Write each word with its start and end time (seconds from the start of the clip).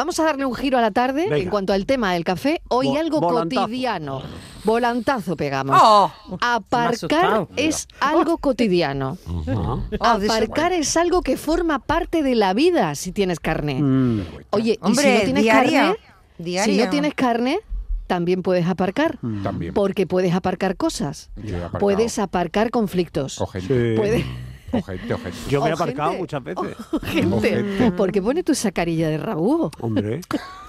Vamos 0.00 0.18
a 0.18 0.24
darle 0.24 0.46
un 0.46 0.54
giro 0.54 0.78
a 0.78 0.80
la 0.80 0.92
tarde 0.92 1.24
Venga. 1.24 1.36
en 1.36 1.50
cuanto 1.50 1.74
al 1.74 1.84
tema 1.84 2.14
del 2.14 2.24
café. 2.24 2.62
Hoy 2.68 2.96
algo 2.96 3.20
volantazo. 3.20 3.60
cotidiano. 3.64 4.22
Volantazo 4.64 5.36
pegamos. 5.36 5.78
Oh. 5.78 6.10
Aparcar 6.40 7.46
es 7.56 7.86
algo 8.00 8.38
cotidiano. 8.38 9.18
Eso- 9.46 9.84
Aparcar 10.00 10.72
es 10.72 10.96
algo 10.96 11.20
que 11.20 11.36
forma 11.36 11.80
parte 11.80 12.22
de 12.22 12.34
la 12.34 12.54
vida 12.54 12.94
si 12.94 13.12
tienes 13.12 13.40
carne. 13.40 13.74
Mm. 13.82 14.20
Oye, 14.48 14.78
y 14.82 14.86
Hombre, 14.86 15.02
si 15.02 15.18
no 15.18 15.24
tienes 15.24 15.42
diaria, 15.42 15.82
carne, 16.38 16.64
si 16.64 16.78
no 16.78 16.88
tienes 16.88 17.14
carne, 17.14 17.60
también 18.06 18.42
puedes 18.42 18.66
aparcar. 18.68 19.18
También. 19.42 19.74
Porque 19.74 20.06
puedes 20.06 20.32
aparcar 20.34 20.78
cosas. 20.78 21.30
Puedes 21.78 22.18
aparcar 22.18 22.70
conflictos. 22.70 23.36
Puedes, 23.68 24.24
O 24.72 24.82
gente, 24.82 25.14
o 25.14 25.18
gente. 25.18 25.36
Yo 25.48 25.60
me 25.62 25.68
he 25.68 25.72
O 25.72 25.74
aparcado 25.74 26.10
gente. 26.10 26.20
muchas 26.22 26.44
veces. 26.44 26.76
gente. 27.04 27.34
Ojete. 27.34 27.92
¿Por 27.92 28.12
qué 28.12 28.22
pone 28.22 28.42
tu 28.42 28.52
esa 28.52 28.70
carilla 28.72 29.08
de 29.08 29.18
rabú? 29.18 29.70
Hombre. 29.80 30.20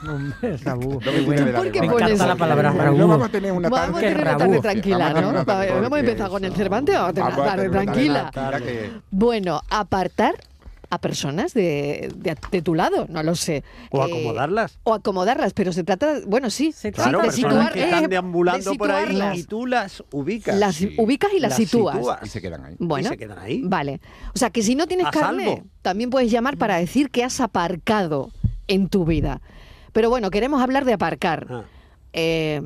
Hombre, 0.07 0.57
Raúl. 0.57 0.93
No 0.93 0.99
¿Por 0.99 1.71
qué 1.71 1.79
pones- 1.81 1.93
encanta 1.93 2.27
la 2.27 2.35
palabra 2.35 2.71
No 2.73 2.83
Raúl. 2.83 2.99
vamos 3.01 3.27
a 3.27 3.31
tener 3.31 3.51
una 3.51 3.69
tarde. 3.69 3.81
Vamos 3.85 3.97
a 3.97 4.01
tener 4.01 4.17
una 4.21 4.25
rabú. 4.31 4.39
tarde 4.39 4.59
tranquila, 4.61 4.97
Vamos 4.97 5.11
a 5.11 5.13
tener 5.45 5.73
¿no? 5.73 5.81
Vamos 5.81 5.93
a 5.93 5.99
empezar 5.99 6.29
con 6.29 6.45
el 6.45 6.53
Cervantes, 6.53 6.95
vamos 6.95 7.09
a 7.09 7.13
tener 7.13 7.29
Vamos 7.29 7.37
una 7.43 7.45
a 7.45 7.55
tarde 7.55 7.69
tener 7.69 8.11
una 8.11 8.31
tarde 8.31 8.59
tranquila. 8.61 9.01
Bueno, 9.11 9.61
apartar 9.69 10.35
a 10.91 10.99
personas 10.99 11.53
de, 11.53 12.11
de, 12.15 12.35
de 12.51 12.61
tu 12.61 12.75
lado, 12.75 13.07
no 13.09 13.23
lo 13.23 13.33
sé. 13.35 13.63
O 13.89 14.01
Eh, 14.05 14.11
acomodarlas. 14.11 14.77
o 14.83 14.93
acomodarlas, 14.93 15.53
pero 15.53 15.71
se 15.73 15.83
trata, 15.83 16.19
bueno, 16.27 16.49
sí, 16.49 16.73
Claro, 16.93 17.19
de 17.19 17.23
personas 17.23 17.35
situar, 17.35 17.73
que 17.73 17.79
eh, 17.79 17.85
están 17.85 18.01
de 18.03 18.07
deambulando 18.09 18.73
por 18.75 18.91
ahí 18.91 19.07
situarlas. 19.07 19.37
y 19.39 19.43
tú 19.45 19.65
las 19.65 20.03
ubicas. 20.11 20.55
Las 20.57 20.75
Sí. 20.75 20.93
ubicas 20.97 21.31
y 21.33 21.39
las, 21.39 21.51
Las 21.51 21.57
sitúas. 21.69 21.95
sitúas. 21.95 22.19
Y 22.23 22.27
se 22.27 22.41
quedan 22.41 22.65
ahí. 22.65 22.75
Bueno, 22.77 23.07
Y 23.07 23.09
se 23.09 23.17
quedan 23.17 23.39
ahí. 23.39 23.61
vale. 23.63 24.01
O 24.35 24.37
sea, 24.37 24.49
que 24.49 24.61
si 24.61 24.75
no 24.75 24.85
tienes 24.85 25.07
carne, 25.11 25.63
también 25.81 26.09
puedes 26.09 26.29
llamar 26.29 26.57
para 26.57 26.75
decir 26.77 27.09
que 27.09 27.23
has 27.23 27.39
aparcado 27.39 28.29
en 28.67 28.89
tu 28.89 29.05
vida. 29.05 29.41
Pero 29.93 30.09
bueno, 30.09 30.29
queremos 30.29 30.61
hablar 30.61 30.85
de 30.85 30.93
aparcar. 30.93 31.47
Ah, 31.49 31.63
Eh, 32.13 32.61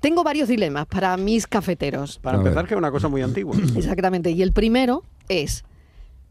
tengo 0.00 0.22
varios 0.22 0.48
dilemas 0.48 0.84
para 0.86 1.16
mis 1.16 1.46
cafeteros. 1.46 2.18
para 2.18 2.36
empezar, 2.38 2.66
que 2.66 2.74
es 2.74 2.78
una 2.78 2.90
cosa 2.90 3.08
muy 3.08 3.22
antigua. 3.22 3.56
Exactamente. 3.76 4.30
Y 4.30 4.42
el 4.42 4.52
primero 4.52 5.02
es, 5.28 5.64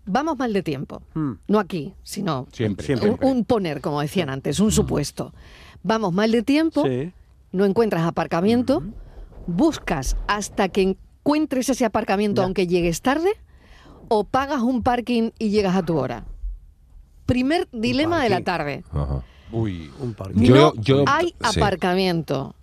vamos 0.09 0.37
mal 0.37 0.51
de 0.53 0.63
tiempo. 0.63 1.01
Mm. 1.13 1.31
No 1.47 1.59
aquí, 1.59 1.93
sino 2.03 2.47
Siempre. 2.51 2.85
Siempre. 2.85 3.09
un, 3.11 3.17
un 3.21 3.45
poner, 3.45 3.81
como 3.81 4.01
decían 4.01 4.29
antes, 4.29 4.59
un 4.59 4.71
supuesto. 4.71 5.33
Vamos 5.83 6.13
mal 6.13 6.31
de 6.31 6.41
tiempo, 6.43 6.83
Sí. 6.85 7.11
no 7.51 7.65
encuentras 7.65 8.03
aparcamiento, 8.03 8.83
buscas 9.47 10.17
hasta 10.27 10.69
que 10.69 10.81
encuentres 10.81 11.69
ese 11.69 11.85
aparcamiento 11.85 12.41
Ya. 12.41 12.45
aunque 12.45 12.67
llegues 12.67 13.01
tarde, 13.01 13.29
o 14.07 14.23
pagas 14.23 14.61
un 14.61 14.81
parking 14.83 15.31
y 15.39 15.49
llegas 15.49 15.75
a 15.75 15.83
tu 15.83 15.97
hora. 15.97 16.25
Primer 17.25 17.67
dilema 17.71 18.23
de 18.23 18.29
la 18.29 18.35
parking. 18.41 18.45
tarde. 18.45 18.83
Ajá. 18.91 19.23
Uy. 19.51 19.91
Un. 19.99 20.15
Yo- 20.35 20.73
yo- 20.77 21.03
hay 21.07 21.27
sí. 21.49 21.59
aparcamiento. 21.59 22.55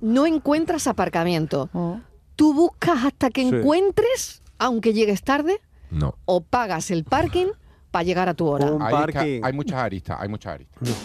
No 0.00 0.26
encuentras 0.26 0.86
aparcamiento. 0.86 1.68
Oh. 1.72 2.00
Tú 2.36 2.54
buscas 2.54 3.04
hasta 3.04 3.30
que 3.30 3.42
Sí. 3.42 3.48
encuentres, 3.48 4.42
aunque 4.58 4.92
llegues 4.92 5.22
tarde, 5.22 5.60
No. 5.92 6.14
o 6.24 6.40
pagas 6.42 6.90
el 6.90 7.04
parking 7.04 7.48
para 7.90 8.02
llegar 8.02 8.28
a 8.28 8.34
tu 8.34 8.46
hora. 8.46 8.66
Un 8.66 8.82
Hay, 8.82 8.92
parking. 8.92 9.40
hay 9.44 9.52
muchas 9.52 9.78
aristas, 9.78 10.18
hay 10.20 10.28
muchas 10.28 10.54
aristas. 10.54 10.96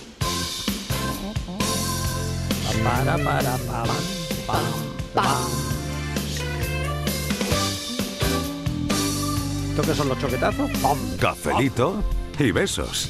Para, 2.84 3.18
para, 3.18 3.58
pa, 3.58 3.84
pam, 3.84 3.94
pam. 4.48 4.64
Pam. 5.14 5.48
¿Esto 9.70 9.82
qué 9.82 9.94
son 9.96 10.10
los 10.10 10.20
choquetazos? 10.20 10.72
¡Pam! 10.82 10.98
Cafelito 11.20 12.02
y 12.40 12.52
besos. 12.52 13.10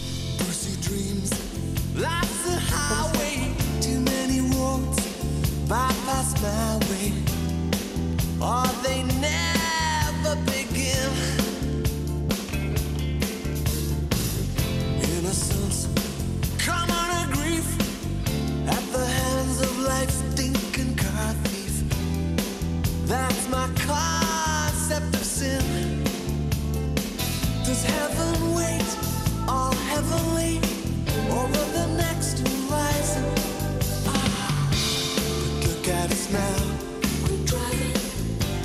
Bypass 5.68 6.42
my 6.42 6.80
way. 6.90 7.14
Or 8.40 8.66
they 8.84 9.04
That's 23.08 23.48
my 23.50 23.70
concept 23.86 25.16
of 25.16 25.24
sin. 25.24 26.04
Does 27.64 27.84
heaven 27.86 28.54
wait 28.54 28.86
all 29.48 29.74
heavenly 29.90 30.60
over 31.32 31.64
the 31.72 31.88
next 31.96 32.40
horizon? 32.40 33.24
Ah, 34.08 34.70
but 34.70 35.68
look 35.68 35.88
at 35.88 36.12
us 36.12 36.30
now. 36.32 36.58
We're 37.24 37.46
driving. 37.46 37.96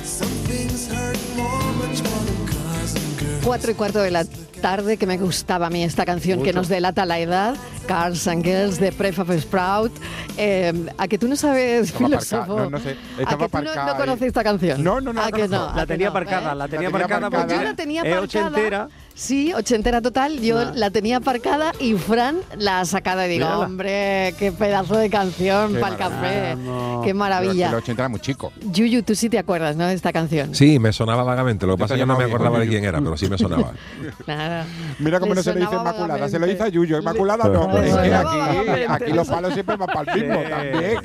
Some 0.03 0.35
things 0.49 0.87
hurt 0.91 1.19
more, 1.37 1.73
much 1.79 2.03
more 2.03 2.23
than 2.25 2.47
cars 2.47 2.95
and 2.95 3.19
girls. 3.19 3.43
Cuatro 3.45 3.71
y 3.71 3.75
cuarto 3.75 4.01
de 4.01 4.11
la 4.11 4.25
tarde, 4.61 4.97
que 4.97 5.05
me 5.05 5.17
gustaba 5.17 5.67
a 5.67 5.69
mí 5.69 5.83
esta 5.83 6.05
canción 6.05 6.43
que 6.43 6.51
nos 6.51 6.67
delata 6.67 7.05
la 7.05 7.19
edad, 7.19 7.55
Cars 7.83 8.27
and 8.27 8.43
Girls 8.43 8.79
de 8.79 8.91
Prefab 8.91 9.31
Sprout. 9.39 9.91
Eh, 10.37 10.73
a 10.97 11.07
que 11.07 11.17
tú 11.17 11.27
no 11.27 11.35
sabes, 11.35 11.89
Estaba 11.89 12.05
aparcada, 12.07 12.43
filósofo. 12.45 12.57
no, 12.57 12.69
no 12.69 12.79
sé, 12.79 12.97
a 13.17 13.37
que 13.37 13.49
tú 13.49 13.59
no, 13.63 13.97
conoces 13.97 14.27
esta 14.27 14.43
canción. 14.43 14.83
No, 14.83 14.99
no, 15.01 15.13
no, 15.13 15.21
¿A 15.21 15.31
que 15.31 15.47
no. 15.47 15.73
La 15.75 15.85
tenía 15.85 16.09
aparcada, 16.09 16.55
la 16.55 16.67
tenía 16.67 16.87
aparcada. 16.89 17.47
Yo 17.47 17.61
la 17.61 17.75
tenía 17.75 18.01
aparcada. 18.01 18.89
Ochentera. 19.13 19.19
Sí, 19.23 19.53
ochentera 19.53 20.01
total. 20.01 20.39
Yo 20.39 20.59
Ah. 20.59 20.71
la 20.75 20.89
tenía 20.89 21.17
aparcada 21.17 21.71
y 21.79 21.93
Fran 21.93 22.37
la 22.57 22.79
ha 22.81 22.85
sacado 22.85 23.23
y 23.25 23.29
digo, 23.29 23.45
Mírala. 23.45 23.65
hombre, 23.65 24.35
qué 24.39 24.51
pedazo 24.51 24.97
de 24.97 25.09
canción 25.09 25.75
para 25.79 25.89
el 25.93 25.97
café. 25.97 26.55
Qué 26.55 26.57
Pero 27.03 27.15
maravilla. 27.17 27.69
El 27.69 27.75
80 27.75 28.01
era 28.01 28.09
muy 28.09 28.19
chico. 28.19 28.51
Yuyu, 28.71 29.03
tú 29.03 29.15
sí 29.15 29.29
te 29.29 29.37
acuerdas, 29.39 29.75
¿no? 29.75 29.85
De 29.87 29.93
esta 29.93 30.11
canción. 30.11 30.53
Sí, 30.55 30.79
me 30.79 30.91
sonaba 30.93 31.23
vagamente. 31.23 31.65
Lo 31.65 31.75
que 31.75 31.79
Yo 31.81 31.83
pasa 31.83 31.93
es 31.95 31.99
que 32.01 32.05
no 32.05 32.17
me 32.17 32.23
acordaba 32.25 32.59
de 32.59 32.65
Yuyu. 32.65 32.71
quién 32.79 32.85
era, 32.85 32.99
pero 32.99 33.17
sí 33.17 33.27
me 33.29 33.37
sonaba. 33.37 33.71
Claro. 34.25 34.65
Mira 34.99 35.19
cómo 35.19 35.33
Le 35.33 35.37
no 35.39 35.43
se 35.43 35.53
le 35.53 35.59
dice 35.61 35.75
Inmaculada, 35.75 36.29
se 36.29 36.39
lo 36.39 36.45
dice 36.47 36.63
a 36.63 36.67
Yuyo. 36.69 36.97
Inmaculada 36.99 37.45
no, 37.45 37.61
Le 37.63 37.67
porque 37.69 37.89
es 37.89 37.95
que 37.95 38.01
sonaba 38.09 38.95
aquí, 38.95 39.11
los 39.13 39.27
palos 39.27 39.53
siempre 39.53 39.75
van 39.75 39.87
para 39.87 40.13
el 40.13 40.21
mismo 40.21 40.39
Sí. 40.43 40.49
también. 40.49 40.99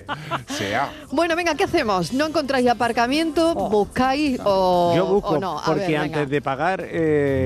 Sea. 0.49 0.91
Bueno, 1.11 1.37
venga, 1.37 1.55
¿qué 1.55 1.65
hacemos? 1.65 2.13
¿No 2.13 2.27
encontráis 2.27 2.69
aparcamiento? 2.69 3.55
¿Buscáis 3.55 4.39
o, 4.45 4.47
Oh. 4.91 4.97
Yo 4.97 5.07
busco, 5.07 5.31
o 5.31 5.39
no? 5.41 5.59
A 5.59 5.65
porque 5.65 5.87
ver, 5.89 5.97
antes 5.99 6.29
de 6.31 6.41
pagar 6.43 6.83
eh, 6.85 7.45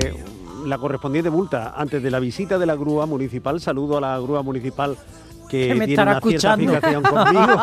la 0.65 0.79
correspondiente 0.79 1.31
multa, 1.31 1.75
antes 1.77 2.03
de 2.03 2.11
la 2.11 2.21
visita 2.21 2.59
de 2.59 2.67
la 2.67 2.77
grúa 2.77 3.07
municipal, 3.07 3.61
saludo 3.61 3.99
a 3.99 4.01
la 4.01 4.19
grúa 4.19 4.43
municipal 4.43 4.97
que, 5.53 5.69
Que 5.69 5.75
me 5.75 5.87
tiene 5.87 5.93
estará 5.93 6.13
una 6.13 6.21
cierta 6.23 6.55
escuchando. 6.55 6.73
fijación 6.73 7.03
conmigo. 7.03 7.61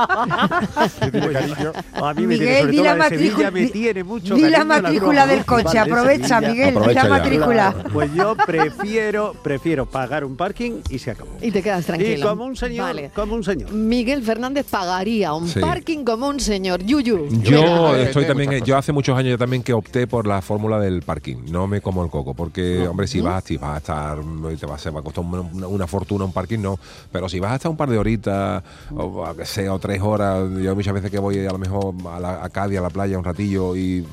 Tiene. 1.11 1.71
A 1.93 2.13
mí 2.13 2.27
me 2.27 2.37
tiene, 2.37 2.37
Miguel, 2.37 2.59
sobre 2.59 2.71
di 2.71 2.83
la 2.83 2.95
matrícula. 2.95 3.51
me 3.51 3.67
tiene 3.67 4.03
mucho 4.03 4.35
Di 4.35 4.49
la 4.49 4.63
matrícula 4.63 5.25
del 5.27 5.43
coche, 5.45 5.79
aprovecha. 5.79 6.39
Miguel, 6.39 6.71
di 6.71 6.77
Aprovecha 6.77 7.03
la 7.03 7.09
matrícula. 7.09 7.75
Pues 7.91 8.13
yo 8.13 8.35
prefiero, 8.45 9.33
prefiero 9.43 9.85
pagar 9.87 10.23
un 10.23 10.35
parking 10.35 10.81
y 10.89 10.99
se 10.99 11.11
acabó. 11.11 11.31
Y 11.41 11.49
te 11.51 11.63
quedas 11.63 11.85
tranquilo. 11.85 12.17
Y 12.17 12.21
como 12.21 12.45
un 12.45 12.55
señor, 12.55 12.85
Vale. 12.85 13.11
como 13.15 13.33
un 13.35 13.43
señor. 13.43 13.71
Miguel 13.71 14.21
Fernández 14.23 14.65
pagaría 14.69 15.33
un 15.33 15.47
Sí. 15.47 15.59
parking 15.59 16.03
como 16.03 16.27
un 16.27 16.39
señor. 16.39 16.83
Yuyu. 16.83 17.27
Yo 17.41 17.95
estoy 17.95 18.25
también, 18.25 18.63
yo 18.63 18.77
hace 18.77 18.91
muchos 18.91 19.17
años 19.17 19.31
yo 19.31 19.37
también 19.39 19.63
que 19.63 19.73
opté 19.73 20.05
por 20.05 20.27
la 20.27 20.41
fórmula 20.43 20.79
del 20.79 21.01
parking. 21.01 21.37
No 21.49 21.65
me 21.67 21.81
como 21.81 22.03
el 22.03 22.09
coco, 22.11 22.33
porque 22.35 22.87
hombre, 22.87 23.07
si 23.07 23.19
vas, 23.21 23.43
si 23.43 23.57
vas 23.57 23.73
a 23.75 23.77
estar, 23.77 24.17
te 24.59 24.65
va, 24.67 24.75
a 24.99 25.03
costar 25.03 25.23
una, 25.25 25.41
una- 25.41 25.67
una 25.67 25.87
fortuna 25.87 26.25
un 26.25 26.33
parking, 26.33 26.59
no. 26.59 26.77
Pero 27.11 27.27
si 27.29 27.39
vas 27.39 27.53
a 27.53 27.55
estar 27.55 27.71
un 27.71 27.77
par 27.79 27.89
de 27.89 27.97
horitas, 27.97 28.63
o 28.95 29.25
a 29.25 29.35
que 29.35 29.45
sea, 29.45 29.73
o 29.73 29.79
tres 29.79 30.01
horas, 30.01 30.47
yo 30.61 30.75
muchas 30.75 30.93
veces 30.93 31.09
que 31.09 31.17
voy 31.17 31.39
a 31.45 31.51
lo 31.51 31.57
mejor 31.57 31.95
a, 32.11 32.19
la, 32.19 32.43
a 32.43 32.49
Cádiz, 32.49 32.77
a 32.77 32.81
la 32.81 32.89
playa 32.89 33.17
un 33.17 33.23
ratillo, 33.23 33.75
y 33.75 34.05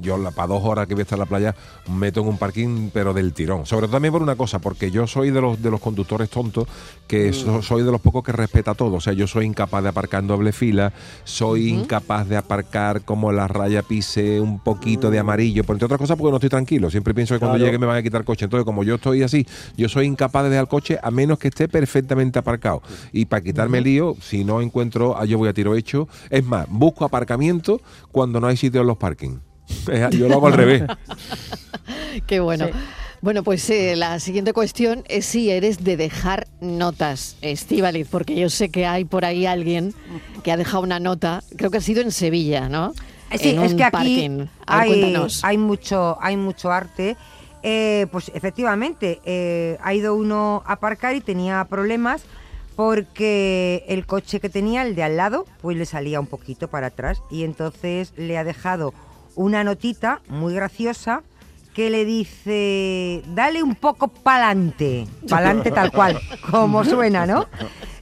yo 0.00 0.18
para 0.34 0.48
dos 0.48 0.64
horas 0.64 0.86
que 0.86 0.94
voy 0.94 1.00
a 1.00 1.04
estar 1.04 1.16
en 1.16 1.20
la 1.20 1.26
playa, 1.26 1.54
meto 1.88 2.20
en 2.20 2.28
un 2.28 2.38
parking, 2.38 2.90
pero 2.92 3.12
del 3.14 3.32
tirón. 3.32 3.66
Sobre 3.66 3.86
todo 3.86 3.96
también 3.96 4.12
por 4.12 4.22
una 4.22 4.36
cosa, 4.36 4.58
porque 4.58 4.90
yo 4.90 5.06
soy 5.06 5.30
de 5.30 5.40
los 5.40 5.60
de 5.62 5.70
los 5.70 5.80
conductores 5.80 6.30
tontos, 6.30 6.66
que 7.06 7.32
so- 7.32 7.62
soy 7.62 7.82
de 7.82 7.90
los 7.90 8.00
pocos 8.00 8.22
que 8.22 8.32
respeta 8.32 8.74
todo. 8.74 8.96
O 8.96 9.00
sea, 9.00 9.12
yo 9.12 9.26
soy 9.26 9.46
incapaz 9.46 9.82
de 9.82 9.88
aparcar 9.88 10.22
en 10.22 10.28
doble 10.28 10.52
fila, 10.52 10.92
soy 11.24 11.68
incapaz 11.70 12.28
de 12.28 12.36
aparcar 12.36 13.02
como 13.02 13.32
la 13.32 13.48
raya 13.48 13.82
pise 13.82 14.40
un 14.40 14.58
poquito 14.60 15.10
de 15.10 15.18
amarillo, 15.18 15.64
por 15.64 15.74
entre 15.76 15.86
otras 15.86 15.98
cosas 15.98 16.16
porque 16.16 16.30
no 16.30 16.36
estoy 16.36 16.50
tranquilo. 16.50 16.90
Siempre 16.90 17.14
pienso 17.14 17.34
que 17.34 17.38
cuando 17.40 17.56
Claro. 17.56 17.66
llegue 17.66 17.78
me 17.78 17.86
van 17.86 17.96
a 17.96 18.02
quitar 18.02 18.20
el 18.20 18.24
coche. 18.26 18.44
Entonces, 18.44 18.64
como 18.64 18.84
yo 18.84 18.96
estoy 18.96 19.22
así, 19.22 19.46
yo 19.76 19.88
soy 19.88 20.06
incapaz 20.06 20.44
de 20.44 20.50
dejar 20.50 20.64
el 20.64 20.68
coche 20.68 20.98
a 21.02 21.10
menos 21.10 21.38
que 21.38 21.48
esté 21.48 21.68
perfectamente 21.68 22.38
aparcado. 22.38 22.82
Y 23.12 23.24
para 23.26 23.42
quitarme 23.42 23.78
el 23.78 23.84
lío, 23.84 24.16
si 24.20 24.44
no 24.44 24.60
encuentro, 24.60 25.16
ah, 25.18 25.24
yo 25.24 25.38
voy 25.38 25.48
a 25.48 25.52
tiro 25.54 25.74
hecho. 25.74 26.08
Es 26.30 26.44
más, 26.44 26.66
busco 26.68 27.04
aparcamiento 27.04 27.80
cuando 28.12 28.40
no 28.40 28.46
hay 28.46 28.56
sitio 28.56 28.80
en 28.82 28.86
los 28.86 28.96
parkings. 28.96 29.40
Yo 30.10 30.28
lo 30.28 30.34
hago 30.34 30.46
al 30.48 30.52
revés. 30.54 30.82
Qué 32.26 32.40
bueno. 32.40 32.66
Sí. 32.66 32.72
Bueno, 33.20 33.42
pues 33.42 33.68
eh, 33.70 33.96
la 33.96 34.20
siguiente 34.20 34.52
cuestión 34.52 35.02
es 35.08 35.26
si 35.26 35.50
eres 35.50 35.82
de 35.82 35.96
dejar 35.96 36.46
notas, 36.60 37.36
Estivaliz, 37.42 38.06
porque 38.08 38.36
yo 38.36 38.48
sé 38.48 38.68
que 38.68 38.86
hay 38.86 39.04
por 39.04 39.24
ahí 39.24 39.44
alguien 39.44 39.92
que 40.44 40.52
ha 40.52 40.56
dejado 40.56 40.84
una 40.84 41.00
nota, 41.00 41.42
creo 41.56 41.70
que 41.70 41.78
ha 41.78 41.80
sido 41.80 42.00
en 42.00 42.12
Sevilla, 42.12 42.68
¿no? 42.68 42.92
Sí, 43.36 43.50
En 43.50 43.62
es 43.62 43.72
un 43.72 43.78
que 43.78 43.84
aquí 43.84 44.28
ver, 44.28 44.48
hay, 44.66 44.88
cuéntanos. 44.90 45.44
hay 45.44 45.58
mucho, 45.58 46.16
hay 46.20 46.36
mucho 46.36 46.70
arte. 46.70 47.16
Eh, 47.64 48.06
pues 48.12 48.30
efectivamente, 48.34 49.20
eh, 49.24 49.78
ha 49.82 49.94
ido 49.94 50.14
uno 50.14 50.62
a 50.64 50.74
aparcar 50.74 51.16
y 51.16 51.20
tenía 51.20 51.66
problemas 51.68 52.22
porque 52.76 53.84
el 53.88 54.06
coche 54.06 54.38
que 54.38 54.48
tenía, 54.48 54.82
el 54.82 54.94
de 54.94 55.02
al 55.02 55.16
lado, 55.16 55.44
pues 55.60 55.76
le 55.76 55.84
salía 55.84 56.20
un 56.20 56.28
poquito 56.28 56.68
para 56.68 56.86
atrás 56.86 57.20
y 57.32 57.42
entonces 57.42 58.12
le 58.16 58.38
ha 58.38 58.44
dejado 58.44 58.94
una 59.38 59.62
notita 59.62 60.20
muy 60.28 60.52
graciosa 60.52 61.22
que 61.72 61.90
le 61.90 62.04
dice, 62.04 63.22
dale 63.28 63.62
un 63.62 63.76
poco 63.76 64.08
pa'lante, 64.08 65.06
pa'lante 65.28 65.70
tal 65.70 65.92
cual, 65.92 66.18
como 66.50 66.84
suena, 66.84 67.24
¿no? 67.24 67.46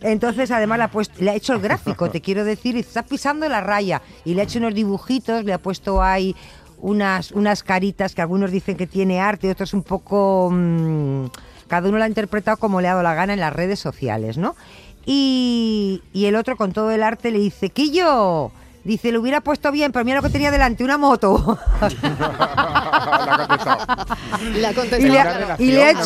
Entonces 0.00 0.50
además 0.50 0.78
le 0.78 0.84
ha, 0.84 0.90
puesto, 0.90 1.22
le 1.22 1.30
ha 1.30 1.34
hecho 1.34 1.52
el 1.52 1.60
gráfico, 1.60 2.08
te 2.08 2.22
quiero 2.22 2.42
decir, 2.42 2.74
y 2.74 2.80
está 2.80 3.02
pisando 3.02 3.46
la 3.50 3.60
raya 3.60 4.00
y 4.24 4.32
le 4.32 4.40
ha 4.40 4.44
hecho 4.44 4.58
unos 4.60 4.74
dibujitos, 4.74 5.44
le 5.44 5.52
ha 5.52 5.58
puesto 5.58 6.02
ahí 6.02 6.34
unas, 6.78 7.32
unas 7.32 7.62
caritas 7.62 8.14
que 8.14 8.22
algunos 8.22 8.50
dicen 8.50 8.78
que 8.78 8.86
tiene 8.86 9.20
arte, 9.20 9.50
otros 9.50 9.74
un 9.74 9.82
poco... 9.82 10.48
mm, 10.50 11.26
cada 11.68 11.90
uno 11.90 11.98
lo 11.98 12.04
ha 12.04 12.08
interpretado 12.08 12.56
como 12.56 12.80
le 12.80 12.88
ha 12.88 12.92
dado 12.92 13.02
la 13.02 13.14
gana 13.14 13.34
en 13.34 13.40
las 13.40 13.52
redes 13.52 13.78
sociales, 13.78 14.38
¿no? 14.38 14.56
Y, 15.04 16.02
y 16.14 16.24
el 16.24 16.36
otro 16.36 16.56
con 16.56 16.72
todo 16.72 16.90
el 16.92 17.02
arte 17.02 17.30
le 17.30 17.40
dice, 17.40 17.68
Quillo, 17.68 18.52
dice, 18.86 19.12
lo 19.12 19.20
hubiera 19.20 19.40
puesto 19.40 19.70
bien, 19.72 19.92
pero 19.92 20.04
mira 20.04 20.16
lo 20.18 20.22
que 20.22 20.30
tenía 20.30 20.50
delante, 20.50 20.82
una 20.84 20.96
moto. 20.98 21.58
La 23.16 23.38
ha 23.38 23.46
contestado. 23.46 23.86
La 24.54 24.74
contestado, 24.74 25.02
Y 25.02 25.08
le 25.10 25.20
ha- 25.20 25.56
y 25.58 25.66
le 25.72 25.84
ha 25.84 25.90
hecho- 25.90 26.04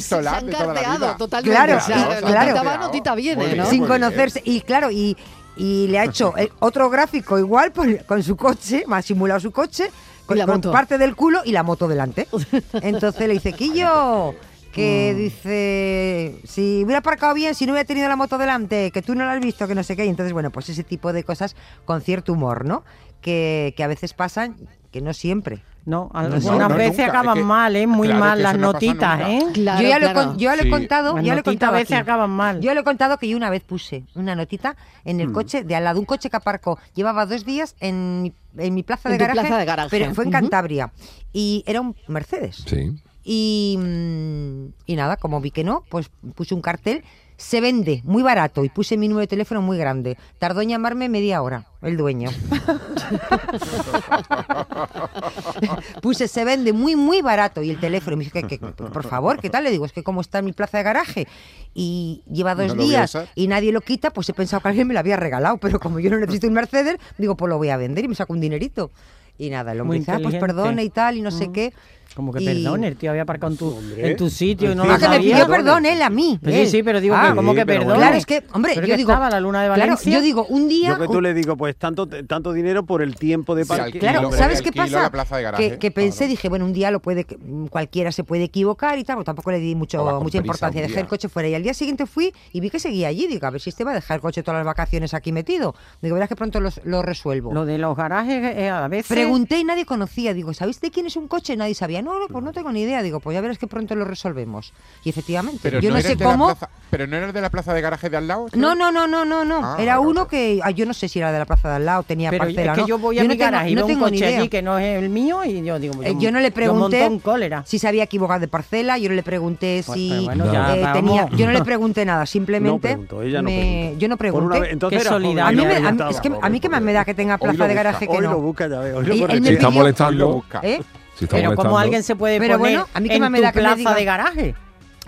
se 0.00 0.14
han 0.28 0.48
carteado 0.48 1.16
totalmente. 1.16 1.50
Claro, 1.56 1.76
o 1.76 1.80
sea, 1.80 2.18
claro. 2.20 2.78
notita. 2.78 3.14
¿no? 3.56 3.66
sin 3.70 3.86
conocerse. 3.86 4.42
Y 4.44 4.60
claro, 4.60 4.90
y, 4.90 5.16
y 5.56 5.86
le 5.88 5.98
ha 5.98 6.04
hecho 6.04 6.34
eh, 6.36 6.50
otro 6.60 6.90
gráfico 6.90 7.38
igual 7.38 7.72
pues, 7.72 8.04
con 8.04 8.22
su 8.22 8.36
coche, 8.36 8.84
me 8.86 8.96
ha 8.96 9.02
simulado 9.02 9.40
su 9.40 9.50
coche, 9.52 9.90
con, 10.26 10.38
con 10.40 10.60
parte 10.60 10.98
del 10.98 11.14
culo 11.16 11.40
y 11.44 11.52
la 11.52 11.62
moto 11.62 11.88
delante. 11.88 12.28
Entonces 12.74 13.26
le 13.26 13.34
dice, 13.34 13.52
Quillo, 13.52 14.34
que 14.76 15.12
Mm. 15.14 15.18
dice, 15.18 16.40
si 16.44 16.84
hubiera 16.84 16.98
aparcado 16.98 17.32
bien, 17.34 17.54
si 17.54 17.64
no 17.66 17.72
hubiera 17.72 17.86
tenido 17.86 18.08
la 18.08 18.16
moto 18.16 18.36
delante, 18.36 18.90
que 18.90 19.00
tú 19.02 19.14
no 19.14 19.24
la 19.24 19.32
has 19.32 19.40
visto, 19.40 19.66
que 19.66 19.74
no 19.74 19.82
sé 19.82 19.96
qué. 19.96 20.04
Y 20.04 20.08
entonces, 20.10 20.32
bueno, 20.34 20.50
pues 20.50 20.68
ese 20.68 20.84
tipo 20.84 21.12
de 21.14 21.24
cosas 21.24 21.56
con 21.86 22.02
cierto 22.02 22.34
humor, 22.34 22.66
¿no? 22.66 22.84
Que, 23.22 23.72
que 23.76 23.82
a 23.82 23.86
veces 23.86 24.12
pasan, 24.12 24.56
que 24.92 25.00
no 25.00 25.14
siempre. 25.14 25.62
No, 25.86 26.10
algunas 26.14 26.44
no, 26.44 26.68
veces 26.68 26.90
nunca. 26.98 27.02
Es 27.04 27.08
acaban 27.08 27.38
que- 27.38 27.44
mal, 27.44 27.76
¿eh? 27.76 27.86
Muy 27.86 28.08
claro, 28.08 28.20
mal 28.24 28.42
las 28.42 28.58
no 28.58 28.72
notitas. 28.72 29.20
¿eh? 29.28 29.40
Claro, 29.54 29.82
yo 29.82 29.88
ya, 29.88 29.98
lo, 30.00 30.06
he 30.06 30.10
claro. 30.12 30.28
con- 30.30 30.38
yo 30.38 30.50
ya 30.50 30.56
lo 30.56 30.62
he 30.62 30.64
Sí. 30.64 30.70
contado, 30.70 31.14
Las 31.16 31.24
ya 31.24 31.34
lo 31.34 31.40
he 31.40 31.42
contado 31.44 31.72
a 31.72 31.78
veces 31.78 31.92
aquí. 31.92 32.02
acaban 32.02 32.30
mal. 32.30 32.60
Yo 32.60 32.74
le 32.74 32.80
he 32.80 32.84
contado 32.84 33.16
que 33.18 33.28
yo 33.28 33.36
una 33.36 33.50
vez 33.50 33.62
puse 33.62 34.04
una 34.16 34.34
notita 34.34 34.76
en 35.04 35.18
Mm. 35.18 35.20
el 35.20 35.32
coche 35.32 35.62
de 35.64 35.74
al 35.76 35.84
lado, 35.84 36.00
un 36.00 36.04
coche 36.06 36.28
que 36.28 36.36
aparcó. 36.36 36.78
Llevaba 36.94 37.24
dos 37.24 37.44
días 37.44 37.76
en 37.80 38.20
mi, 38.22 38.32
en 38.58 38.74
mi 38.74 38.82
plaza 38.82 39.08
de 39.08 39.14
En 39.14 39.18
tu 39.20 39.24
garaje. 39.26 39.40
plaza 39.46 39.58
de 39.60 39.64
garaje. 39.64 39.88
Pero 39.90 40.12
fue 40.14 40.24
en. 40.24 40.32
Cantabria. 40.32 40.90
Y 41.32 41.62
era 41.66 41.80
un 41.80 41.94
Mercedes. 42.08 42.64
Sí. 42.66 42.92
Y, 43.28 43.76
mm, 43.76 44.66
y 44.86 44.94
nada, 44.94 45.16
como 45.16 45.40
vi 45.40 45.50
que 45.50 45.64
no, 45.64 45.82
pues 45.88 46.08
puse 46.36 46.54
un 46.54 46.62
cartel. 46.62 47.02
Se 47.36 47.60
vende 47.60 48.00
muy 48.04 48.22
barato 48.22 48.64
y 48.64 48.70
puse 48.70 48.96
mi 48.96 49.08
número 49.08 49.22
de 49.22 49.26
teléfono 49.26 49.60
muy 49.60 49.76
grande. 49.76 50.16
Tardó 50.38 50.62
en 50.62 50.68
llamarme 50.68 51.08
media 51.08 51.42
hora, 51.42 51.66
el 51.82 51.96
dueño. 51.96 52.30
puse 56.02 56.28
se 56.28 56.44
vende 56.44 56.72
muy, 56.72 56.94
muy 56.94 57.20
barato 57.20 57.62
y 57.62 57.70
el 57.70 57.80
teléfono. 57.80 58.14
Y 58.14 58.18
me 58.18 58.24
dice, 58.24 58.44
que, 58.44 58.58
que, 58.58 58.58
por 58.58 59.06
favor, 59.06 59.40
¿qué 59.40 59.50
tal? 59.50 59.64
Le 59.64 59.72
digo, 59.72 59.84
es 59.84 59.92
que 59.92 60.04
como 60.04 60.20
está 60.20 60.38
en 60.38 60.46
mi 60.46 60.52
plaza 60.52 60.78
de 60.78 60.84
garaje 60.84 61.26
y 61.74 62.22
lleva 62.30 62.54
dos 62.54 62.68
¿No 62.68 62.74
lo 62.74 62.84
voy 62.84 62.94
a 62.94 63.06
días 63.06 63.18
y 63.34 63.48
nadie 63.48 63.72
lo 63.72 63.80
quita, 63.80 64.12
pues 64.12 64.28
he 64.28 64.32
pensado 64.32 64.62
que 64.62 64.68
alguien 64.68 64.86
me 64.86 64.94
lo 64.94 65.00
había 65.00 65.16
regalado. 65.16 65.58
Pero 65.58 65.80
como 65.80 65.98
yo 65.98 66.10
no 66.10 66.18
necesito 66.18 66.46
un 66.46 66.54
Mercedes, 66.54 66.96
digo, 67.18 67.36
pues 67.36 67.50
lo 67.50 67.58
voy 67.58 67.70
a 67.70 67.76
vender 67.76 68.04
y 68.04 68.08
me 68.08 68.14
saco 68.14 68.32
un 68.32 68.40
dinerito. 68.40 68.92
Y 69.36 69.50
nada, 69.50 69.72
el 69.72 69.80
hombre 69.80 69.98
Muy 69.98 70.00
dice, 70.00 70.12
ah, 70.12 70.20
pues 70.22 70.36
perdone 70.36 70.84
y 70.84 70.90
tal, 70.90 71.18
y 71.18 71.22
no 71.22 71.30
sé 71.30 71.52
qué. 71.52 71.74
Como 72.16 72.32
que 72.32 72.42
Y- 72.42 72.46
perdone, 72.46 72.88
el 72.88 72.96
tío 72.96 73.10
había 73.10 73.22
aparcado 73.22 73.52
en 73.52 73.58
tu, 73.58 73.68
Hombre. 73.76 74.10
en 74.10 74.16
tu 74.16 74.30
sitio 74.30 74.72
y 74.72 74.74
no 74.74 74.84
Ah, 74.84 74.86
que 74.86 74.92
me 74.92 74.98
sabía. 75.00 75.18
pidió 75.36 75.46
perdón 75.48 75.84
él 75.84 76.00
a 76.00 76.08
mí. 76.08 76.38
Pues 76.42 76.54
sí, 76.54 76.60
él. 76.62 76.68
sí, 76.68 76.82
pero 76.82 76.98
digo 77.02 77.14
Ah, 77.14 77.28
que 77.28 77.36
como 77.36 77.52
sí, 77.52 77.58
que 77.58 77.64
bueno. 77.64 77.94
Claro, 77.94 78.16
es 78.16 78.24
que, 78.24 78.42
hombre, 78.54 78.72
Pero 78.74 78.86
yo 78.86 78.92
que 78.94 78.96
digo. 78.96 79.10
estaba 79.12 79.28
la 79.28 79.38
luna 79.38 79.60
de 79.62 79.66
claro, 79.68 79.80
Valencia. 79.82 80.12
yo 80.12 80.22
digo, 80.22 80.46
un 80.46 80.66
día. 80.66 80.88
Yo 80.88 80.98
que 80.98 81.08
tú 81.08 81.20
le 81.20 81.34
digo, 81.34 81.56
pues 81.58 81.76
tanto, 81.76 82.08
tanto 82.08 82.54
dinero 82.54 82.86
por 82.86 83.02
el 83.02 83.16
tiempo 83.16 83.54
de 83.54 83.64
Sí, 83.64 83.68
parque. 83.68 83.84
alquilo, 83.84 84.00
Claro, 84.00 84.20
hombre, 84.22 84.38
¿sabes 84.38 84.62
qué 84.62 84.72
pasa? 84.72 85.02
la 85.02 85.10
plaza 85.10 85.36
de 85.36 85.42
garaje, 85.42 85.70
que, 85.72 85.78
que 85.78 85.90
pensé, 85.90 86.18
claro. 86.20 86.30
dije, 86.30 86.48
bueno, 86.48 86.64
un 86.64 86.72
día 86.72 86.90
lo 86.90 87.00
puede, 87.00 87.24
que- 87.24 87.36
cualquiera 87.70 88.10
se 88.12 88.24
puede 88.24 88.44
equivocar 88.44 88.98
y 88.98 89.04
tal, 89.04 89.16
pero 89.16 89.24
tampoco 89.24 89.50
le 89.50 89.58
di 89.58 89.74
mucho, 89.74 90.02
mucha 90.22 90.38
importancia. 90.38 90.80
Dejé 90.80 91.00
el 91.00 91.06
coche 91.06 91.28
fuera 91.28 91.48
y 91.50 91.54
al 91.54 91.62
día 91.62 91.74
siguiente 91.74 92.06
fui 92.06 92.32
y 92.52 92.60
vi 92.60 92.70
que 92.70 92.78
seguía 92.78 93.08
allí. 93.08 93.26
Digo, 93.26 93.46
a 93.46 93.50
ver 93.50 93.60
si 93.60 93.68
este 93.68 93.84
va 93.84 93.90
a 93.90 93.94
dejar 93.94 94.14
el 94.16 94.20
coche 94.22 94.42
todas 94.42 94.58
las 94.58 94.64
vacaciones 94.66 95.12
aquí 95.12 95.32
metido. 95.32 95.74
Digo, 96.00 96.14
verás 96.14 96.30
que 96.30 96.36
pronto 96.36 96.60
los- 96.60 96.80
lo 96.84 97.02
resuelvo. 97.02 97.52
Lo 97.52 97.66
de 97.66 97.76
los 97.76 97.94
garajes 97.94 98.56
eh, 98.56 98.70
a 98.70 98.88
veces... 98.88 99.08
Pregunté 99.08 99.58
y 99.58 99.64
nadie 99.64 99.84
conocía. 99.84 100.32
Digo, 100.32 100.54
¿sabéis 100.54 100.80
de 100.80 100.90
quién 100.90 101.06
es 101.06 101.16
un 101.16 101.28
coche? 101.28 101.56
Nadie 101.56 101.74
sabía. 101.74 102.02
No, 102.06 102.20
no, 102.20 102.28
pues 102.28 102.44
no 102.44 102.52
tengo 102.52 102.70
ni 102.72 102.82
idea. 102.82 103.02
Digo, 103.02 103.18
pues 103.20 103.34
ya 103.34 103.40
verás 103.40 103.58
que 103.58 103.66
pronto 103.66 103.94
lo 103.96 104.04
resolvemos. 104.04 104.72
Y 105.04 105.10
efectivamente, 105.10 105.58
Pero 105.62 105.80
yo 105.80 105.90
no, 105.90 106.00
sé 106.00 106.16
cómo. 106.16 106.46
plaza- 106.46 106.70
pero 106.88 107.06
no 107.08 107.16
eres 107.16 107.32
de 107.34 107.40
la 107.40 107.50
plaza 107.50 107.74
de 107.74 107.80
garaje 107.80 108.08
de 108.08 108.16
al 108.16 108.28
lado. 108.28 108.46
No, 108.54 108.74
no, 108.76 108.92
no, 108.92 109.06
no, 109.08 109.24
no, 109.24 109.44
no. 109.44 109.60
Ah, 109.62 109.76
era 109.80 109.98
uno 109.98 110.28
que 110.28 110.60
ah, 110.62 110.70
yo 110.70 110.86
no 110.86 110.94
sé 110.94 111.08
si 111.08 111.18
era 111.18 111.32
de 111.32 111.38
la 111.40 111.44
plaza 111.46 111.68
de 111.68 111.74
al 111.76 111.84
lado, 111.84 112.02
tenía 112.04 112.30
Pero 112.30 112.44
parcela, 112.44 112.72
es 112.72 112.76
que 112.76 112.80
¿no? 112.82 112.86
yo 112.86 112.98
voy 112.98 113.18
a 113.18 113.22
no 113.24 113.28
mi 113.28 113.34
tengo- 113.36 113.44
garaje 113.50 113.70
y 113.70 113.74
no 113.74 113.80
veo 113.80 113.86
un 113.86 113.92
tengo 113.92 114.06
ni 114.06 114.12
coche 114.18 114.26
idea. 114.28 114.38
allí 114.38 114.48
que 114.48 114.62
no 114.62 114.78
es 114.78 115.02
el 115.02 115.08
mío 115.10 115.44
y 115.44 115.64
yo 115.64 115.78
digo... 115.80 116.00
Eh, 116.02 116.14
yo 116.18 116.30
no 116.30 116.38
le 116.40 116.50
pregunté 116.52 117.20
si 117.64 117.78
se 117.78 117.88
había 117.88 118.04
equivocado 118.04 118.38
de 118.40 118.48
parcela, 118.48 118.98
yo 118.98 119.08
no 119.08 119.14
le 119.16 119.22
pregunté 119.24 119.82
Pues, 119.84 119.98
si 119.98 120.24
bueno, 120.26 120.52
ya, 120.52 120.76
eh, 120.76 120.86
tenía, 120.92 121.28
yo 121.30 121.46
no 121.46 121.52
le 121.52 121.62
pregunté 121.64 122.04
nada, 122.04 122.24
simplemente 122.24 122.96
ella 123.24 123.42
me- 123.42 123.94
yo 123.98 124.08
no 124.08 124.16
pregunté. 124.16 124.60
vez- 124.60 124.72
entonces 124.72 125.00
era 125.04 125.16
a 125.16 125.18
mí, 125.18 125.34
me, 125.34 125.42
a 125.76 126.10
es 126.10 126.20
que 126.20 126.32
a 126.40 126.48
mí 126.48 126.60
que 126.60 126.68
más 126.68 126.82
me 126.82 126.92
da 126.92 127.04
que 127.04 127.14
tenga 127.14 127.36
plaza 127.38 127.66
de 127.66 127.74
garaje 127.74 128.06
que 128.06 128.20
no. 128.20 128.40
veo. 128.40 129.02
Y 129.02 129.48
está 129.48 129.70
molestando. 129.70 130.44
¿Eh? 130.62 130.80
Si 131.18 131.26
Pero 131.26 131.44
molestando. 131.48 131.62
como 131.70 131.78
alguien 131.78 132.02
se 132.02 132.14
puede 132.16 132.38
Pero 132.38 132.58
poner 132.58 132.76
bueno, 132.78 132.88
a 132.94 133.00
mí 133.00 133.08
que 133.08 133.14
en 133.16 133.20
más 133.22 133.30
me 133.30 133.38
tu 133.38 133.44
da 133.44 133.52
que 133.52 133.60
plaza 133.60 133.94
de 133.94 134.04
garaje. 134.04 134.54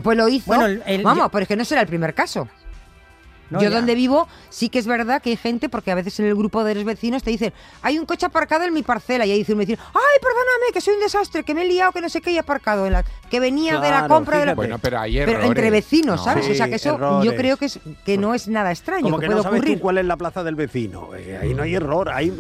Pues 0.03 0.17
lo 0.17 0.29
hizo. 0.29 0.47
Bueno, 0.47 0.67
el- 0.67 0.83
el- 0.87 1.03
Vamos, 1.03 1.25
yo- 1.25 1.29
pero 1.31 1.43
es 1.43 1.49
que 1.49 1.57
no 1.57 1.65
será 1.65 1.81
el 1.83 1.87
primer 1.89 2.15
caso. 2.15 2.49
No, 3.51 3.61
yo 3.63 3.71
ya. 3.71 3.77
donde 3.77 3.95
vivo 3.95 4.29
sí 4.51 4.69
que 4.69 4.79
es 4.79 4.87
verdad 4.87 5.23
que 5.23 5.31
hay 5.31 5.37
gente, 5.37 5.69
porque 5.69 5.91
a 5.91 5.95
veces 5.95 6.19
en 6.21 6.27
el 6.27 6.35
grupo 6.35 6.65
de 6.65 6.75
los 6.75 6.85
vecinos 6.85 7.23
te 7.23 7.31
dicen, 7.31 7.53
hay 7.83 7.99
un 7.99 8.07
coche 8.07 8.27
aparcado 8.27 8.65
en 8.65 8.75
mi 8.75 8.83
parcela, 8.83 9.25
y 9.27 9.31
ahí 9.33 9.39
dice 9.39 9.53
un 9.53 9.59
vecino, 9.61 9.79
ay, 9.95 10.21
perdóname, 10.21 10.73
que 10.73 10.81
soy 10.81 10.95
un 10.95 11.01
desastre, 11.01 11.43
que 11.45 11.55
me 11.55 11.63
he 11.63 11.69
liado, 11.69 11.93
que 11.93 12.01
no 12.01 12.09
sé 12.09 12.21
qué, 12.21 12.33
y 12.33 12.37
he 12.37 12.41
aparcado 12.41 12.87
en 12.87 12.93
la... 12.93 13.05
que 13.31 13.41
venía 13.41 13.79
de 13.81 13.91
la 13.91 14.09
compra 14.09 14.39
de 14.39 14.47
la... 14.47 14.55
Bueno, 14.55 14.79
pero 14.79 15.01
hay 15.01 15.17
Pero 15.25 15.43
entre 15.43 15.71
vecinos, 15.71 16.19
No. 16.21 16.25
¿sabes? 16.25 16.49
o 16.49 16.55
sea 16.55 16.69
que 16.69 16.77
eso 16.77 17.23
yo 17.23 17.35
creo 17.37 17.57
que, 17.57 17.67
es, 17.67 17.79
que 18.05 18.19
no 18.19 18.35
es 18.35 18.49
nada 18.49 18.71
extraño, 18.71 19.03
Como 19.03 19.19
que, 19.19 19.23
que 19.23 19.27
puede 19.29 19.37
no 19.39 19.43
sabes 19.43 19.61
ocurrir. 19.61 19.77
tú 19.79 19.83
cuál 19.83 19.99
es 19.99 20.05
la 20.05 20.17
plaza 20.17 20.43
del 20.43 20.55
vecino. 20.55 21.11
Eh, 21.17 21.39
ahí 21.41 21.55
no 21.55 21.63
hay 21.63 21.75
error. 21.75 22.09
Hay 22.11 22.31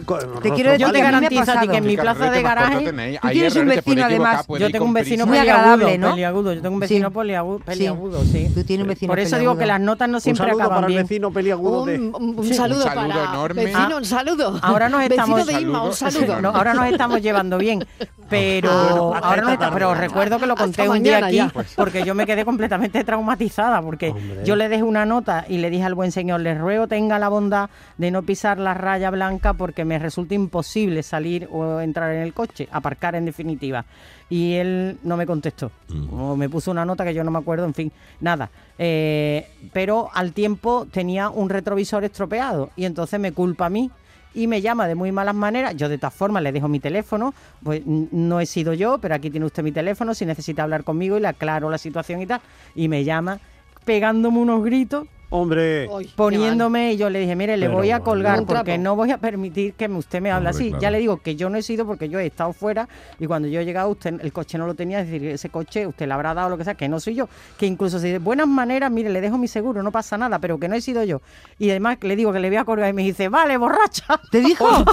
Te 0.43 0.51
quiero 0.51 0.71
decir 0.71 0.87
Yo 0.87 0.93
te 0.93 1.01
garantizo 1.01 1.53
a 1.53 1.61
ti 1.61 1.69
que 1.69 1.77
en 1.77 1.87
mi 1.87 1.97
¿Qué 1.97 2.03
plaza 2.03 2.31
de 2.31 2.43
garaje... 2.43 2.85
tenéis? 2.85 3.21
Tú 3.21 3.29
tienes 3.29 3.57
un 3.57 3.67
vecino, 3.67 4.05
además. 4.05 4.47
Yo 4.59 4.71
tengo 4.71 4.85
un 4.85 4.93
vecino. 4.93 5.27
Muy 5.27 5.39
agradable, 5.39 5.99
¿no? 5.99 6.11
peliagudo. 6.11 6.53
Yo 6.55 6.63
tengo 6.63 6.75
un 6.75 6.81
vecino 6.81 7.11
peliagudo, 7.11 7.59
peliagudo, 7.61 8.23
sí. 8.25 8.51
Tú 8.55 8.65
tienes 8.65 8.83
un 8.83 8.89
vecino 8.89 9.11
Por 9.11 9.19
eso 9.19 9.39
digo 9.39 9.57
que 9.57 9.67
las 9.67 9.81
notas 9.81 10.09
no 10.09 10.21
siempre 10.21 10.51
acaban 10.51 10.87
bien. 10.87 10.98
Vecino 11.03 11.31
peliagudo 11.31 11.85
de... 11.85 11.99
Un, 11.99 12.15
un- 12.15 12.39
un 12.39 12.45
Sí. 12.45 12.55
saludo, 12.55 12.79
Un 12.79 12.91
saludo 12.91 13.09
para 13.15 13.25
enorme. 13.33 13.65
vecino, 13.65 13.89
Ah, 13.93 13.97
un 13.97 14.05
saludo. 14.05 14.59
ahora 14.63 14.89
nos 14.89 15.03
estamos- 15.03 15.37
Vecino 15.47 15.59
de 15.59 15.63
Inma, 15.65 15.83
un 15.85 15.93
Saludo. 15.93 16.41
No, 16.41 16.49
ahora 16.51 16.75
nos 16.75 16.87
estamos 16.87 17.21
llevando 17.23 17.59
bien, 17.59 17.85
pero 18.29 18.71
bueno, 18.71 19.15
hasta 19.15 19.29
ahora 19.29 19.41
esta 19.43 19.53
está- 19.55 19.71
pero 19.73 19.89
tarde. 19.91 20.01
recuerdo 20.03 20.39
que 20.39 20.47
lo 20.47 20.57
conté 20.57 20.89
un 20.89 21.03
día 21.03 21.19
aquí 21.25 21.37
ya. 21.37 21.53
porque 21.77 22.05
yo 22.05 22.15
me 22.15 22.27
quedé 22.27 22.45
completamente 22.45 23.03
traumatizada 23.05 23.81
porque 23.83 24.11
Hombre. 24.11 24.45
yo 24.45 24.57
le 24.57 24.69
dejé 24.69 24.83
una 24.83 25.05
nota 25.07 25.45
y 25.49 25.59
le 25.59 25.71
dije 25.71 25.85
al 25.85 25.95
buen 25.95 26.13
señor, 26.13 26.41
le 26.41 26.55
ruego 26.55 26.87
tenga 26.89 27.19
la 27.19 27.29
bondad 27.29 27.71
de 27.97 28.11
no 28.11 28.23
pisar 28.23 28.59
la 28.59 28.75
raya 28.75 29.11
blanca 29.11 29.55
porque 29.55 29.85
me 29.85 29.99
resulta 29.99 30.35
imposible 30.35 31.03
salir 31.03 31.49
o 31.51 31.81
entrar 31.81 32.13
en 32.13 32.23
el 32.23 32.35
coche, 32.35 32.69
aparcar 32.71 33.15
en 33.15 33.25
definitiva. 33.25 33.85
Y 34.31 34.55
él 34.57 34.99
no 35.05 35.17
me 35.17 35.27
contestó. 35.27 35.71
O 36.13 36.37
me 36.37 36.51
puso 36.51 36.71
una 36.71 36.85
nota 36.85 37.03
que 37.05 37.15
yo 37.15 37.25
no 37.25 37.31
me 37.31 37.39
acuerdo, 37.39 37.65
en 37.65 37.73
fin, 37.73 37.91
nada. 38.21 38.51
Eh, 38.79 39.49
pero 39.73 40.09
al 40.15 40.33
tiempo 40.33 40.87
tenía 40.91 41.31
un 41.31 41.51
retrovisor 41.51 42.05
estropeado 42.05 42.71
y 42.77 42.85
entonces 42.85 43.19
me 43.19 43.33
culpa 43.33 43.67
a 43.67 43.71
mí 43.71 43.91
y 44.35 44.47
me 44.47 44.61
llama 44.61 44.87
de 44.87 44.95
muy 44.95 45.11
malas 45.11 45.35
maneras. 45.35 45.75
Yo 45.77 45.89
de 45.89 45.99
todas 45.99 46.15
formas 46.15 46.43
le 46.43 46.53
dejo 46.53 46.69
mi 46.69 46.79
teléfono, 46.79 47.35
pues 47.63 47.83
no 47.85 48.41
he 48.41 48.47
sido 48.47 48.73
yo, 48.75 48.99
pero 48.99 49.15
aquí 49.15 49.31
tiene 49.31 49.47
usted 49.47 49.63
mi 49.63 49.73
teléfono 49.73 50.15
si 50.15 50.25
necesita 50.27 50.63
hablar 50.63 50.85
conmigo 50.85 51.17
y 51.17 51.21
le 51.21 51.29
aclaro 51.29 51.71
la 51.71 51.79
situación 51.79 52.23
y 52.23 52.27
tal. 52.27 52.41
Y 52.75 52.89
me 52.89 53.05
llama 53.05 53.41
pegándome 53.85 54.39
unos 54.39 54.63
gritos, 54.63 55.07
Hombre, 55.31 55.89
poniéndome 56.17 56.93
y 56.95 56.97
yo 56.97 57.11
le 57.11 57.19
dije, 57.21 57.37
mire, 57.37 57.57
le 57.59 57.67
Pero 57.67 57.79
voy 57.79 57.91
a 57.91 58.01
colgar 58.01 58.45
porque 58.47 58.79
no 58.79 58.97
voy 58.97 59.11
a 59.11 59.19
permitir 59.19 59.75
que 59.75 59.87
me- 59.87 59.99
usted 59.99 60.23
me 60.23 60.31
hable 60.31 60.49
Hombre, 60.49 60.59
así. 60.65 60.69
claro. 60.71 60.83
Ya 60.83 60.91
le 60.91 60.99
digo 61.01 61.19
que 61.19 61.37
yo 61.37 61.51
no 61.51 61.59
he 61.59 61.63
sido 61.63 61.87
porque 61.87 62.09
yo 62.09 62.19
he 62.19 62.25
estado 62.27 62.55
fuera 62.55 62.89
y 63.19 63.27
cuando 63.27 63.47
yo 63.47 63.61
he 63.61 63.65
llegado 63.67 63.91
usted 63.91 64.15
el 64.23 64.33
coche 64.33 64.57
no 64.57 64.67
lo 64.67 64.75
tenía, 64.75 65.01
es 65.01 65.11
decir, 65.11 65.29
ese 65.29 65.51
coche 65.51 65.87
usted 65.87 66.07
le 66.07 66.15
habrá 66.15 66.33
dado 66.33 66.49
lo 66.49 66.57
que 66.57 66.65
sea, 66.65 66.75
que 66.77 66.89
no 66.89 66.99
soy 66.99 67.15
yo, 67.15 67.29
que 67.59 67.67
incluso 67.67 67.99
si 67.99 68.09
de 68.11 68.19
buenas 68.19 68.49
maneras, 68.49 68.91
mire, 68.91 69.11
le 69.11 69.21
dejo 69.21 69.37
mi 69.37 69.49
seguro, 69.49 69.83
no 69.83 69.93
pasa 69.93 70.17
nada, 70.17 70.39
pero 70.39 70.59
que 70.59 70.67
no 70.67 70.75
he 70.77 70.81
sido 70.81 71.05
yo. 71.05 71.21
Y 71.59 71.69
además 71.71 71.99
le 72.01 72.17
digo 72.17 72.33
que 72.33 72.41
le 72.41 72.49
voy 72.49 72.57
a 72.57 72.65
colgar 72.65 72.89
y 72.89 72.93
me 72.95 73.03
dice, 73.03 73.29
vale, 73.29 73.59
borracha. 73.59 74.05
¿Te 74.31 74.41
dijo? 74.41 74.67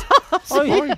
Ay. 0.61 0.91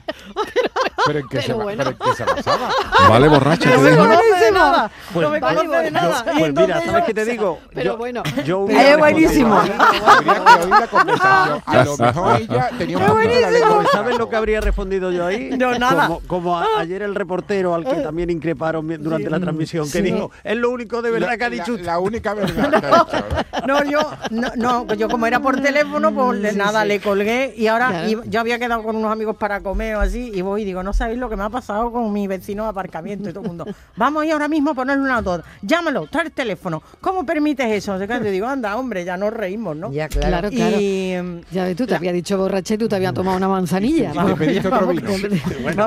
¿Pero 1.06 1.20
en 1.20 1.28
qué, 1.28 1.38
Pero 1.38 1.44
se, 1.48 1.54
bueno. 1.54 1.84
pero 1.98 2.16
se 2.16 2.24
basaba? 2.26 2.70
Vale, 3.10 3.28
borracho. 3.30 3.70
No 3.70 3.76
te 3.76 3.82
me 3.82 3.90
digo. 3.92 4.04
conoce 4.04 4.46
de 4.46 4.52
nada. 4.52 4.92
Pues 5.14 5.26
no 5.26 5.32
me 5.32 5.40
vale, 5.40 5.58
conoce 5.60 5.78
de 5.84 5.92
nada. 5.92 6.26
Y 6.34 6.40
pues 6.40 6.54
mira, 6.56 6.82
¿sabes 6.82 7.02
yo- 7.02 7.06
qué 7.06 7.14
te 7.14 7.26
digo? 7.26 7.60
Pero 7.74 7.84
Yo- 7.94 7.98
bueno. 7.98 8.24
yo 8.44 8.60
hubiera 8.60 8.98
buenísimo 9.28 9.56
buenísimo. 9.56 10.08
Habría 10.08 10.34
que 10.44 10.64
oír 10.64 10.70
la 10.70 10.88
conversación. 10.88 11.62
A 11.66 11.84
lo 11.84 11.98
mejor 11.98 12.42
ella 12.42 12.70
tenía 12.78 12.98
un 12.98 13.06
poquito 13.06 13.40
la 13.42 13.52
lengua 13.52 13.76
Pues, 13.78 13.90
¿Sabes 13.92 14.18
lo 14.18 14.30
que 14.30 14.36
habría 14.36 14.62
respondido 14.62 15.12
yo 15.12 15.26
ahí? 15.26 15.50
No, 15.58 15.78
nada. 15.78 16.08
Como, 16.08 16.20
como 16.28 16.58
a- 16.58 16.66
ayer 16.80 17.02
el 17.02 17.16
reportero 17.16 17.76
al 17.76 17.84
que 17.86 17.96
también 17.96 18.30
increparon 18.30 18.88
durante 19.02 19.30
la 19.30 19.40
transmisión, 19.40 19.90
que 19.90 20.02
dijo, 20.02 20.32
es 20.44 20.58
lo 20.58 20.70
único 20.72 21.02
de 21.02 21.12
verdad 21.12 21.28
La, 21.30 21.38
que 21.38 21.44
ha 21.46 21.50
dicho 21.50 21.72
la- 21.72 21.74
usted. 21.76 21.86
la 21.86 22.00
única 22.00 22.34
verdad 22.34 22.70
que 22.70 22.86
ha 22.86 22.90
dicho, 23.04 23.68
¿no? 23.68 23.68
No, 23.68 23.84
yo, 23.84 24.00
no, 24.32 24.86
no, 24.86 24.94
yo 24.96 25.10
como 25.10 25.26
era 25.28 25.40
por 25.40 25.60
teléfono, 25.62 26.14
pues 26.14 26.56
nada, 26.56 26.86
le 26.86 27.00
colgué 27.00 27.54
y 27.58 27.68
ahora 27.68 27.88
Claro. 27.90 28.08
y 28.10 28.30
yo 28.30 28.40
había 28.40 28.60
quedado 28.60 28.84
con 28.84 28.96
unos 28.96 29.12
amigos 29.12 29.36
para 29.38 29.62
comer 29.62 29.96
o 29.96 30.02
así 30.02 30.32
y 30.34 30.42
voy 30.42 30.62
y 30.62 30.66
digo, 30.66 30.84
no 30.84 30.94
sabéis 30.94 31.20
lo 31.20 31.30
que 31.30 31.36
me 31.36 31.44
ha 31.44 31.50
pasado 31.50 31.92
con 31.92 32.12
mi 32.14 32.28
vecino 32.28 32.64
de 32.64 32.70
aparcamiento 32.70 33.30
y 33.30 33.34
todo 33.34 33.42
el 33.44 33.48
mundo. 33.48 33.66
Vamos 33.96 34.24
a 34.24 34.26
ir 34.26 34.34
ahora 34.34 34.48
mismo 34.48 34.72
a 34.72 34.74
ponerle 34.74 35.04
una 35.04 35.22
nota. 35.22 35.44
Llámalo, 35.62 36.08
trae 36.08 36.26
el 36.26 36.32
teléfono. 36.32 36.82
¿Cómo 37.02 37.26
permites 37.26 37.68
eso? 37.72 37.98
Yo 38.04 38.20
digo, 38.32 38.48
anda, 38.48 38.76
hombre, 38.78 39.04
ya 39.06 39.17
nos 39.18 39.34
reímos, 39.34 39.76
¿no? 39.76 39.92
Ya, 39.92 40.08
claro. 40.08 40.28
Claro, 40.28 40.50
claro. 40.50 40.78
Y, 40.80 41.16
Ya 41.52 41.64
ves, 41.66 41.76
tú 41.76 41.86
te 41.86 41.96
había 41.96 42.12
dicho 42.12 42.38
borracha 42.38 42.76
y 42.76 42.78
tú 42.78 42.88
te 42.88 42.96
habías 42.96 43.14
tomado 43.14 43.38
una 43.38 43.48
manzanilla. 43.48 44.14
Y 44.14 44.58
otro 44.60 44.88
vino. 44.88 45.12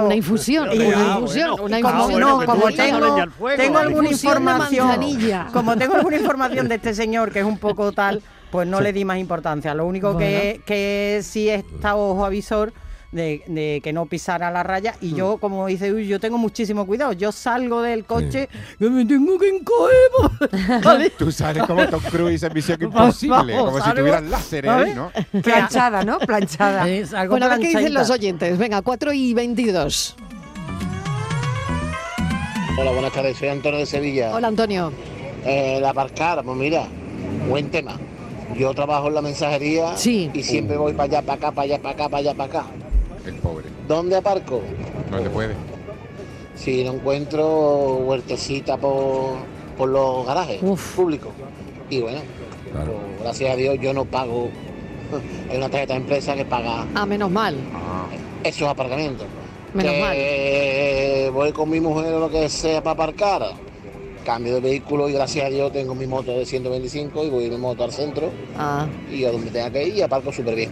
una 0.04 0.14
infusión, 0.14 0.68
Pero 0.70 0.88
una 0.88 1.14
infusión, 1.16 1.50
bueno. 1.50 1.64
una 1.64 1.80
como, 1.80 1.94
infusión. 1.94 2.20
bueno, 2.20 2.38
no, 2.38 2.46
como 2.46 2.72
tengo, 2.72 3.78
alguna 3.78 4.10
información, 4.10 4.88
como 5.52 5.76
tengo 5.76 5.94
alguna 5.94 6.16
información 6.16 6.68
de 6.68 6.74
este 6.76 6.94
señor 6.94 7.32
que 7.32 7.40
es 7.40 7.44
un 7.44 7.58
poco 7.58 7.92
tal, 7.92 8.22
pues 8.50 8.66
no 8.66 8.80
le 8.80 8.92
di 8.92 9.04
más 9.04 9.18
importancia. 9.18 9.74
Lo 9.74 9.86
único 9.86 10.16
que, 10.16 10.60
que 10.66 11.20
sí 11.22 11.48
está 11.48 11.96
ojo 11.96 12.24
avisor 12.24 12.72
de, 13.12 13.42
de 13.48 13.80
que 13.82 13.92
no 13.92 14.06
pisara 14.06 14.50
la 14.50 14.62
raya 14.62 14.94
y 15.00 15.14
yo, 15.14 15.38
como 15.38 15.66
dice, 15.66 15.92
"Uy, 15.92 16.06
yo 16.06 16.20
tengo 16.20 16.38
muchísimo 16.38 16.86
cuidado. 16.86 17.12
Yo 17.12 17.32
salgo 17.32 17.82
del 17.82 18.04
coche 18.04 18.48
que 18.78 18.88
me 18.90 19.04
tengo 19.04 19.38
que 19.38 19.48
encoger. 19.48 20.80
¿vale? 20.84 21.10
Tú 21.10 21.32
sales 21.32 21.64
como 21.64 21.86
Tom 21.88 22.00
Cruise 22.10 22.42
en 22.42 22.52
Misión 22.52 22.78
Vamos, 22.92 23.22
Imposible, 23.22 23.56
como 23.56 23.80
si 23.82 23.90
tuvieras 23.92 24.22
láseres 24.24 24.70
ahí. 24.70 24.94
¿no? 24.94 25.10
Planchada, 25.42 26.04
¿no? 26.04 26.18
Planchada. 26.20 26.88
Es 26.88 27.12
algo 27.12 27.32
Bueno, 27.32 27.46
a 27.46 27.48
ver 27.50 27.60
qué 27.60 27.68
dicen 27.68 27.94
los 27.94 28.10
oyentes. 28.10 28.56
Venga, 28.58 28.82
4 28.82 29.12
y 29.12 29.34
22. 29.34 30.16
Hola, 32.78 32.92
buenas 32.92 33.12
tardes. 33.12 33.36
Soy 33.36 33.48
Antonio 33.48 33.78
de 33.80 33.86
Sevilla. 33.86 34.34
Hola, 34.34 34.48
Antonio. 34.48 34.92
Eh, 35.44 35.76
el 35.78 35.84
aparcar, 35.84 36.42
pues 36.44 36.56
mira, 36.56 36.84
buen 37.48 37.70
tema. 37.70 37.96
Yo 38.56 38.72
trabajo 38.74 39.08
en 39.08 39.14
la 39.14 39.22
mensajería 39.22 39.96
Sí. 39.96 40.30
y 40.34 40.42
siempre 40.42 40.76
voy 40.76 40.92
para 40.92 41.04
allá, 41.04 41.22
para 41.22 41.34
acá, 41.34 41.50
para 41.52 41.64
allá, 41.66 41.78
para 41.82 41.94
acá, 41.94 42.08
para 42.08 42.18
allá, 42.18 42.34
para 42.34 42.60
acá. 42.60 42.66
El 43.26 43.34
pobre. 43.36 43.66
¿Dónde 43.86 44.16
aparco? 44.16 44.62
No 45.10 45.20
te 45.20 45.30
puede. 45.30 45.54
Si 46.54 46.84
no 46.84 46.92
encuentro 46.94 47.96
huertecita 47.98 48.76
por, 48.76 49.36
por 49.76 49.88
los 49.88 50.26
garajes 50.26 50.62
Uf. 50.62 50.96
públicos. 50.96 51.32
Y 51.88 52.00
bueno, 52.00 52.20
Claro. 52.72 52.92
pues, 52.92 53.22
gracias 53.22 53.52
a 53.52 53.56
Dios 53.56 53.78
yo 53.80 53.92
no 53.92 54.04
pago. 54.04 54.48
Hay 55.50 55.56
una 55.56 55.68
tarjeta 55.68 55.94
de 55.94 56.00
empresa 56.00 56.34
que 56.34 56.44
paga 56.44 56.86
Ah, 56.94 57.06
menos 57.06 57.30
mal. 57.30 57.56
esos 58.44 58.68
aparcamientos. 58.68 59.26
Menos 59.74 59.92
que 59.92 61.30
voy 61.32 61.52
con 61.52 61.70
mi 61.70 61.80
mujer 61.80 62.12
o 62.14 62.20
lo 62.20 62.30
que 62.30 62.48
sea 62.48 62.82
para 62.82 62.94
aparcar. 62.94 63.42
Cambio 64.24 64.54
de 64.56 64.60
vehículo 64.60 65.08
y 65.08 65.12
gracias 65.12 65.46
a 65.46 65.48
Dios 65.48 65.72
tengo 65.72 65.94
mi 65.94 66.06
moto 66.06 66.32
de 66.32 66.44
125 66.44 67.24
y 67.24 67.30
voy 67.30 67.44
en 67.46 67.52
mi 67.52 67.56
moto 67.56 67.84
al 67.84 67.92
centro 67.92 68.30
Ah, 68.58 68.86
y 69.10 69.24
a 69.24 69.32
donde 69.32 69.50
tenga 69.50 69.70
que 69.70 69.86
ir 69.88 69.94
y 69.94 70.02
aparco 70.02 70.32
súper 70.32 70.54
bien. 70.56 70.70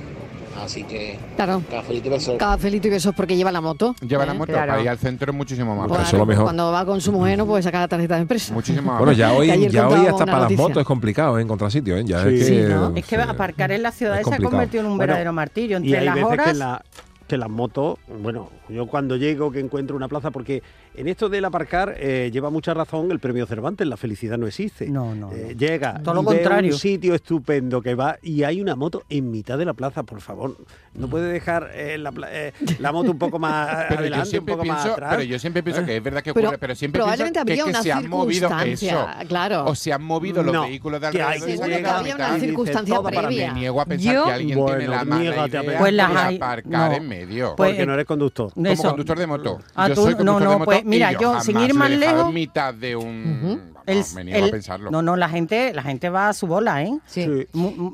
Así 0.62 0.84
que, 0.84 1.18
claro. 1.36 1.62
cafelito 1.70 2.08
y 2.08 2.10
besos. 2.10 2.36
Cafelito 2.38 2.88
y 2.88 2.90
besos 2.90 3.14
porque 3.14 3.36
lleva 3.36 3.52
la 3.52 3.60
moto. 3.60 3.94
Lleva 4.06 4.24
¿eh? 4.24 4.26
la 4.26 4.34
moto 4.34 4.52
Claro. 4.52 4.70
para 4.72 4.82
ir 4.82 4.88
al 4.88 4.98
centro 4.98 5.30
es 5.32 5.36
muchísimo 5.36 5.74
más 5.76 5.86
Claro, 5.86 6.02
fácil. 6.02 6.06
eso 6.08 6.16
es 6.16 6.20
lo 6.20 6.26
mejor. 6.26 6.44
Cuando 6.44 6.72
va 6.72 6.84
con 6.84 7.00
su 7.00 7.12
mujer 7.12 7.38
no 7.38 7.46
puede 7.46 7.62
sacar 7.62 7.82
la 7.82 7.88
tarjeta 7.88 8.16
de 8.16 8.22
empresa. 8.22 8.52
Muchísimo 8.54 8.90
más 8.92 8.98
Bueno, 8.98 9.12
ya 9.12 9.32
hoy, 9.32 9.46
ya 9.70 9.88
hoy 9.88 10.06
hasta 10.06 10.24
para 10.26 10.32
las 10.32 10.42
noticia. 10.42 10.62
motos 10.62 10.80
es 10.80 10.86
complicado 10.86 11.38
¿eh? 11.38 11.42
encontrar 11.42 11.70
sitio, 11.70 11.96
¿eh? 11.96 12.04
Ya 12.04 12.22
Sí. 12.22 12.28
es 12.28 12.38
que, 12.40 12.44
Sí, 12.44 12.62
¿no? 12.68 12.92
Es 12.96 13.04
que 13.06 13.16
sí. 13.16 13.22
aparcar 13.22 13.70
en 13.72 13.82
la 13.82 13.92
ciudad 13.92 14.20
se 14.22 14.34
ha 14.34 14.38
convertido 14.38 14.80
en 14.82 14.86
un 14.90 14.96
Bueno, 14.96 15.08
verdadero 15.12 15.32
martirio. 15.32 15.78
Y 15.78 15.82
Entre 15.84 15.98
hay 15.98 16.04
las 16.06 16.14
veces 16.16 16.30
horas. 16.30 16.46
que, 16.46 16.54
la, 16.54 16.84
que 17.28 17.36
las 17.36 17.50
motos, 17.50 17.98
bueno, 18.22 18.50
yo 18.68 18.86
cuando 18.86 19.16
llego 19.16 19.52
que 19.52 19.60
encuentro 19.60 19.94
una 19.96 20.08
plaza, 20.08 20.30
porque 20.30 20.62
en 20.94 21.06
esto 21.08 21.28
del 21.28 21.44
aparcar 21.44 21.94
eh, 21.98 22.30
lleva 22.32 22.48
mucha 22.50 22.72
razón 22.74 23.10
el 23.12 23.20
premio 23.20 23.46
Cervantes, 23.46 23.86
la 23.86 23.96
felicidad 23.98 24.38
no 24.38 24.46
existe. 24.46 24.88
No, 24.88 25.14
no, 25.14 25.30
Eh, 25.32 25.48
no. 25.52 25.58
llega, 25.58 26.02
Todo 26.02 26.14
lo 26.14 26.24
contrario. 26.24 26.72
un 26.72 26.78
sitio 26.78 27.14
estupendo 27.14 27.82
que 27.82 27.94
va 27.94 28.16
y 28.22 28.42
hay 28.42 28.60
una 28.60 28.74
moto 28.74 29.04
en 29.10 29.30
mitad 29.30 29.58
de 29.58 29.66
la 29.66 29.74
plaza, 29.74 30.02
por 30.02 30.20
favor. 30.22 30.56
No 30.94 31.06
puede 31.08 31.30
dejar 31.30 31.70
eh, 31.74 31.98
la, 31.98 32.12
eh, 32.32 32.52
la 32.80 32.90
moto 32.90 33.10
un 33.12 33.18
poco 33.18 33.38
más 33.38 33.68
Pero 33.88 33.90
yo, 33.90 33.98
adelante, 34.00 34.38
un 34.40 34.46
poco 34.46 34.64
más 34.64 34.86
atrás. 34.86 35.10
pero 35.10 35.22
yo 35.22 35.38
siempre 35.38 35.62
pienso 35.62 35.84
que 35.84 35.96
es 35.98 36.02
verdad 36.02 36.22
que 36.22 36.32
Pero 36.34 36.48
ocurre, 36.48 36.58
pero 36.58 36.74
siempre 36.74 37.00
pienso 37.02 37.16
probablemente 37.16 37.36
que, 37.44 37.52
había 37.52 37.64
que 37.64 37.70
una 37.70 37.82
se 37.82 37.92
han 37.92 38.08
movido 38.08 38.48
eso. 38.64 39.06
claro. 39.28 39.64
O 39.66 39.74
se 39.74 39.92
han 39.92 40.02
movido 40.02 40.42
los 40.42 40.52
No, 40.54 40.62
vehículos 40.62 41.00
de 41.00 41.06
hay 41.08 41.16
alrededor 41.18 41.38
que 41.46 41.52
y 41.52 41.56
se 41.56 41.58
Seguro 41.58 41.76
han 41.76 41.82
que 41.82 41.88
había 41.90 42.14
una 42.16 42.40
circunstancia 42.40 43.02
previa. 43.02 43.52
Me 43.52 43.60
niego 43.60 43.80
a 43.80 43.84
pensar 43.86 44.14
Yo- 44.14 44.24
que 44.24 44.32
alguien 44.32 44.58
Bueno, 44.58 44.78
tiene 44.78 44.90
la 44.96 45.00
pensar. 45.04 45.78
Pues 45.78 45.92
las 45.92 46.16
hay- 46.16 46.36
aparcar 46.36 46.90
no. 46.90 46.96
en 46.96 47.08
medio. 47.26 47.54
Pues- 47.56 47.70
porque 47.72 47.86
no 47.86 47.94
eres 47.94 48.06
conductor. 48.06 48.52
como 48.52 48.66
Eso. 48.66 48.82
conductor 48.88 49.18
de 49.18 49.26
moto. 49.26 49.58
Ah, 49.74 49.88
yo 49.88 49.94
tú- 49.94 50.02
soy 50.02 50.12
no, 50.12 50.16
conductor 50.18 50.42
no, 50.44 50.50
de 50.50 50.56
moto 50.58 50.64
pues, 50.66 50.84
mira, 50.84 51.12
y 51.12 51.14
yo, 51.14 51.28
jamás 51.30 51.44
sin 51.44 51.60
ir 51.60 51.74
más 51.74 51.90
lejos- 51.90 52.32
mitad 52.32 52.74
de 52.74 52.96
un... 52.96 53.78
Vamos, 53.88 54.10
El- 54.10 54.16
me 54.16 54.24
niego 54.24 54.46
a 54.46 54.50
pensarlo. 54.50 54.90
No, 54.90 55.00
no, 55.00 55.16
la 55.16 55.30
gente, 55.30 55.72
la 55.72 55.82
gente 55.82 56.10
va 56.10 56.28
a 56.28 56.34
su 56.34 56.46
bola, 56.46 56.82
¿eh? 56.82 56.98
Sí. 57.06 57.24
Sí. 57.24 57.46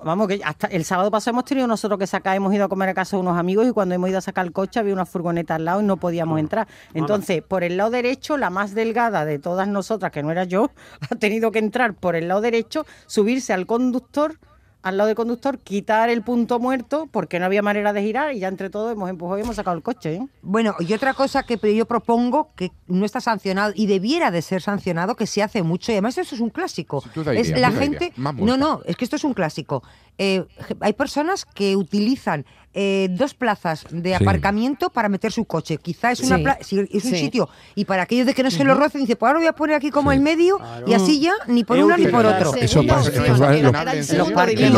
Vamos, 0.02 0.26
que 0.26 0.40
hasta 0.44 0.66
el 0.66 0.84
sábado 0.84 1.08
pasado 1.12 1.34
hemos 1.34 1.44
tenido 1.44 1.68
nosotros 1.68 2.00
que 2.00 2.08
sacar, 2.08 2.34
hemos 2.36 2.52
ido 2.52 2.64
a 2.64 2.68
comer 2.68 2.88
a 2.88 2.94
casa 2.94 3.16
de 3.16 3.20
unos 3.20 3.38
amigos 3.38 3.68
y 3.68 3.70
cuando 3.70 3.94
hemos 3.94 4.08
ido 4.08 4.18
a 4.18 4.20
sacar 4.20 4.44
el 4.44 4.50
coche 4.50 4.80
había 4.80 4.92
una 4.92 5.06
furgoneta 5.06 5.54
al 5.54 5.64
lado 5.64 5.80
y 5.80 5.84
no 5.84 5.96
podíamos 5.96 6.40
entrar. 6.40 6.66
Entonces, 6.94 7.42
por 7.42 7.62
el 7.62 7.76
lado 7.76 7.90
derecho, 7.90 8.36
la 8.36 8.50
más 8.50 8.74
delgada 8.74 9.24
de 9.24 9.38
todas 9.38 9.68
nosotras, 9.68 10.10
que 10.10 10.24
no 10.24 10.32
era 10.32 10.42
yo, 10.42 10.72
ha 11.10 11.14
tenido 11.14 11.52
que 11.52 11.60
entrar 11.60 11.94
por 11.94 12.16
el 12.16 12.26
lado 12.26 12.40
derecho, 12.40 12.84
subirse 13.06 13.52
al 13.52 13.64
conductor, 13.66 14.40
al 14.84 14.98
lado 14.98 15.08
del 15.08 15.16
conductor, 15.16 15.58
quitar 15.58 16.10
el 16.10 16.20
punto 16.22 16.58
muerto 16.60 17.08
porque 17.10 17.38
no 17.38 17.46
había 17.46 17.62
manera 17.62 17.94
de 17.94 18.02
girar 18.02 18.34
y 18.34 18.40
ya 18.40 18.48
entre 18.48 18.68
todos 18.68 18.92
hemos 18.92 19.08
empujado 19.08 19.38
y 19.38 19.42
hemos 19.42 19.56
sacado 19.56 19.74
el 19.76 19.82
coche, 19.82 20.16
¿eh? 20.16 20.28
Bueno, 20.42 20.76
y 20.78 20.92
otra 20.92 21.14
cosa 21.14 21.42
que 21.42 21.58
yo 21.74 21.86
propongo 21.86 22.50
que 22.54 22.70
no 22.86 23.06
está 23.06 23.22
sancionado 23.22 23.72
y 23.74 23.86
debiera 23.86 24.30
de 24.30 24.42
ser 24.42 24.60
sancionado, 24.60 25.16
que 25.16 25.26
se 25.26 25.42
hace 25.42 25.62
mucho, 25.62 25.90
y 25.90 25.94
además 25.94 26.18
eso 26.18 26.34
es 26.34 26.40
un 26.42 26.50
clásico. 26.50 27.00
Sí, 27.00 27.08
tú 27.14 27.24
da 27.24 27.32
es 27.32 27.48
idea, 27.48 27.60
la 27.60 27.70
gente. 27.72 28.12
idea. 28.14 28.32
No, 28.32 28.58
no, 28.58 28.82
es 28.84 28.96
que 28.96 29.04
esto 29.04 29.16
es 29.16 29.24
un 29.24 29.32
clásico. 29.32 29.82
Eh, 30.18 30.44
hay 30.80 30.92
personas 30.92 31.46
que 31.46 31.76
utilizan 31.76 32.44
eh, 32.74 33.08
dos 33.10 33.34
plazas 33.34 33.84
de 33.90 34.10
Sí. 34.10 34.22
aparcamiento 34.22 34.90
para 34.90 35.08
meter 35.08 35.30
su 35.32 35.44
coche. 35.44 35.78
Quizá 35.78 36.10
es, 36.12 36.20
una 36.20 36.36
Sí. 36.38 36.42
pla- 36.42 36.58
si 36.60 36.78
es 36.80 37.04
un 37.04 37.10
Sí. 37.12 37.16
sitio 37.18 37.48
y 37.74 37.84
para 37.84 38.02
aquellos 38.02 38.26
de 38.26 38.34
que 38.34 38.42
no 38.42 38.50
se 38.50 38.64
lo 38.64 38.74
rocen, 38.74 39.00
dice, 39.02 39.16
pues 39.16 39.28
ahora 39.28 39.34
lo 39.34 39.40
voy 39.40 39.48
a 39.48 39.52
poner 39.52 39.76
aquí 39.76 39.90
como 39.90 40.10
Sí. 40.10 40.16
el 40.16 40.22
medio 40.22 40.58
Claro. 40.58 40.86
y 40.88 40.94
así 40.94 41.20
ya 41.20 41.32
ni 41.46 41.64
por 41.64 41.78
una 41.78 41.96
ni 41.96 42.06
por 42.08 42.26
otro. 42.26 42.54
Eso 42.54 42.84
pasa- 42.86 43.10
en 43.14 43.62
los- 43.62 43.72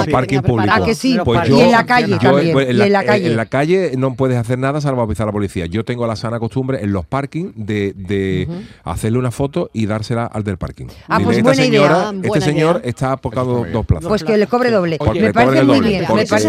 parking- 0.06 0.42
públicos. 0.42 0.76
¿A 0.80 0.84
que 0.84 0.94
sí? 0.94 1.18
Pues 1.24 1.48
yo- 1.48 1.56
y 1.58 1.60
en 1.62 1.70
la 1.72 1.86
calle 1.86 2.12
Yo, 2.12 2.18
también. 2.18 2.52
pues, 2.52 2.66
y 2.68 2.80
en 2.80 2.92
la 2.92 3.04
calle. 3.04 3.26
en 3.26 3.36
la 3.36 3.46
calle 3.46 3.92
no 3.96 4.14
puedes 4.14 4.36
hacer 4.36 4.58
nada 4.58 4.80
salvo 4.80 5.02
avisar 5.02 5.24
a 5.24 5.26
la 5.26 5.32
policía. 5.32 5.66
Yo 5.66 5.84
tengo 5.84 6.06
la 6.06 6.16
sana 6.16 6.38
costumbre 6.38 6.82
en 6.82 6.92
los 6.92 7.06
parking 7.06 7.52
de, 7.56 7.92
de 7.96 8.48
hacerle 8.84 9.18
una 9.18 9.30
foto 9.30 9.70
y 9.72 9.86
dársela 9.86 10.26
al 10.26 10.44
del 10.44 10.58
parking. 10.58 10.86
Ah, 11.08 11.18
pues 11.22 11.42
buena 11.42 11.54
idea. 11.64 11.64
señora, 11.80 12.08
Ah, 12.08 12.12
este 12.14 12.28
buena 12.28 12.44
señor 12.44 12.76
idea. 12.80 12.90
está 12.90 13.12
apocado 13.12 13.64
dos 13.72 13.86
plazas. 13.86 14.08
Pues 14.08 14.22
que 14.24 14.36
le 14.36 14.46
cobre 14.46 14.70
doble. 14.70 14.98
Me 15.20 15.32
parece 15.32 15.64
muy 15.64 15.80
bien. 15.80 16.04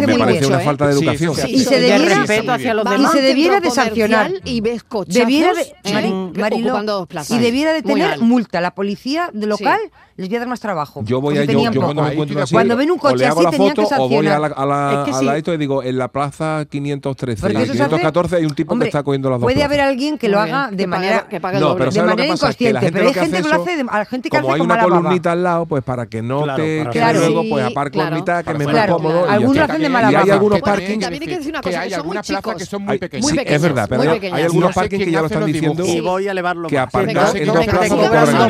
Me 0.08 0.18
parece 0.18 0.46
una 0.48 0.60
falta 0.60 0.88
de 0.88 0.94
educación. 0.94 1.37
Y 1.48 1.64
se 1.64 1.80
debiera- 1.80 2.16
respeto 2.20 2.52
hacia 2.52 2.74
los 2.74 2.84
Vas 2.86 2.94
Y 2.94 2.98
demás. 2.98 3.12
se 3.12 3.22
debiera 3.22 3.60
de 3.60 3.72
sancionar. 3.72 4.32
Y 4.46 4.62
ves 4.62 4.84
cochazos 4.84 5.16
Debiera 5.20 5.54
de, 5.54 5.62
¿eh? 5.62 6.32
Mariló, 6.36 6.70
ocupando 6.70 6.94
dos 6.94 7.08
plazas. 7.08 7.38
y 7.38 7.40
debiera 7.40 7.74
de 7.74 7.82
tener 7.84 8.20
multa. 8.20 8.62
La 8.62 8.74
policía 8.74 9.30
de 9.34 9.48
local 9.48 9.80
les 10.18 10.28
voy 10.30 10.36
a 10.36 10.40
dar 10.40 10.48
más 10.50 10.60
trabajo. 10.60 11.02
Yo 11.06 11.22
voy 11.22 11.38
a 11.38 11.44
yo, 11.46 11.72
yo 11.72 11.82
cuando 11.82 12.02
me 12.02 12.12
encuentro 12.12 12.42
así. 12.42 12.54
Cuando 12.54 12.76
ven 12.76 12.92
un 12.92 12.98
coche 12.98 13.26
así, 13.26 13.44
la 13.44 13.50
tenían 13.52 13.74
que 13.76 13.82
foto 13.84 13.96
o 14.04 14.10
voy 14.10 14.28
a 14.28 14.40
la, 14.40 14.48
a 14.48 14.66
la, 14.66 15.04
Es 15.06 15.12
que 15.14 15.20
sí. 15.20 15.26
ladito 15.26 15.54
y 15.54 15.58
digo, 15.58 15.84
en 15.84 15.98
la 15.98 16.08
plaza 16.08 16.66
513 16.70 17.42
Porque 17.42 17.54
y 17.54 17.62
eso 17.62 17.74
se 17.74 17.80
hace- 17.84 17.90
514 17.90 18.36
hay 18.38 18.46
un 18.46 18.56
tipo 18.56 18.74
Hombre, 18.74 18.86
que 18.88 18.90
está 18.90 19.04
cogiendo 19.04 19.30
las 19.30 19.40
dos 19.40 19.46
Puede 19.46 19.56
plazas. 19.58 19.70
haber 19.72 19.82
alguien 19.82 20.18
que 20.18 20.28
lo 20.28 20.44
bien, 20.44 20.56
haga 20.56 20.72
de 20.72 20.78
que 20.78 20.84
pague- 20.84 20.88
manera, 20.88 21.28
que 21.30 21.40
pague 21.40 21.60
No, 21.60 21.68
doble. 21.70 21.78
pero 21.80 21.92
de 21.92 21.96
¿sabes 21.96 22.06
lo 22.10 22.16
manera 22.16 22.26
que 22.36 22.40
pasa? 22.42 22.54
Que 22.58 22.64
la 22.64 22.70
inconsciente. 22.80 22.92
Pero 22.98 23.08
hay 23.08 23.14
que 23.14 23.20
gente 23.20 23.38
que 23.44 23.50
lo 23.50 23.62
hace, 23.62 23.76
de- 23.78 23.86
a 23.90 23.98
la 24.00 24.06
gente 24.06 24.30
que 24.30 24.38
Como 24.38 24.50
hace 24.50 24.56
hay 24.56 24.66
una 24.66 24.80
columnita 24.80 25.32
al 25.32 25.44
lado, 25.44 25.66
pues 25.68 25.84
para 25.84 26.06
que 26.08 26.22
no 26.22 26.42
Claro, 26.44 26.64
te 26.64 26.86
Claro. 26.92 27.20
luego, 27.20 27.44
pues 27.50 27.66
aparco 27.66 28.02
en 28.02 28.14
mitad, 28.16 28.44
que 28.44 28.54
me 28.56 28.66
Claro, 28.66 28.94
cómodo. 28.98 29.30
algunos 29.30 29.70
hacen 29.70 29.82
de 29.82 29.90
mala 29.90 30.08
hay 30.08 30.30
algunos 30.32 30.58
Que 30.58 30.64
parkings 30.64 31.00
También 31.04 31.22
hay 31.24 31.30
que 31.30 31.38
decir 31.38 31.52
una 31.52 31.62
que 31.62 31.70
cosa, 31.70 31.82
hay 31.82 31.90
que 31.90 31.96
son 31.96 32.06
muy 32.08 32.18
algunas 32.18 32.28
plazas 32.28 32.56
que 32.58 32.66
son 32.66 32.82
muy 32.84 32.98
pequeñas. 32.98 33.32
Es 33.46 33.62
verdad, 33.62 33.86
pero 33.88 34.02
hay, 34.02 34.44
algunos 34.44 34.74
parkings 34.74 35.06
que 35.06 35.12
ya 35.12 35.20
lo 35.22 35.28
están 35.28 35.46
diciendo. 35.46 35.86
Y 35.86 36.02
voy 36.02 36.28
a 36.28 36.32
elevarlo 36.32 36.68
que 36.68 36.80
aparcar 36.80 37.36
en 37.38 37.48
dos 37.48 37.66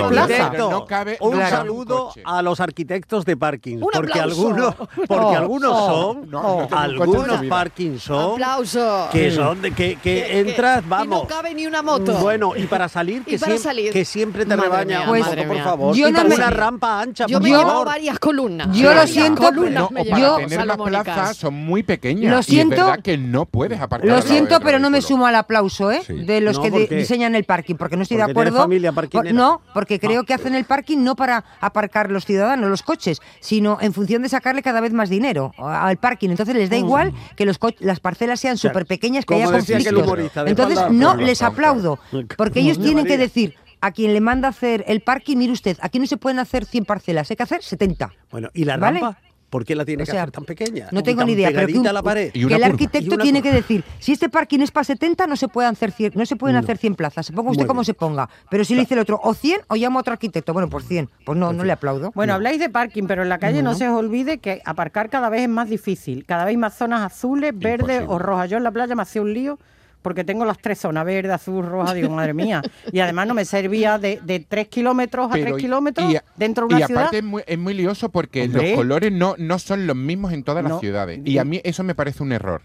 plazas 0.10 0.58
No 0.58 0.86
cabe 0.86 1.18
saludo 1.58 2.12
a 2.26 2.42
los 2.42 2.60
arquitectos 2.60 3.26
de 3.26 3.38
parking, 3.38 3.78
Un 3.78 3.90
porque 3.94 4.20
aplauso. 4.20 4.48
algunos, 4.48 4.76
porque 4.76 5.14
Oh, 5.14 5.36
algunos 5.38 5.72
oh, 5.74 6.14
son, 6.14 6.68
en 6.70 6.74
algunos 6.78 7.46
parkings 7.46 8.04
son 8.04 8.34
Aplauso. 8.34 9.08
que 9.12 9.32
son 9.32 9.62
de 9.62 9.72
que, 9.72 9.96
que 9.96 10.00
Que- 10.02 10.40
entras, 10.40 10.82
que- 10.84 10.90
vamos. 10.90 11.06
Y 11.06 11.22
no 11.24 11.28
cabe 11.28 11.54
ni 11.54 11.66
una 11.68 11.82
moto. 11.82 12.14
Bueno, 12.20 12.54
y 12.56 12.64
para 12.68 12.88
salir, 12.90 13.22
Y 13.28 13.32
que, 13.32 13.40
para 13.40 13.56
siem- 13.56 13.60
salir. 13.60 13.92
que 13.94 14.06
siempre 14.06 14.46
te 14.46 14.56
Madre 14.56 14.64
rebaña 14.70 14.86
mía, 14.86 15.02
un 15.02 15.08
Pues, 15.10 15.22
poco, 15.24 15.30
madre 15.36 15.48
por 15.48 15.56
mía. 15.56 15.64
favor. 15.64 15.96
yo 15.96 16.08
Y 16.08 16.12
no 16.12 16.18
para 16.18 16.30
me- 16.30 16.36
una 16.36 16.50
rampa 16.50 17.02
ancha, 17.02 17.26
Yo 17.28 17.38
por 17.38 17.44
me 17.44 17.50
he 17.50 17.52
llevado 17.52 17.70
favor. 17.70 17.88
varias 17.88 18.20
columnas. 18.20 18.68
Yo 18.76 18.84
lo 18.90 18.96
Varias 18.96 19.10
siento, 19.12 19.42
columnas 19.44 19.74
pero- 19.74 19.90
me 19.92 20.02
he 20.02 20.06
llevado, 20.06 20.38
tener 20.38 20.60
salomónicas. 20.60 21.04
plazas 21.04 21.38
son 21.38 21.54
muy 21.54 21.84
pequeñas. 21.84 22.32
Lo 22.34 22.40
Y 22.40 22.44
siento- 22.44 22.76
es 22.76 22.86
verdad 22.86 23.00
que 23.04 23.18
no 23.18 23.46
puedes 23.46 23.80
aparcar. 23.80 24.08
Lo 24.08 24.14
al 24.16 24.20
lado 24.20 24.30
siento, 24.32 24.56
del 24.56 24.64
pero 24.64 24.80
no 24.80 24.90
me 24.90 24.98
vehículo. 25.00 25.08
sumo 25.16 25.28
al 25.28 25.36
aplauso, 25.36 25.92
¿eh? 25.92 26.02
Sí. 26.06 26.14
De 26.14 26.42
los 26.42 26.58
No, 26.58 26.64
que 26.64 26.72
¿por 26.72 26.80
de- 26.82 26.88
qué? 26.88 26.96
diseñan 26.96 27.36
el 27.36 27.44
parking, 27.44 27.76
porque 27.76 27.96
no 27.98 28.04
estoy 28.04 28.18
de 28.18 28.24
acuerdo. 28.24 28.58
familia 28.58 28.92
no, 29.34 29.62
porque 29.74 30.00
creo 30.00 30.24
que 30.24 30.34
hacen 30.34 30.56
el 30.56 30.66
parking 30.66 30.98
no 31.04 31.16
para 31.16 31.44
aparcar 31.60 32.12
los 32.12 32.26
ciudadanos, 32.26 32.70
los 32.70 32.84
coches, 32.84 33.22
sino 33.40 33.78
en 33.82 33.94
función 33.94 34.22
de 34.22 34.30
sacarle 34.30 34.62
cada 34.62 34.82
vez 34.82 34.94
más 34.94 35.10
dinero 35.10 35.54
al 35.58 35.98
parking. 35.98 36.30
Entonces 36.30 36.56
les 36.56 36.70
da 36.70 36.78
igual 36.78 37.14
que 37.36 37.46
los 37.46 37.58
las 37.80 38.00
parcelas 38.00 38.40
sean 38.40 38.58
sea, 38.58 38.72
súper 38.72 38.86
pequeñas, 38.86 39.26
que 39.26 39.34
como 39.34 39.42
haya 39.42 39.52
conflictos. 39.52 40.30
Entonces 40.46 40.80
no 40.92 41.16
les 41.16 41.42
aplaudo, 41.42 42.00
porque 42.38 42.60
ellos 42.60 42.80
tienen 42.82 43.06
que 43.06 43.18
decir 43.18 43.56
a 43.82 43.92
quien 43.92 44.14
le 44.14 44.22
manda 44.22 44.48
hacer 44.48 44.84
el 44.88 45.02
parking, 45.02 45.38
mire 45.38 45.54
usted, 45.54 45.78
aquí 45.82 46.00
no 46.00 46.08
se 46.08 46.18
pueden 46.18 46.40
hacer 46.40 46.66
100 46.66 46.86
parcelas, 46.86 47.30
hay 47.30 47.38
que 47.38 47.44
hacer 47.44 47.62
70. 47.62 48.12
Bueno, 48.32 48.50
¿y 48.54 48.66
la 48.66 48.78
¿Vale? 48.78 49.00
rampa? 49.00 49.20
¿Por 49.50 49.64
qué 49.64 49.76
la 49.76 49.86
tiene 49.86 50.04
O 50.04 50.06
que 50.06 50.12
sea, 50.12 50.24
hacer 50.24 50.32
tan 50.32 50.44
pequeña? 50.44 50.88
No 50.92 51.02
tengo 51.04 51.24
ni 51.24 51.32
idea, 51.32 51.48
pero 51.48 51.60
que, 51.62 51.66
pegadita 51.68 51.80
un- 51.82 51.88
a 51.88 51.94
la 51.94 52.04
pared. 52.04 52.32
que 52.34 52.40
el 52.44 52.64
arquitecto 52.64 53.18
tiene 53.18 53.40
curva. 53.40 53.52
que 53.52 53.56
decir, 53.62 53.84
si 54.00 54.12
este 54.12 54.28
parking 54.28 54.60
es 54.60 54.72
para 54.72 54.84
70, 54.84 55.26
no 55.26 55.38
se 55.38 55.48
pueden 55.48 55.72
hacer 55.72 55.92
100, 55.92 56.12
no 56.16 56.26
se 56.26 56.36
pueden 56.36 56.56
No. 56.56 56.60
hacer 56.60 56.78
100 56.78 56.96
plazas. 56.96 57.26
Se 57.28 57.32
ponga 57.34 57.52
usted 57.52 57.62
Muy 57.64 57.68
como 57.68 57.80
bien. 57.80 57.86
se 57.86 57.94
ponga. 57.94 58.30
Pero 58.50 58.66
si 58.66 58.76
le 58.76 58.82
dice 58.82 58.96
el 58.96 59.00
otro, 59.00 59.22
o 59.24 59.34
100 59.34 59.62
o 59.70 59.76
llamo 59.76 60.00
a 60.00 60.02
otro 60.02 60.12
arquitecto. 60.14 60.52
Bueno, 60.52 60.70
pues 60.70 60.86
100. 60.86 61.10
Pues 61.26 61.38
no, 61.38 61.54
no 61.54 61.64
le 61.64 61.72
aplaudo. 61.72 62.12
Bueno, 62.14 62.34
habláis 62.34 62.60
de 62.60 62.70
parking, 62.70 63.04
pero 63.08 63.24
en 63.24 63.30
la 63.30 63.38
calle 63.40 63.64
no 63.64 63.70
Bueno. 63.72 63.78
se 63.78 63.88
os 63.88 63.98
olvide 63.98 64.40
que 64.40 64.62
aparcar 64.66 65.10
cada 65.10 65.30
vez 65.30 65.44
es 65.44 65.50
más 65.50 65.70
difícil. 65.70 66.26
Cada 66.26 66.44
vez 66.44 66.52
hay 66.52 66.58
más 66.58 66.76
zonas 66.78 67.02
azules, 67.02 67.54
verdes 67.58 68.04
o 68.06 68.20
rojas. 68.20 68.50
Yo 68.50 68.58
en 68.58 68.64
la 68.64 68.72
playa 68.72 68.96
me 68.96 69.02
hacía 69.04 69.22
un 69.22 69.34
lío 69.34 69.58
porque 70.08 70.24
tengo 70.24 70.46
las 70.46 70.58
tres 70.60 70.80
zonas, 70.80 71.04
verde, 71.04 71.34
azul, 71.34 71.66
roja. 71.66 71.94
Digo, 71.94 72.10
madre 72.12 72.34
mía. 72.34 72.62
Y 72.94 73.02
además 73.02 73.28
no 73.28 73.34
me 73.34 73.44
servía 73.44 73.98
de, 74.00 74.22
de 74.24 74.40
3 74.40 74.70
kilómetros 74.70 75.30
a 75.30 75.34
Pero 75.34 75.46
3 75.48 75.58
y- 75.58 75.62
kilómetros 75.62 76.14
y- 76.14 76.18
dentro 76.38 76.66
de 76.66 76.76
una 76.76 76.84
y 76.84 76.88
ciudad. 76.88 77.02
aparte 77.02 77.18
es 77.18 77.24
muy, 77.26 77.44
es 77.46 77.58
muy 77.58 77.74
lioso 77.74 78.08
porque 78.10 78.44
Hombre. 78.44 78.70
los 78.70 78.78
colores 78.78 79.12
no, 79.12 79.36
no 79.38 79.60
son 79.60 79.86
los 79.86 79.98
mismos 79.98 80.32
en 80.32 80.44
todas 80.44 80.64
No. 80.64 80.70
las 80.70 80.80
ciudades. 80.80 81.20
Y 81.26 81.40
a 81.40 81.44
mí 81.44 81.60
eso 81.66 81.84
me 81.84 81.94
parece 81.94 82.24
un 82.24 82.32
error. 82.32 82.62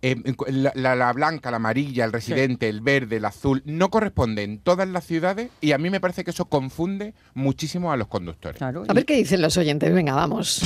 Eh, 0.00 0.16
la, 0.48 0.72
la- 0.74 0.96
la 0.96 1.12
blanca, 1.12 1.50
la 1.50 1.58
amarilla, 1.58 2.06
el 2.06 2.12
residente, 2.12 2.70
el 2.70 2.80
verde, 2.80 3.16
el 3.16 3.26
azul, 3.26 3.62
no 3.66 3.90
corresponden 3.90 4.50
en 4.52 4.58
todas 4.60 4.88
las 4.88 5.04
ciudades 5.04 5.50
y 5.60 5.72
a 5.72 5.78
mí 5.78 5.90
me 5.90 6.00
parece 6.00 6.24
que 6.24 6.30
eso 6.30 6.46
confunde 6.46 7.12
muchísimo 7.34 7.92
a 7.92 7.96
los 7.98 8.08
conductores. 8.08 8.56
Claro, 8.56 8.84
A 8.88 8.94
ver 8.94 9.04
qué 9.04 9.16
dicen 9.16 9.42
los 9.42 9.56
oyentes. 9.58 9.92
Venga, 9.92 10.14
vamos. 10.14 10.62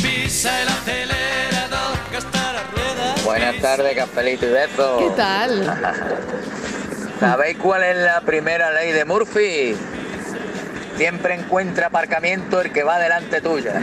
Buenas 3.24 3.58
tardes, 3.60 3.96
Capelito 3.96 4.46
y 4.46 4.50
Beto. 4.50 4.98
¿Qué 4.98 5.10
tal? 5.16 5.64
¿Sabéis 7.20 7.56
cuál 7.56 7.82
es 7.82 7.96
la 7.96 8.20
primera 8.20 8.70
ley 8.72 8.92
de 8.92 9.04
Murphy? 9.06 9.74
Siempre 10.96 11.34
encuentra 11.34 11.86
aparcamiento 11.86 12.60
el 12.60 12.70
que 12.70 12.82
va 12.82 12.98
delante 12.98 13.40
tuya. 13.40 13.80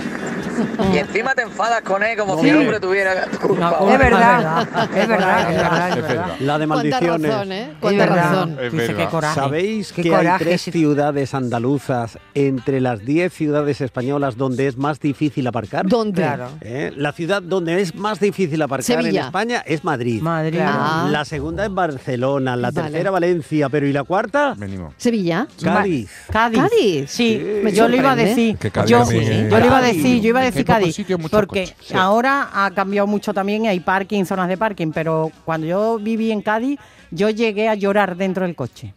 Y 0.93 0.97
encima 0.97 1.33
te 1.35 1.43
enfadas 1.43 1.81
con 1.81 2.03
él 2.03 2.17
como 2.17 2.39
si 2.41 2.49
el 2.49 2.57
hombre 2.57 2.79
tuviera 2.79 3.27
culpa. 3.41 3.77
Es 3.91 3.99
verdad, 3.99 4.67
es 4.95 5.07
verdad, 5.07 5.51
es 5.51 5.57
verdad, 5.57 5.89
es 5.89 5.97
Es 5.97 6.01
verdad. 6.03 6.25
La 6.39 6.57
de 6.59 6.67
Cuánta 6.67 6.75
maldiciones. 6.75 7.31
razón, 7.31 7.51
¿eh? 7.51 7.73
Cuánta 7.79 8.05
razón. 8.05 8.57
Dice, 8.71 8.93
qué 8.95 9.05
coraje. 9.07 9.35
¿Sabéis 9.39 9.91
Qué 9.93 10.01
que 10.03 10.09
hay 10.09 10.15
coraje 10.17 10.43
tres 10.45 10.61
ese- 10.61 10.71
ciudades 10.71 11.33
andaluzas 11.33 12.17
entre 12.33 12.81
las 12.81 13.05
10 13.05 13.33
ciudades 13.33 13.81
españolas 13.81 14.37
donde 14.37 14.67
es 14.67 14.77
más 14.77 14.99
difícil 14.99 15.45
aparcar? 15.47 15.85
¿Dónde? 15.87 16.21
Claro. 16.21 16.49
¿Eh? 16.61 16.91
La 16.95 17.11
ciudad 17.11 17.41
donde 17.41 17.81
es 17.81 17.95
más 17.95 18.19
difícil 18.19 18.61
aparcar 18.61 18.97
en 18.97 19.03
Sevilla. 19.03 19.25
España 19.25 19.63
es 19.65 19.83
Madrid. 19.83 20.21
Madrid. 20.21 20.57
Claro. 20.57 20.77
Ah. 20.79 21.07
La 21.11 21.25
segunda 21.25 21.65
es 21.65 21.73
Barcelona, 21.73 22.55
la 22.55 22.71
Vale. 22.71 22.89
tercera 22.89 23.11
Valencia, 23.11 23.69
pero 23.69 23.85
¿y 23.87 23.93
la 23.93 24.03
cuarta? 24.03 24.53
Venimos. 24.57 24.93
Sevilla. 24.97 25.47
Cádiz. 25.61 26.09
Cádiz. 26.31 26.59
Cádiz. 26.61 27.11
Sí, 27.11 27.61
Me 27.63 27.71
yo 27.71 27.87
le 27.87 27.97
iba 27.97 28.11
a 28.11 28.15
decir. 28.15 28.57
Que 28.57 28.71
Cádiz 28.71 28.89
yo, 28.91 29.03
yo 29.11 29.59
le 29.59 29.65
iba 29.65 29.77
a 29.77 29.81
decir, 29.81 30.21
yo 30.21 30.29
iba 30.29 30.40
a 30.41 30.45
decir 30.45 30.65
Cádiz. 30.65 30.97
Porque 31.29 31.67
coches, 31.67 31.95
ahora 31.95 32.49
ha 32.53 32.71
cambiado 32.71 33.07
mucho 33.07 33.33
también 33.33 33.67
hay 33.67 33.79
parking, 33.79 34.25
zonas 34.25 34.47
de 34.47 34.57
parking. 34.57 34.91
Pero 34.93 35.31
cuando 35.45 35.67
yo 35.67 35.99
viví 35.99 36.31
en 36.31 36.41
Cádiz, 36.41 36.79
yo 37.11 37.29
llegué 37.29 37.69
a 37.69 37.75
llorar 37.75 38.15
dentro 38.15 38.45
del 38.45 38.55
coche. 38.55 38.93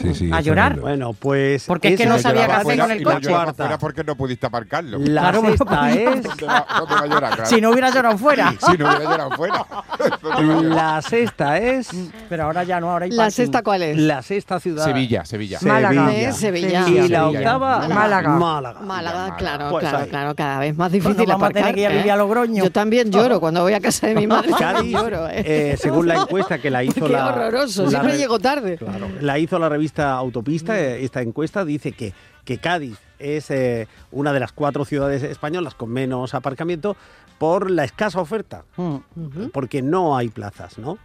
Sí, 0.00 0.14
sí, 0.14 0.30
A 0.32 0.40
llorar. 0.40 0.72
tremendo. 0.74 0.82
Bueno, 0.82 1.12
pues. 1.18 1.64
Porque 1.66 1.88
es 1.88 1.96
que 2.00 2.06
no 2.06 2.18
sabía 2.18 2.46
qué 2.46 2.52
hacer 2.52 2.78
con 2.78 2.90
el 2.90 3.02
coche. 3.02 3.28
cuarta. 3.28 3.52
Fuera 3.64 3.78
porque 3.78 4.04
no 4.04 4.16
pudiste 4.16 4.46
aparcarlo. 4.46 4.98
La 4.98 5.32
ponía. 5.32 5.52
es. 5.92 6.22
¿Dónde 6.22 6.46
va, 6.46 6.66
dónde 6.78 6.94
va 6.94 7.00
a 7.00 7.06
llorar? 7.06 7.34
Claro. 7.34 7.50
Si 7.50 7.60
no 7.60 7.70
hubiera 7.70 7.90
llorado 7.90 8.18
fuera. 8.18 8.54
Si 8.58 8.76
no 8.78 8.88
hubiera 8.88 9.04
llorado 9.04 9.30
fuera. 9.32 9.66
La 10.62 11.02
sexta 11.02 11.58
es. 11.58 11.88
Pero 12.28 12.44
ahora 12.44 12.64
ya 12.64 12.80
no, 12.80 12.90
ahora 12.90 13.04
hay 13.04 13.10
¿La 13.10 13.30
sexta 13.30 13.62
cuál 13.62 13.82
es? 13.82 13.96
La 13.98 14.22
sexta 14.22 14.58
ciudad. 14.60 14.84
Sevilla, 14.84 15.24
Sevilla. 15.24 15.58
Málaga. 15.62 16.12
Eh, 16.14 16.32
Sevilla. 16.32 16.80
Y 16.82 16.84
Sevilla. 16.84 17.02
la 17.02 17.24
Sevilla. 17.24 17.28
octava, 17.28 17.88
Málaga. 17.88 18.28
Málaga. 18.30 18.80
Málaga, 18.80 19.36
claro, 19.36 19.70
Pues 19.70 19.82
claro, 19.82 19.98
ahí. 19.98 20.08
claro, 20.08 20.34
cada 20.34 20.58
vez 20.58 20.76
más 20.76 20.90
difícil 20.92 21.16
nos 21.18 21.26
vamos 21.26 21.44
a 21.44 21.48
tener 21.48 21.62
aparcar. 21.64 21.74
que 21.74 21.80
ir 21.82 21.86
a 21.86 21.92
¿eh? 21.92 21.96
vivir 21.96 22.12
a 22.12 22.16
Logroño. 22.16 22.64
Yo 22.64 22.70
también 22.70 23.10
lloro 23.10 23.40
cuando 23.40 23.62
voy 23.62 23.74
a 23.74 23.80
casa 23.80 24.06
de 24.06 24.14
mi 24.14 24.26
madre. 24.26 24.50
Cádiz, 24.58 24.92
lloro, 24.92 25.28
¿eh? 25.28 25.42
eh, 25.72 25.76
según 25.78 26.08
la 26.08 26.14
encuesta 26.16 26.58
que 26.58 26.70
la 26.70 26.82
hizo 26.84 27.06
Qué 27.06 27.12
la. 27.12 27.28
horroroso, 27.28 27.88
siempre 27.88 28.12
re- 28.12 28.18
llego 28.18 28.38
tarde. 28.38 28.76
Claro, 28.78 29.08
la 29.34 29.38
hizo 29.40 29.58
la 29.58 29.68
revista 29.68 30.12
Autopista. 30.12 30.78
eh, 30.78 31.04
Esta 31.04 31.20
encuesta 31.20 31.64
dice 31.64 31.90
que, 31.92 32.12
que 32.44 32.58
Cádiz 32.58 32.98
es 33.18 33.50
eh, 33.50 33.88
una 34.12 34.32
de 34.32 34.38
las 34.40 34.52
cuatro 34.52 34.84
ciudades 34.84 35.22
españolas 35.24 35.74
con 35.74 35.90
menos 35.90 36.34
aparcamiento 36.34 36.96
por 37.38 37.68
la 37.70 37.82
escasa 37.84 38.20
oferta, 38.20 38.62
Mm. 38.76 38.96
porque 39.52 39.82
no 39.82 40.16
hay 40.16 40.28
plazas, 40.28 40.78
¿no? 40.78 40.98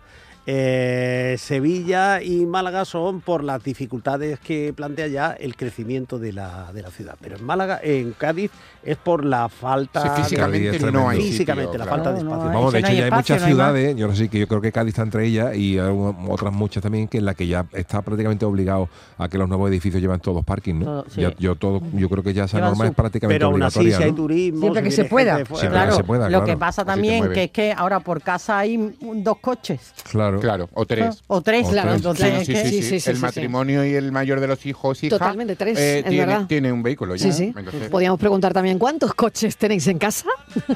Eh, 0.51 1.35
Sevilla 1.37 2.23
y 2.23 2.43
Málaga 2.47 2.83
son 2.83 3.21
por 3.21 3.43
las 3.43 3.63
dificultades 3.63 4.39
que 4.39 4.73
plantea 4.75 5.05
ya 5.05 5.31
el 5.33 5.55
crecimiento 5.55 6.17
de 6.17 6.33
la, 6.33 6.71
de 6.73 6.81
la 6.81 6.89
ciudad. 6.89 7.15
Pero 7.21 7.35
en 7.37 7.43
Málaga, 7.43 7.79
en 7.83 8.13
Cádiz, 8.13 8.49
es 8.81 8.97
por 8.97 9.23
la 9.25 9.47
falta 9.47 10.01
Sí, 10.01 10.09
de- 10.09 10.15
físicamente 10.23 10.77
es 10.77 10.91
no 10.91 11.07
hay 11.07 11.21
físicamente, 11.21 11.73
sitio, 11.73 11.77
la 11.79 11.85
claro. 11.85 12.03
falta 12.03 12.17
de 12.17 12.23
No, 12.23 12.29
no 12.31 12.35
espacio. 12.35 12.49
hay. 12.49 12.55
Vamos, 12.55 12.73
de 12.73 12.79
hecho 12.79 12.87
hay 12.87 12.95
ya 12.97 13.03
hay 13.03 13.09
espacio, 13.09 13.35
muchas 13.35 13.41
no 13.41 13.47
hay 13.47 13.53
más. 13.53 13.67
ciudades, 13.73 13.95
yo 13.97 14.07
no 14.07 14.15
sé, 14.15 14.27
que 14.29 14.39
yo 14.39 14.47
creo 14.47 14.61
que 14.61 14.71
Cádiz 14.71 14.89
está 14.89 15.01
entre 15.03 15.25
ellas 15.27 15.55
y 15.55 15.77
hay 15.77 16.13
otras 16.29 16.51
muchas 16.53 16.81
también 16.81 17.07
que 17.07 17.19
en 17.19 17.25
la 17.25 17.35
que 17.35 17.45
ya 17.45 17.67
está 17.73 18.01
prácticamente 18.01 18.45
obligado 18.45 18.89
a 19.19 19.29
que 19.29 19.37
los 19.37 19.47
nuevos 19.47 19.69
edificios 19.69 20.01
llevan 20.01 20.19
todos 20.19 20.43
parking, 20.43 20.79
¿no? 20.79 20.85
Todo, 20.85 21.05
sí. 21.09 21.21
Ya- 21.21 21.35
yo, 21.37 21.55
todo, 21.57 21.79
yo 21.93 22.09
creo 22.09 22.23
que 22.23 22.33
ya 22.33 22.45
esa 22.45 22.57
Llevan 22.57 22.71
norma 22.71 22.85
su- 22.85 22.89
es 22.89 22.95
prácticamente 22.95 23.35
Pero 23.37 23.47
aún 23.51 23.61
así, 23.61 23.79
obligatoria. 23.79 23.97
si 23.97 24.03
hay 24.03 24.15
turismo, 24.15 24.61
Siempre 24.61 24.81
si 24.81 24.89
que 24.89 24.91
se 24.95 25.05
pueda. 25.05 25.37
de 25.37 25.43
Claro, 25.43 25.95
se 25.95 26.29
lo 26.31 26.43
que 26.43 26.57
pasa 26.57 26.81
Así 26.81 26.87
también 26.87 27.29
que 27.33 27.43
es 27.43 27.51
que 27.51 27.71
ahora 27.71 27.99
por 27.99 28.21
casa 28.23 28.57
hay 28.59 28.95
dos 28.99 29.37
coches 29.39 29.93
Claro. 30.09 30.38
Claro, 30.39 30.69
o 30.73 30.85
tres. 30.85 31.21
o 31.27 31.41
tres, 31.41 31.67
O 31.67 31.69
claro, 31.71 31.87
tres. 31.89 31.97
entonces 31.97 32.45
Sí, 32.47 32.53
sí, 32.53 32.53
sí, 32.55 32.63
sí, 32.63 32.71
sí. 32.71 32.81
sí, 32.89 32.99
sí, 32.99 33.09
el 33.11 33.15
sí, 33.17 33.21
matrimonio 33.21 33.85
y 33.85 33.93
el 33.93 34.11
mayor 34.11 34.39
de 34.39 34.47
los 34.47 34.65
hijos, 34.65 35.03
hija, 35.03 35.17
Totalmente, 35.17 35.55
tres, 35.55 35.77
eh, 35.77 35.99
es 35.99 36.05
tiene, 36.05 36.25
verdad. 36.25 36.45
tiene 36.47 36.71
un 36.71 36.83
vehículo 36.83 37.15
ya. 37.15 37.23
Sí, 37.31 37.31
sí. 37.31 37.53
Entonces, 37.55 37.89
Podríamos 37.89 38.19
preguntar 38.19 38.53
también 38.53 38.79
cuántos 38.79 39.13
coches 39.13 39.55
tenéis 39.57 39.87
en 39.87 39.97
casa. 39.99 40.25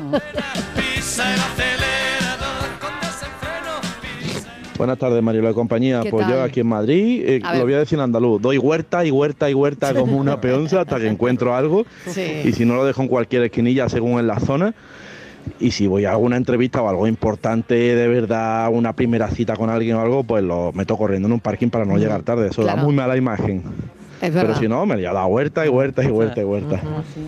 Buenas 4.78 4.98
tardes, 4.98 5.22
Mario 5.22 5.44
de 5.44 5.54
compañía. 5.54 6.02
¿Qué 6.02 6.10
Pues 6.10 6.26
tal? 6.26 6.36
yo 6.36 6.44
aquí 6.44 6.60
en 6.62 6.68
Madrid, 6.68 7.24
eh, 7.26 7.40
lo 7.56 7.62
voy 7.64 7.74
a 7.76 7.80
decir 7.80 7.98
en 8.00 8.06
andaluz, 8.06 8.42
doy 8.42 8.58
huerta 8.58 9.06
y 9.06 9.12
huerta 9.12 9.50
y 9.50 9.54
huerta 9.54 9.94
como 9.94 10.18
una 10.18 10.42
peonza 10.42 10.82
hasta 10.82 11.00
que 11.00 11.08
encuentro 11.08 11.56
algo. 11.56 11.86
Sí. 12.08 12.42
Y 12.44 12.52
si 12.54 12.66
no 12.66 12.74
lo 12.76 12.84
dejo 12.84 13.04
en 13.04 13.08
cualquier 13.08 13.44
esquinilla 13.44 13.88
según 13.88 14.20
en 14.20 14.28
la 14.28 14.40
zona. 14.40 14.74
Y 15.60 15.72
si 15.72 15.88
voy 15.88 16.06
a 16.06 16.12
alguna 16.12 16.38
entrevista 16.38 16.82
o 16.82 16.90
algo 16.90 17.08
importante, 17.08 17.74
de 17.74 18.08
verdad, 18.08 18.70
una 18.72 18.94
primera 18.94 19.30
cita 19.30 19.56
con 19.56 19.70
alguien 19.70 19.96
o 19.96 20.02
algo, 20.02 20.24
pues 20.24 20.44
lo 20.44 20.72
meto 20.74 20.98
corriendo 20.98 21.28
en 21.28 21.34
un 21.34 21.40
parking 21.40 21.70
para 21.70 21.86
no 21.86 21.98
llegar 21.98 22.24
tarde. 22.24 22.48
Eso 22.50 22.64
da 22.64 22.74
Claro. 22.74 22.88
muy 22.88 22.96
mala 22.96 23.18
imagen. 23.18 23.64
Es 24.24 24.32
Pero 24.32 24.56
si 24.56 24.68
no, 24.68 24.86
me 24.86 24.96
voy 24.96 25.06
a 25.06 25.12
dar 25.14 25.26
huerta 25.28 25.66
y 25.66 25.70
huerta 25.70 26.04
y 26.04 26.08
huerta 26.08 26.40
y 26.42 26.44
huerta. 26.46 26.82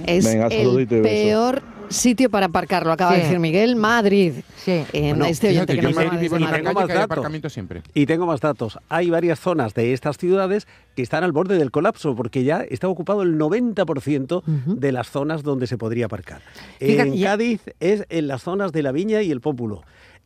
Es 0.06 0.24
Venga, 0.26 0.48
el 0.48 0.66
saludito 0.66 0.96
y 0.96 1.02
beso. 1.02 1.14
peor 1.14 1.62
sitio 1.90 2.30
para 2.32 2.48
aparcar, 2.48 2.84
lo 2.86 2.92
acaba 2.94 3.14
de 3.14 3.20
decir 3.24 3.38
Miguel, 3.38 3.76
Madrid. 3.76 4.34
Sí. 4.58 4.84
En 4.94 5.10
Bueno, 5.18 5.26
este 5.26 5.50
fíjate, 5.50 5.76
que 5.76 5.82
yo 5.82 5.92
Madrid 5.92 6.20
vivo 6.20 6.38
en. 6.38 6.50
Tengo 6.50 6.74
más 6.74 6.88
datos. 6.88 7.04
aparcamiento 7.04 7.50
siempre. 7.50 7.82
Y 7.94 8.06
tengo 8.08 8.26
más 8.26 8.40
datos. 8.42 8.80
Hay 8.90 9.10
varias 9.12 9.40
zonas 9.40 9.74
de 9.76 9.94
estas 9.94 10.18
ciudades 10.18 10.68
que 10.96 11.04
están 11.04 11.24
al 11.24 11.32
borde 11.32 11.58
del 11.60 11.70
colapso 11.70 12.16
porque 12.16 12.44
ya 12.44 12.62
está 12.70 12.88
ocupado 12.88 13.22
el 13.22 13.38
90% 13.38 14.44
de 14.66 14.92
las 14.92 15.10
zonas 15.10 15.44
donde 15.44 15.68
se 15.68 15.78
podría 15.78 16.06
aparcar. 16.06 16.42
Fíjate, 16.80 17.10
en 17.10 17.16
ya- 17.16 17.32
Cádiz 17.32 17.62
es 17.80 18.06
en 18.10 18.28
las 18.28 18.42
zonas 18.42 18.72
de 18.72 18.82
la 18.82 18.92
Viña 18.92 19.22
y 19.22 19.32
el 19.32 19.42
Pópulo. 19.42 19.84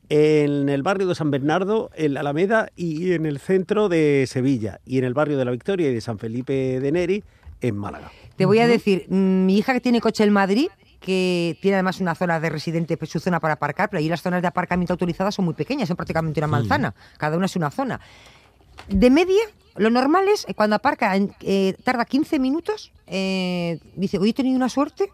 En 0.09 0.69
el 0.69 0.81
barrio 0.81 1.07
de 1.07 1.15
San 1.15 1.29
Bernardo, 1.29 1.91
en 1.95 2.15
la 2.15 2.21
Alameda 2.21 2.69
y 2.75 3.13
en 3.13 3.25
el 3.25 3.39
centro 3.39 3.89
de 3.89 4.25
Sevilla. 4.27 4.79
Y 4.85 4.97
en 4.97 5.03
el 5.03 5.13
barrio 5.13 5.37
de 5.37 5.45
la 5.45 5.51
Victoria 5.51 5.89
y 5.89 5.93
de 5.93 6.01
San 6.01 6.17
Felipe 6.17 6.79
de 6.79 6.91
Neri, 6.91 7.23
en 7.61 7.77
Málaga. 7.77 8.11
Te 8.35 8.45
voy 8.45 8.59
a 8.59 8.67
decir, 8.67 9.05
mm, 9.09 9.45
mi 9.45 9.57
hija 9.57 9.73
que 9.73 9.81
tiene 9.81 10.01
coche 10.01 10.23
en 10.23 10.31
Madrid, 10.31 10.69
que 10.99 11.57
tiene 11.61 11.75
además 11.75 11.99
una 11.99 12.15
zona 12.15 12.39
de 12.39 12.49
residente, 12.49 12.97
pues, 12.97 13.11
su 13.11 13.19
zona 13.19 13.39
para 13.39 13.55
aparcar, 13.55 13.89
pero 13.89 13.99
ahí 13.99 14.09
las 14.09 14.21
zonas 14.21 14.41
de 14.41 14.47
aparcamiento 14.47 14.93
autorizadas 14.93 15.35
son 15.35 15.45
muy 15.45 15.53
pequeñas, 15.53 15.87
son 15.87 15.97
prácticamente 15.97 16.39
una 16.39 16.47
manzana, 16.47 16.93
cada 17.17 17.37
una 17.37 17.45
es 17.45 17.55
una 17.55 17.71
zona. 17.71 17.99
De 18.87 19.09
media, 19.09 19.41
lo 19.75 19.89
normal 19.89 20.27
es, 20.27 20.45
eh, 20.47 20.53
cuando 20.53 20.75
aparca, 20.75 21.15
eh, 21.15 21.75
tarda 21.83 22.05
15 22.05 22.39
minutos, 22.39 22.91
eh, 23.07 23.79
dice, 23.95 24.17
hoy 24.17 24.31
he 24.31 24.33
tenido 24.33 24.55
una 24.55 24.69
suerte, 24.69 25.09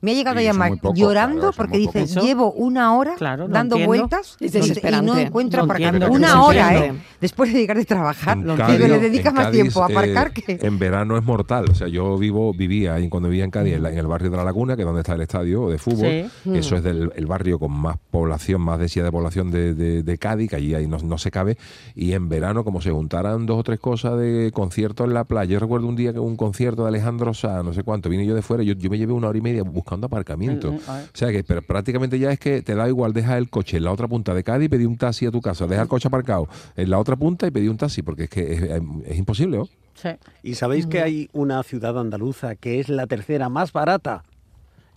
Me 0.00 0.12
ha 0.12 0.14
llegado 0.14 0.38
a 0.38 0.42
llamar 0.42 0.78
poco, 0.80 0.94
llorando 0.94 1.40
claro, 1.40 1.52
porque 1.56 1.78
dice, 1.78 2.06
poco. 2.06 2.26
llevo 2.26 2.52
una 2.52 2.94
hora 2.96 3.14
Claro, 3.16 3.48
dando 3.48 3.76
entiendo. 3.76 3.86
vueltas 3.86 4.36
y- 4.38 4.46
y 4.46 5.02
no 5.02 5.18
encuentro 5.18 5.62
entiendo, 5.64 6.10
Una 6.10 6.42
hora, 6.42 6.72
entiendo. 6.74 6.98
¿eh? 7.00 7.04
Después 7.20 7.52
de 7.52 7.58
llegar 7.58 7.76
de 7.76 7.84
trabajar. 7.84 8.38
Digo, 8.38 8.54
le 8.86 8.98
dedicas 9.00 9.34
más 9.34 9.46
Cádiz, 9.46 9.62
tiempo 9.62 9.82
a 9.82 9.86
aparcar 9.86 10.32
eh, 10.36 10.42
que... 10.58 10.66
En 10.66 10.78
verano 10.78 11.16
es 11.18 11.24
mortal. 11.24 11.66
O 11.70 11.74
sea, 11.74 11.88
yo 11.88 12.16
vivo, 12.16 12.52
vivía 12.54 12.94
ahí 12.94 13.08
cuando 13.08 13.28
vivía 13.28 13.44
en 13.44 13.50
Cádiz, 13.50 13.74
en, 13.74 13.84
el 13.86 14.06
barrio 14.06 14.30
de 14.30 14.36
la 14.36 14.44
Laguna, 14.44 14.76
que 14.76 14.82
es 14.82 14.86
donde 14.86 15.00
está 15.00 15.14
el 15.14 15.22
estadio 15.22 15.68
de 15.68 15.78
fútbol. 15.78 16.30
Sí. 16.44 16.50
Eso 16.54 16.76
es 16.76 16.82
del, 16.84 17.10
el 17.16 17.26
barrio 17.26 17.58
con 17.58 17.72
más 17.72 17.96
población, 18.10 18.60
más 18.60 18.78
densidad 18.78 19.04
de 19.04 19.10
población 19.12 19.50
de, 19.50 19.74
de- 19.74 20.02
de 20.04 20.18
Cádiz, 20.18 20.50
que 20.50 20.56
allí 20.56 20.74
ahí 20.74 20.86
no, 20.86 20.98
no 20.98 21.18
se 21.18 21.30
cabe. 21.32 21.58
Y 21.96 22.12
en 22.12 22.28
verano, 22.28 22.62
como 22.62 22.80
se 22.80 22.90
juntaran 22.92 23.46
dos 23.46 23.58
o 23.58 23.62
tres 23.64 23.80
cosas 23.80 24.16
de 24.18 24.52
conciertos 24.54 25.06
en 25.08 25.14
la 25.14 25.24
playa. 25.24 25.54
Yo 25.54 25.58
recuerdo 25.58 25.88
un 25.88 25.96
día 25.96 26.12
que 26.12 26.20
un 26.20 26.36
concierto 26.36 26.82
de 26.82 26.88
Alejandro 26.88 27.34
Sá, 27.34 27.62
no 27.64 27.72
sé 27.72 27.82
cuánto, 27.82 28.08
vine 28.08 28.24
yo 28.26 28.34
de 28.36 28.42
fuera, 28.42 28.62
yo, 28.62 28.74
yo 28.74 28.90
me 28.90 28.98
llevé 28.98 29.12
una 29.12 29.28
hora 29.28 29.38
y 29.38 29.42
media 29.42 29.64
buscando 29.88 30.06
aparcamiento. 30.06 30.72
Mm, 30.72 30.76
mm. 30.76 30.80
O 31.14 31.16
sea 31.16 31.30
que 31.32 31.42
pero 31.44 31.62
prácticamente 31.62 32.18
ya 32.18 32.30
es 32.30 32.38
que 32.38 32.62
te 32.62 32.74
da 32.74 32.88
igual 32.88 33.12
dejar 33.12 33.38
el 33.38 33.48
coche 33.48 33.78
en 33.78 33.84
la 33.84 33.92
otra 33.92 34.06
punta 34.06 34.34
de 34.34 34.44
Cádiz 34.44 34.66
y 34.66 34.68
pedir 34.68 34.86
un 34.86 34.96
taxi 34.98 35.26
a 35.26 35.30
tu 35.30 35.40
casa. 35.40 35.66
Deja 35.66 35.82
el 35.82 35.88
coche 35.88 36.08
aparcado 36.08 36.48
en 36.76 36.90
la 36.90 36.98
otra 36.98 37.16
punta 37.16 37.46
y 37.46 37.50
pedir 37.50 37.70
un 37.70 37.76
taxi, 37.78 38.02
porque 38.02 38.24
es 38.24 38.30
que 38.30 38.52
es, 38.52 38.62
es- 38.62 38.82
es 39.06 39.18
imposible, 39.18 39.56
¿no? 39.58 39.68
Sí. 39.94 40.10
¿Y 40.42 40.54
sabéis 40.54 40.86
que 40.86 41.02
hay 41.02 41.28
una 41.32 41.62
ciudad 41.62 41.98
andaluza 41.98 42.54
que 42.54 42.78
es 42.80 42.88
la 42.88 43.06
tercera 43.06 43.48
más 43.48 43.72
barata 43.72 44.22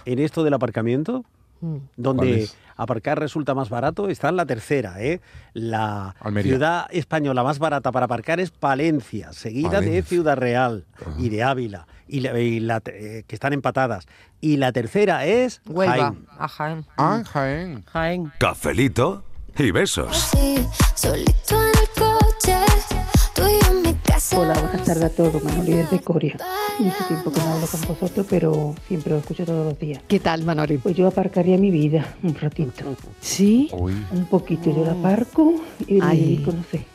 en 0.05 0.19
esto 0.19 0.43
del 0.43 0.53
aparcamiento? 0.53 1.23
¿Cuál 1.61 1.81
Donde 1.95 2.43
es? 2.43 2.57
aparcar 2.75 3.19
resulta 3.19 3.53
más 3.53 3.69
barato, 3.69 4.09
está 4.09 4.29
en 4.29 4.35
la 4.35 4.45
tercera, 4.45 5.01
¿eh? 5.01 5.21
La 5.53 6.15
Almería. 6.19 6.51
ciudad 6.53 6.87
española 6.91 7.43
más 7.43 7.59
barata 7.59 7.91
para 7.91 8.05
aparcar 8.05 8.39
es 8.39 8.51
Palencia, 8.51 9.31
seguida 9.33 9.69
de 9.69 9.75
Palencia. 9.87 10.03
Ciudad 10.03 10.37
Real 10.37 10.85
y 11.17 11.29
de 11.29 11.43
Ávila, 11.43 11.87
y 12.07 12.21
la- 12.21 12.39
y 12.39 12.59
la- 12.59 12.81
eh, 12.85 13.23
que 13.27 13.35
están 13.35 13.53
empatadas. 13.53 14.07
Y 14.41 14.57
la 14.57 14.71
tercera 14.71 15.25
es 15.25 15.61
Huelva, 15.67 15.95
Jaén. 15.95 16.25
a 16.39 16.47
Jaén. 16.47 16.85
Ah, 16.97 17.23
Jaén. 17.31 17.83
Jaén. 17.85 18.31
Cafelito 18.39 19.23
y 19.57 19.69
besos. 19.71 20.17
Sí, 20.31 20.65
solito 20.95 21.61
en 21.61 21.67
el 21.67 21.89
coche, 21.95 22.57
Hola, 24.29 24.53
buenas 24.53 24.83
tardes 24.85 25.03
a 25.03 25.09
todos. 25.09 25.43
Manoli 25.43 25.73
desde 25.73 25.99
Coria. 25.99 26.37
Mucho 26.79 27.03
tiempo 27.07 27.31
que 27.31 27.39
no 27.39 27.47
hablo 27.47 27.67
con 27.67 27.81
vosotros, 27.81 28.25
pero 28.29 28.75
siempre 28.87 29.11
lo 29.11 29.19
escucho 29.19 29.45
todos 29.45 29.65
los 29.65 29.79
días. 29.79 30.01
¿Qué 30.07 30.19
tal, 30.19 30.43
Manoli? 30.43 30.77
Pues 30.77 30.95
yo 30.95 31.07
aparcaría 31.07 31.57
mi 31.57 31.71
vida 31.71 32.15
un 32.23 32.35
ratito. 32.35 32.95
¿Sí? 33.19 33.69
Uy. 33.73 33.93
Un 34.11 34.25
poquito. 34.25 34.73
Yo 34.73 34.85
la 34.85 34.93
aparco 34.93 35.55
y 35.85 35.95
me 35.95 36.37
no 36.37 36.63
sé, 36.71 36.85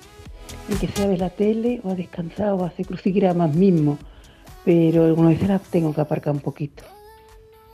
en 0.70 0.78
que 0.78 0.88
sea 0.88 1.04
a 1.04 1.08
ver 1.08 1.18
la 1.18 1.30
tele 1.30 1.80
o 1.84 1.90
a 1.90 1.94
descansar 1.94 2.52
o 2.52 2.64
a 2.64 2.68
hacer 2.68 2.86
crucigramas 2.86 3.54
mismo. 3.54 3.98
Pero 4.64 5.04
algunas 5.04 5.32
veces 5.34 5.48
la 5.48 5.58
tengo 5.58 5.92
que 5.92 6.00
aparcar 6.00 6.32
un 6.32 6.40
poquito. 6.40 6.84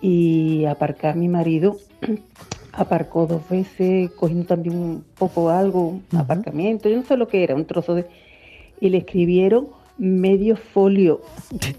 Y 0.01 0.65
aparcar 0.65 1.15
mi 1.15 1.29
marido 1.29 1.77
aparcó 2.73 3.27
dos 3.27 3.49
veces, 3.49 4.11
cogiendo 4.13 4.47
también 4.47 4.77
un 4.77 5.05
poco 5.17 5.51
algo, 5.51 6.01
un 6.11 6.19
aparcamiento, 6.19 6.89
yo 6.89 6.97
no 6.97 7.05
sé 7.05 7.17
lo 7.17 7.29
que 7.29 7.45
era, 7.45 7.55
un 7.55 7.67
trozo 7.67 7.95
de... 7.95 8.32
Y 8.83 8.89
le 8.91 8.99
escribieron 8.99 9.69
medio 9.97 10.57
folio, 10.57 11.21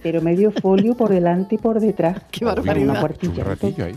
pero 0.02 0.22
medio 0.22 0.52
folio 0.52 0.96
por 0.96 1.10
delante 1.10 1.56
y 1.56 1.58
por 1.58 1.80
detrás. 1.82 2.22
Qué 2.32 2.46
Una 2.46 2.56
barbaridad. 2.56 2.94
Un 2.96 3.00
cuartilla. 3.02 3.86
ahí. 3.86 3.96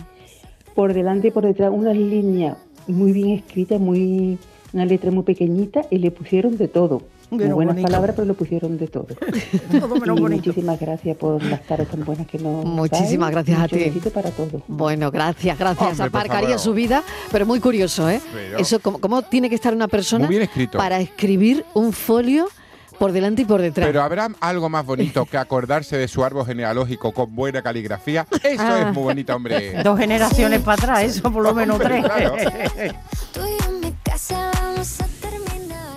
Por 0.75 0.93
delante 0.93 1.29
y 1.29 1.31
por 1.31 1.45
detrás, 1.47 1.71
unas 1.73 1.97
líneas 1.97 2.57
muy 2.89 3.13
bien 3.13 3.31
escritas, 3.31 3.81
muy 3.81 4.39
una 4.73 4.85
letra 4.85 5.11
muy 5.11 5.23
pequeñita 5.23 5.83
y 5.91 5.99
le 5.99 6.11
pusieron 6.11 6.57
de 6.59 6.67
todo. 6.69 7.03
Muy 7.31 7.45
buenas 7.47 7.75
bonito. 7.75 7.87
palabras, 7.89 8.15
pero 8.17 8.27
le 8.29 8.35
pusieron 8.35 8.77
de 8.79 8.87
todo. 8.89 9.07
Y 9.73 10.11
muchísimas 10.21 10.79
gracias 10.81 11.17
por 11.17 11.43
las 11.43 11.63
tardes 11.67 11.89
tan 11.89 12.05
buenas 12.05 12.27
que 12.27 12.39
nos 12.39 12.65
Muchísimas 12.65 13.31
gracias 13.31 13.61
a 13.61 13.69
ti. 13.69 13.77
besito 13.77 14.11
para 14.11 14.31
todos. 14.31 14.63
Bueno, 14.69 15.11
gracias, 15.11 15.59
gracias. 15.59 15.91
Hombre, 15.93 16.07
Aparcaría 16.07 16.49
favor. 16.51 16.61
su 16.61 16.73
vida, 16.75 17.03
pero 17.33 17.47
muy 17.47 17.59
curioso, 17.61 18.09
¿eh? 18.11 18.21
Pero- 18.33 18.59
Eso, 18.59 18.81
¿cómo, 18.81 18.99
cómo 19.01 19.23
tiene 19.23 19.49
que 19.49 19.55
estar 19.57 19.75
una 19.75 19.89
persona 19.89 20.29
para 20.77 21.01
escribir 21.01 21.65
un 21.75 21.93
folio 21.93 22.47
por 22.97 23.13
delante 23.13 23.43
y 23.43 23.45
por 23.45 23.61
detrás? 23.63 23.87
Pero 23.87 24.03
habrá 24.03 24.29
algo 24.41 24.69
más 24.69 24.85
bonito 24.85 25.25
que 25.27 25.39
acordarse 25.39 25.97
de 25.97 26.09
su 26.09 26.25
árbol 26.25 26.47
genealógico 26.47 27.13
con 27.13 27.35
buena 27.35 27.63
caligrafía. 27.63 28.27
Eso 28.43 28.63
Ah. 28.63 28.87
es 28.89 28.95
muy 28.95 29.03
bonito, 29.05 29.35
hombre. 29.35 29.81
Dos 29.85 29.99
generaciones 29.99 30.61
para 30.63 30.75
atrás, 30.83 31.03
eso 31.05 31.31
por 31.33 31.43
lo 31.43 31.55
menos 31.55 31.81
Hombre, 31.81 32.03
tres. 32.03 32.05
claro. 32.05 32.37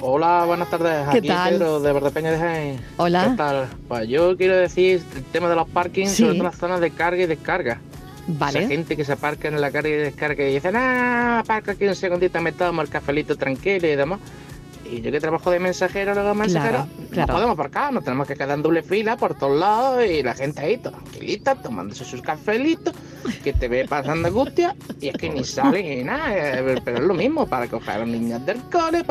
Hola, 0.01 0.43
buenas 0.45 0.69
tardes. 0.69 1.07
¿Qué 1.11 1.17
Aquí 1.19 1.27
tal? 1.27 1.53
Pedro 1.53 1.79
de 1.81 1.93
Verdepeña 1.93 2.31
de 2.31 2.37
Jaén. 2.39 2.81
Hola. 2.97 3.27
¿Qué 3.31 3.37
tal? 3.37 3.67
Pues 3.87 4.07
yo 4.07 4.35
quiero 4.37 4.55
decir 4.55 5.03
el 5.15 5.23
tema 5.25 5.49
de 5.49 5.55
los 5.55 5.67
parkings, 5.69 6.11
Sí. 6.11 6.23
sobre 6.23 6.35
todo 6.35 6.43
las 6.45 6.55
zonas 6.57 6.79
de 6.79 6.91
carga 6.91 7.21
y 7.23 7.25
descarga. 7.27 7.73
Esa 7.73 8.37
Vale. 8.37 8.67
gente 8.67 8.95
que 8.95 9.03
se 9.03 9.11
aparca 9.13 9.47
en 9.49 9.59
la 9.59 9.71
carga 9.71 9.89
y 9.89 9.93
descarga 9.93 10.43
y 10.47 10.53
dice, 10.53 10.71
ah, 10.73 11.39
aparca 11.39 11.73
aquí 11.73 11.85
un 11.85 11.95
segundito, 11.95 12.39
me 12.41 12.51
tomo 12.53 12.81
el 12.81 12.89
cafelito 12.89 13.35
tranquilo 13.35 13.87
y 13.87 13.95
demás. 13.95 14.19
Y 14.91 15.01
yo 15.01 15.11
que 15.11 15.19
trabajo 15.19 15.51
de 15.51 15.59
mensajero, 15.59 16.13
luego 16.13 16.33
mensajero, 16.33 16.85
Claro, 16.85 17.09
claro. 17.11 17.27
no 17.27 17.33
podemos 17.33 17.53
aparcar, 17.53 17.93
nos 17.93 18.03
tenemos 18.03 18.27
que 18.27 18.35
quedar 18.35 18.51
en 18.51 18.63
doble 18.63 18.81
fila 18.81 19.17
por 19.17 19.35
todos 19.37 19.59
lados 19.59 20.03
y 20.05 20.23
la 20.23 20.33
gente 20.33 20.61
ahí 20.61 20.77
tranquilita, 20.77 21.55
tomándose 21.55 22.05
sus 22.05 22.21
cafelitos, 22.21 22.93
que 23.43 23.53
te 23.53 23.67
ve 23.67 23.85
pasando 23.87 24.27
angustia 24.27 24.75
y 24.99 25.09
es 25.09 25.17
que 25.17 25.29
ni 25.29 25.43
salen 25.43 25.85
ni 25.85 26.03
nada, 26.03 26.59
eh, 26.59 26.81
pero 26.83 26.97
es 26.97 27.03
lo 27.03 27.13
mismo 27.13 27.47
para 27.47 27.67
coger 27.67 27.95
a 27.95 27.97
los 27.99 28.07
niños 28.07 28.45
del 28.45 28.61
cole 28.71 29.03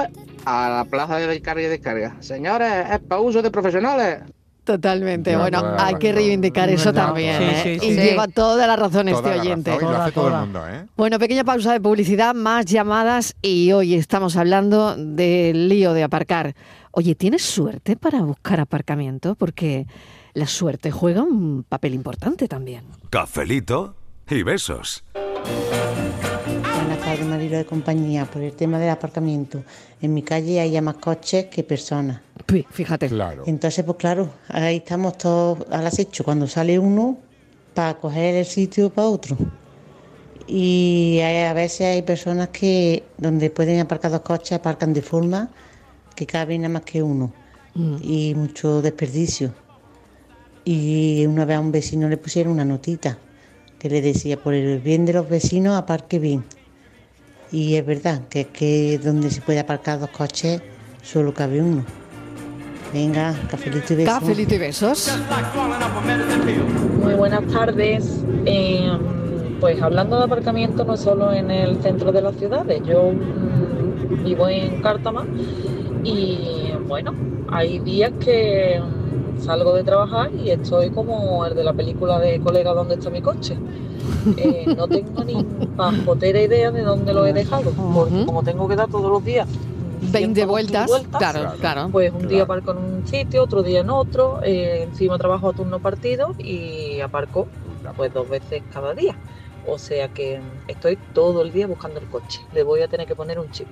a 0.45 0.69
la 0.71 0.85
plaza 0.85 1.19
de 1.19 1.41
carga 1.43 1.62
y 1.62 1.67
descarga. 1.67 2.17
Señores, 2.21 2.87
es 2.91 2.99
para 3.01 3.21
uso 3.21 3.43
de 3.43 3.51
profesionales. 3.51 4.21
Totalmente. 4.68 5.35
Bueno, 5.35 5.62
hay 5.78 5.94
que 5.94 6.12
reivindicar 6.12 6.68
eso 6.68 6.92
también. 6.92 7.38
Sí, 7.38 7.44
¿eh? 7.44 7.78
sí, 7.81 7.87
y 7.87 7.94
sí. 7.94 8.00
lleva 8.00 8.28
toda 8.28 8.66
la 8.66 8.76
razón 8.76 9.07
Toda 9.07 9.16
este 9.18 9.35
la 9.37 9.40
oyente. 9.42 9.70
razón, 9.70 9.83
y 9.83 9.87
lo 9.87 9.92
Toda, 9.92 10.04
hace 10.04 10.12
todo 10.12 10.26
el 10.26 10.31
toda. 10.33 10.40
mundo, 10.44 10.68
¿eh? 10.68 10.87
Bueno, 10.94 11.18
pequeña 11.18 11.42
pausa 11.42 11.72
de 11.72 11.81
publicidad, 11.81 12.35
más 12.35 12.66
llamadas 12.66 13.35
y 13.40 13.72
hoy 13.72 13.94
estamos 13.94 14.37
hablando 14.37 14.94
del 14.94 15.70
lío 15.70 15.94
de 15.94 16.02
aparcar. 16.02 16.54
Oye, 16.90 17.14
¿tienes 17.14 17.42
suerte 17.42 17.96
para 17.96 18.20
buscar 18.20 18.61
aparcamiento? 18.61 19.37
Porque 19.37 19.87
la 20.35 20.46
suerte 20.46 20.90
juega 20.90 21.22
un 21.22 21.64
papel 21.66 21.94
importante 21.94 22.46
también. 22.46 22.85
Cafelito 23.09 23.94
y 24.28 24.42
besos. 24.42 25.02
Tardes, 27.09 27.27
marido 27.27 27.57
de 27.57 27.64
compañía. 27.64 28.27
Por 28.27 28.42
el 28.42 28.53
tema 28.53 28.79
del 28.79 28.90
aparcamiento, 28.90 29.64
en 30.03 30.12
mi 30.12 30.21
calle 30.23 30.61
hay 30.61 30.73
ya 30.73 30.83
más 30.83 30.97
coches 30.97 31.47
que 31.47 31.62
personas. 31.64 32.21
Fíjate. 32.71 33.09
Claro. 33.09 33.44
Entonces, 33.47 33.83
pues 33.83 33.97
claro, 33.97 34.29
ahí 34.49 34.77
estamos 34.77 35.16
todos 35.16 35.64
al 35.71 35.87
acecho 35.87 36.23
cuando 36.23 36.47
sale 36.47 36.79
uno 36.79 37.16
para 37.73 37.94
coger 37.94 38.35
el 38.35 38.44
sitio 38.44 38.90
para 38.90 39.09
otro. 39.09 39.38
Y 40.47 41.18
hay- 41.25 41.44
a 41.44 41.55
veces 41.55 41.81
hay 41.87 42.03
personas 42.03 42.49
que 42.49 43.03
donde 43.16 43.49
pueden 43.49 43.81
aparcar 43.81 44.11
dos 44.11 44.21
coches 44.21 44.53
aparcan 44.53 44.92
de 44.92 45.01
forma 45.01 45.49
que 46.14 46.27
cabe 46.27 46.59
nada 46.59 46.68
más 46.68 46.83
que 46.83 47.03
uno. 47.03 47.33
Y 48.03 48.35
mucho 48.35 48.83
desperdicio. 48.83 49.55
Y 50.62 51.25
una 51.25 51.47
vez 51.47 51.57
a 51.57 51.61
un 51.61 51.73
vecino 51.73 52.07
le 52.07 52.18
pusieron 52.18 52.53
una 52.53 52.66
notita 52.66 53.16
que 53.79 53.88
le 53.88 54.03
decía, 54.03 54.37
por 54.37 54.53
el 54.53 54.79
bien 54.81 55.07
de 55.07 55.14
los 55.14 55.27
vecinos, 55.27 55.75
aparque 55.79 56.18
bien. 56.18 56.44
Y 57.51 57.77
es 57.77 57.87
verdad 57.87 58.23
que 58.29 58.43
es 58.43 58.47
que 58.49 58.99
donde 59.03 59.31
se 59.31 59.41
puede 59.41 59.61
aparcar 59.61 59.99
dos 59.99 60.11
coches 60.11 60.61
solo 61.03 61.33
cabe 61.33 61.63
uno. 61.63 61.85
Venga, 62.93 63.35
cafelito 63.51 63.93
y 63.93 63.97
besos. 63.97 64.15
Cafelito 64.15 64.55
y 64.55 64.59
besos. 64.59 65.19
Muy 67.03 67.15
buenas 67.15 67.47
tardes. 67.47 68.23
Eh, 68.47 68.91
pues 69.61 69.81
hablando 69.83 70.19
de 70.19 70.25
aparcamiento, 70.25 70.85
no 70.85 70.97
solo 70.97 71.33
en 71.33 71.51
el 71.51 71.83
centro 71.83 72.13
de 72.13 72.23
las 72.23 72.37
ciudades. 72.37 72.83
Yo 72.87 73.13
mm, 73.13 74.25
vivo 74.25 74.49
en 74.49 74.81
Cártama 74.81 75.27
y 76.05 76.73
bueno, 76.87 77.15
hay 77.49 77.79
días 77.81 78.13
que 78.21 78.81
salgo 79.40 79.74
de 79.74 79.85
trabajar 79.85 80.31
y 80.35 80.51
estoy 80.51 80.90
como 80.90 81.44
el 81.46 81.55
de 81.55 81.64
la 81.64 81.72
película 81.72 82.18
de 82.18 82.40
Colega, 82.40 82.72
¿dónde 82.72 82.94
está 82.94 83.11
mi 83.11 83.22
coche? 83.22 83.57
Eh, 84.37 84.74
no 84.77 84.88
tengo 84.88 85.22
ni 85.24 85.42
pajotera 85.77 86.40
idea 86.42 86.70
de 86.70 86.83
dónde 86.83 87.12
lo 87.12 87.27
he 87.27 87.33
dejado, 87.33 87.70
porque 87.94 88.24
como 88.27 88.42
tengo 88.42 88.68
que 88.68 88.77
dar 88.77 88.88
todos 88.88 89.11
los 89.11 89.24
días 89.24 89.46
20 90.01 90.44
vueltas. 90.46 90.87
vueltas, 90.88 91.18
Claro, 91.18 91.53
claro. 91.61 91.88
pues 91.90 92.12
un 92.12 92.29
día 92.29 92.44
aparco 92.44 92.70
en 92.72 92.79
un 92.79 93.07
sitio, 93.07 93.42
otro 93.42 93.62
día 93.62 93.81
en 93.81 93.90
otro, 93.90 94.40
eh, 94.42 94.85
encima 94.88 95.18
trabajo 95.18 95.51
a 95.51 95.53
turno 95.53 95.79
partido 95.81 96.35
y 96.38 97.01
aparco 97.01 97.48
pues 97.96 98.12
dos 98.12 98.29
veces 98.29 98.62
cada 98.72 98.94
día. 98.94 99.16
O 99.66 99.79
sea 99.79 100.09
que 100.09 100.40
estoy 100.66 100.96
todo 101.12 101.42
el 101.42 101.53
día 101.53 101.66
buscando 101.66 102.01
el 102.01 102.07
coche. 102.07 102.40
Le 102.55 102.62
voy 102.62 102.81
a 102.81 102.88
tener 102.88 103.07
que 103.07 103.14
poner 103.14 103.38
un 103.38 103.51
chip. 103.51 103.66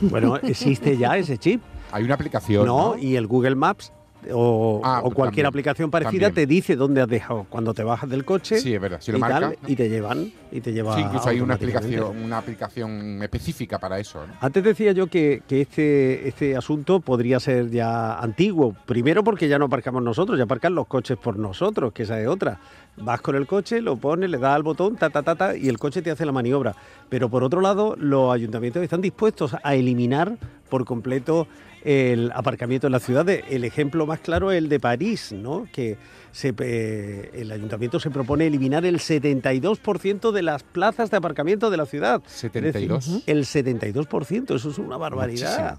Bueno, 0.00 0.36
existe 0.36 0.96
ya 0.96 1.16
ese 1.16 1.38
chip. 1.38 1.62
Hay 1.92 2.04
una 2.04 2.14
aplicación. 2.14 2.66
No, 2.66 2.94
¿no? 2.94 2.98
y 2.98 3.16
el 3.16 3.26
Google 3.26 3.54
Maps 3.54 3.92
o, 4.32 4.80
Ah, 4.84 5.00
o 5.04 5.10
cualquier 5.10 5.44
también, 5.44 5.46
aplicación 5.46 5.90
parecida 5.90 6.26
también. 6.28 6.34
te 6.34 6.46
dice 6.46 6.76
dónde 6.76 7.00
has 7.02 7.08
dejado 7.08 7.46
cuando 7.48 7.74
te 7.74 7.82
bajas 7.84 8.08
del 8.10 8.24
coche. 8.24 8.58
Sí, 8.58 8.74
es 8.74 8.80
verdad, 8.80 8.98
si 9.00 9.12
lo 9.12 9.18
y, 9.18 9.20
tal, 9.20 9.30
marca, 9.30 9.56
¿no? 9.62 9.68
y 9.68 9.76
te 9.76 9.88
llevan 9.88 10.32
y 10.50 10.60
te 10.60 10.72
lleva 10.72 10.94
Sí, 10.94 11.02
incluso 11.02 11.28
hay 11.28 11.40
una 11.40 11.54
aplicación, 11.54 12.16
una 12.24 12.38
aplicación 12.38 13.22
específica 13.22 13.78
para 13.78 13.98
eso. 13.98 14.26
¿no? 14.26 14.34
Antes 14.40 14.62
decía 14.64 14.92
yo 14.92 15.06
que, 15.06 15.42
que 15.46 15.60
este, 15.60 16.28
este 16.28 16.56
asunto 16.56 17.00
podría 17.00 17.38
ser 17.40 17.70
ya 17.70 18.18
antiguo. 18.18 18.74
Primero 18.86 19.22
porque 19.24 19.48
ya 19.48 19.58
no 19.58 19.66
aparcamos 19.66 20.02
nosotros, 20.02 20.36
ya 20.38 20.44
aparcan 20.44 20.74
los 20.74 20.86
coches 20.86 21.16
por 21.16 21.38
nosotros, 21.38 21.92
que 21.92 22.02
esa 22.04 22.20
es 22.20 22.26
otra. 22.28 22.58
Vas 22.96 23.20
con 23.20 23.36
el 23.36 23.46
coche, 23.46 23.80
lo 23.80 23.96
pones, 23.96 24.28
le 24.28 24.38
das 24.38 24.56
al 24.56 24.64
botón, 24.64 24.96
ta, 24.96 25.08
ta, 25.10 25.22
ta, 25.22 25.36
ta, 25.36 25.56
y 25.56 25.68
el 25.68 25.78
coche 25.78 26.02
te 26.02 26.10
hace 26.10 26.26
la 26.26 26.32
maniobra. 26.32 26.74
Pero 27.08 27.28
por 27.28 27.44
otro 27.44 27.60
lado, 27.60 27.94
los 27.96 28.34
ayuntamientos 28.34 28.82
están 28.82 29.00
dispuestos 29.00 29.54
a 29.62 29.74
eliminar 29.76 30.36
por 30.68 30.84
completo 30.84 31.46
el 31.84 32.32
aparcamiento 32.34 32.86
en 32.86 32.92
las 32.92 33.02
ciudades. 33.02 33.44
El 33.48 33.64
ejemplo 33.64 34.06
más 34.06 34.20
claro 34.20 34.50
es 34.52 34.58
el 34.58 34.68
de 34.68 34.80
París, 34.80 35.32
¿no? 35.32 35.66
Que 35.72 35.98
se, 36.32 36.54
eh, 36.58 37.30
el 37.34 37.52
ayuntamiento 37.52 38.00
se 38.00 38.10
propone 38.10 38.46
eliminar 38.46 38.84
el 38.84 38.98
72% 38.98 40.30
de 40.32 40.42
las 40.42 40.62
plazas 40.62 41.10
de 41.10 41.16
aparcamiento 41.16 41.70
de 41.70 41.76
la 41.76 41.86
ciudad. 41.86 42.22
Es 42.26 42.42
decir, 42.42 42.72
72. 42.72 43.22
el 43.26 43.44
72%, 43.44 44.54
eso 44.54 44.70
es 44.70 44.78
una 44.78 44.96
barbaridad. 44.96 45.78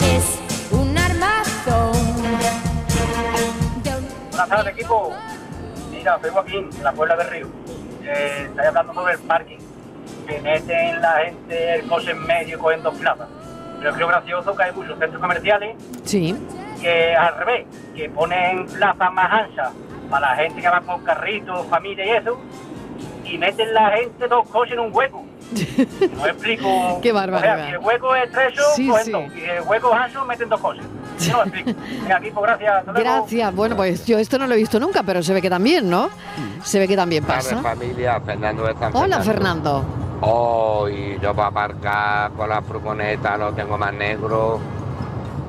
Es 0.00 0.38
un 0.70 0.96
armazón. 0.96 1.92
Buenas 4.30 4.48
tardes, 4.48 4.74
equipo. 4.74 5.12
Mira, 5.90 6.18
soy 6.20 6.30
Joaquín, 6.30 6.70
de 6.70 6.82
la 6.82 6.92
Puebla 6.92 7.16
del 7.16 7.30
Río. 7.30 7.46
Eh, 8.04 8.46
estoy 8.46 8.64
hablando 8.66 8.94
sobre 8.94 9.14
el 9.14 9.20
parking. 9.20 9.58
Que 10.26 10.40
meten 10.40 11.00
la 11.00 11.24
gente 11.24 11.74
el 11.74 11.86
coche 11.86 12.10
en 12.10 12.26
medio 12.26 12.58
con 12.58 12.82
dos 12.82 12.94
plazas. 12.96 13.28
Yo 13.82 13.92
creo 13.92 14.08
gracioso 14.08 14.54
que 14.56 14.62
hay 14.62 14.72
muchos 14.72 14.98
centros 14.98 15.20
comerciales 15.20 15.76
Sí. 16.04 16.36
que 16.80 17.14
al 17.14 17.36
revés, 17.38 17.66
que 17.94 18.08
ponen 18.10 18.66
plazas 18.66 19.12
más 19.12 19.32
anchas 19.32 19.70
para 20.10 20.30
la 20.30 20.36
gente 20.36 20.60
que 20.60 20.68
va 20.68 20.80
con 20.80 21.02
carritos, 21.04 21.66
familia 21.68 22.04
y 22.06 22.10
eso, 22.10 22.38
y 23.24 23.38
meten 23.38 23.72
la 23.74 23.90
gente 23.90 24.26
dos 24.26 24.48
coches 24.48 24.72
en 24.74 24.80
un 24.80 24.90
hueco. 24.94 25.24
No 26.18 26.26
explico. 26.26 26.98
Qué 27.02 27.12
O 27.12 27.14
sea, 27.14 27.26
barbaridad. 27.26 27.66
si 27.66 27.72
el 27.72 27.78
hueco 27.78 28.14
es 28.16 28.24
estrecho, 28.24 28.62
Sí, 28.74 28.88
cogen 28.88 29.04
sí. 29.04 29.12
dos. 29.12 29.22
Y 29.36 29.44
el 29.44 29.62
hueco 29.62 29.94
es 29.94 30.00
ancho, 30.00 30.24
meten 30.24 30.48
dos 30.48 30.60
coches. 30.60 30.84
No 31.30 31.36
lo 31.36 31.42
explico. 31.44 31.80
Gracias. 32.42 32.84
Gracias. 32.86 33.54
Bueno, 33.54 33.76
pues 33.76 34.06
yo 34.06 34.18
esto 34.18 34.38
no 34.38 34.46
lo 34.46 34.54
he 34.54 34.56
visto 34.56 34.78
nunca, 34.80 35.02
pero 35.04 35.22
se 35.22 35.32
ve 35.32 35.40
que 35.42 35.48
también, 35.50 35.88
¿no? 35.88 36.10
Se 36.64 36.78
ve 36.78 36.88
que 36.88 36.96
también 36.96 37.24
pasa. 37.24 37.56
familia, 37.62 38.20
Fernando 38.20 38.64
de 38.64 38.74
San 38.74 38.94
Hola, 38.96 39.20
Fernando. 39.20 39.84
Hoy 40.20 41.16
yo 41.22 41.32
para 41.32 41.48
aparcar 41.48 42.32
con 42.32 42.48
la 42.48 42.60
furgoneta 42.60 43.36
lo 43.36 43.52
tengo 43.52 43.78
más 43.78 43.92
negro. 43.92 44.58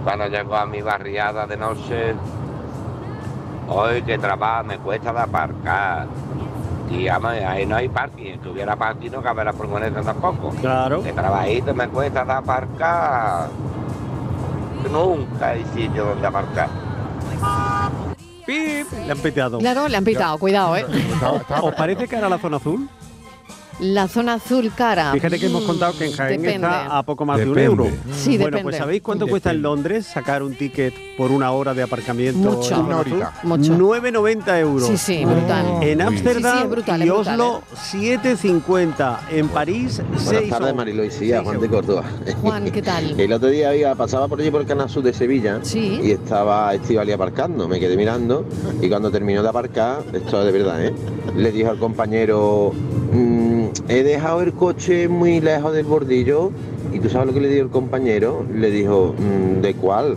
Cuando 0.04 0.28
llego 0.28 0.56
a 0.56 0.66
mi 0.66 0.82
barriada 0.82 1.48
de 1.48 1.58
noche, 1.58 2.14
hoy 3.68 4.02
que 4.04 4.18
trabajo 4.18 4.64
me 4.66 4.78
cuesta 4.78 5.12
de 5.12 5.20
aparcar. 5.20 6.08
Y 6.92 7.08
ahí 7.08 7.66
no 7.66 7.76
hay 7.76 7.90
parking. 7.90 8.34
Si 8.34 8.38
tuviera 8.38 8.76
parking 8.76 9.12
no 9.12 9.22
cabe 9.22 9.44
la 9.44 9.54
furgoneta 9.54 10.02
tampoco. 10.02 10.50
Claro. 10.62 11.02
De 11.02 11.14
trabajito 11.14 11.74
me 11.74 11.88
cuesta 11.88 12.24
de 12.24 12.32
aparcar. 12.32 13.50
Nunca 14.92 15.50
hay 15.50 15.66
sitio 15.74 16.06
donde 16.06 16.28
aparcar. 16.28 16.70
¡Pip! 18.46 18.88
Le 19.06 19.12
han 19.12 19.20
peteado. 19.20 19.60
Claro, 19.60 19.88
le 19.88 19.98
han 19.98 20.04
pitado, 20.04 20.38
cuidado, 20.38 20.76
¿eh? 20.78 20.86
¿Os 21.62 21.76
parece 21.76 22.08
que 22.08 22.16
era 22.16 22.30
la 22.30 22.38
zona 22.38 22.58
azul? 22.58 22.90
La 23.80 24.10
zona 24.10 24.34
azul 24.34 24.72
cara. 24.76 25.14
Fíjate 25.14 25.40
que 25.40 25.46
hemos 25.46 25.64
Mm, 25.64 25.68
contado 25.68 25.98
que 25.98 26.06
en 26.08 26.12
Jaén 26.12 26.42
depende. 26.42 26.68
está 26.68 26.98
a 26.98 27.04
poco 27.04 27.26
más 27.26 27.38
de 27.40 27.50
un 27.50 27.58
euro. 27.60 27.86
Sí, 28.12 28.32
bueno, 28.38 28.46
depende. 28.58 28.64
pues 28.64 28.76
¿sabéis 28.78 29.02
cuánto 29.02 29.26
cuesta 29.28 29.52
en 29.52 29.62
Londres 29.62 30.06
sacar 30.06 30.44
un 30.44 30.54
ticket 30.56 30.94
por 31.18 31.32
una 31.32 31.52
hora 31.52 31.74
de 31.74 31.84
aparcamiento? 31.84 32.38
Mucho. 32.52 32.76
en 32.76 32.82
Una 32.82 32.98
horita. 33.00 33.34
Mucho. 33.44 33.74
9,90 33.78 34.60
euros. 34.60 34.86
Sí, 34.88 34.98
sí, 34.98 35.24
brutal. 35.26 35.66
En 35.82 35.98
Uy. 36.00 36.04
Ámsterdam 36.08 36.52
Sí, 36.54 36.58
sí, 36.60 36.64
es 36.66 36.70
brutal, 36.70 37.04
y 37.06 37.10
Oslo, 37.10 37.62
7,50. 37.74 39.20
En 39.32 39.48
París, 39.48 40.02
6 40.18 40.26
Buenas 40.26 40.50
tardes, 40.50 40.76
Marilo 40.76 41.04
y 41.06 41.12
sí, 41.12 41.32
a 41.32 41.42
Juan 41.44 41.62
de 41.62 41.70
Córdoba. 41.70 42.04
Juan, 42.42 42.70
¿qué 42.72 42.82
tal? 42.82 43.18
El 43.20 43.32
otro 43.32 43.48
día 43.50 43.74
iba, 43.76 43.96
pasaba 43.96 44.28
por 44.28 44.42
allí 44.42 44.52
por 44.52 44.62
el 44.62 44.68
Canal 44.68 44.90
Sur 44.90 45.04
de 45.04 45.14
Sevilla 45.14 45.60
Sí. 45.62 46.02
y 46.04 46.12
estaba 46.12 46.74
Estivali 46.74 47.12
aparcando. 47.14 47.68
Me 47.68 47.80
quedé 47.80 47.96
mirando 47.96 48.46
y 48.82 48.90
cuando 48.90 49.10
terminó 49.10 49.42
de 49.42 49.50
aparcar, 49.50 50.04
esto 50.12 50.40
es 50.40 50.46
de 50.46 50.52
verdad, 50.52 50.84
¿eh? 50.86 50.94
le 51.36 51.52
dijo 51.52 51.70
al 51.70 51.78
compañero, 51.78 52.74
"Mm, 52.74 52.99
he 53.88 54.04
dejado 54.04 54.42
el 54.42 54.54
coche 54.54 55.08
muy 55.08 55.42
lejos 55.42 55.74
del 55.74 55.86
bordillo 55.86 56.52
y 56.94 57.00
tú 57.00 57.10
sabes 57.10 57.28
lo 57.28 57.34
que 57.34 57.42
le 57.42 57.50
dijo 57.50 57.66
el 57.66 57.72
compañero. 57.72 58.46
Le 58.54 58.72
dijo, 58.72 59.14
"Mm, 59.18 59.62
¿de 59.62 59.74
cuál? 59.76 60.16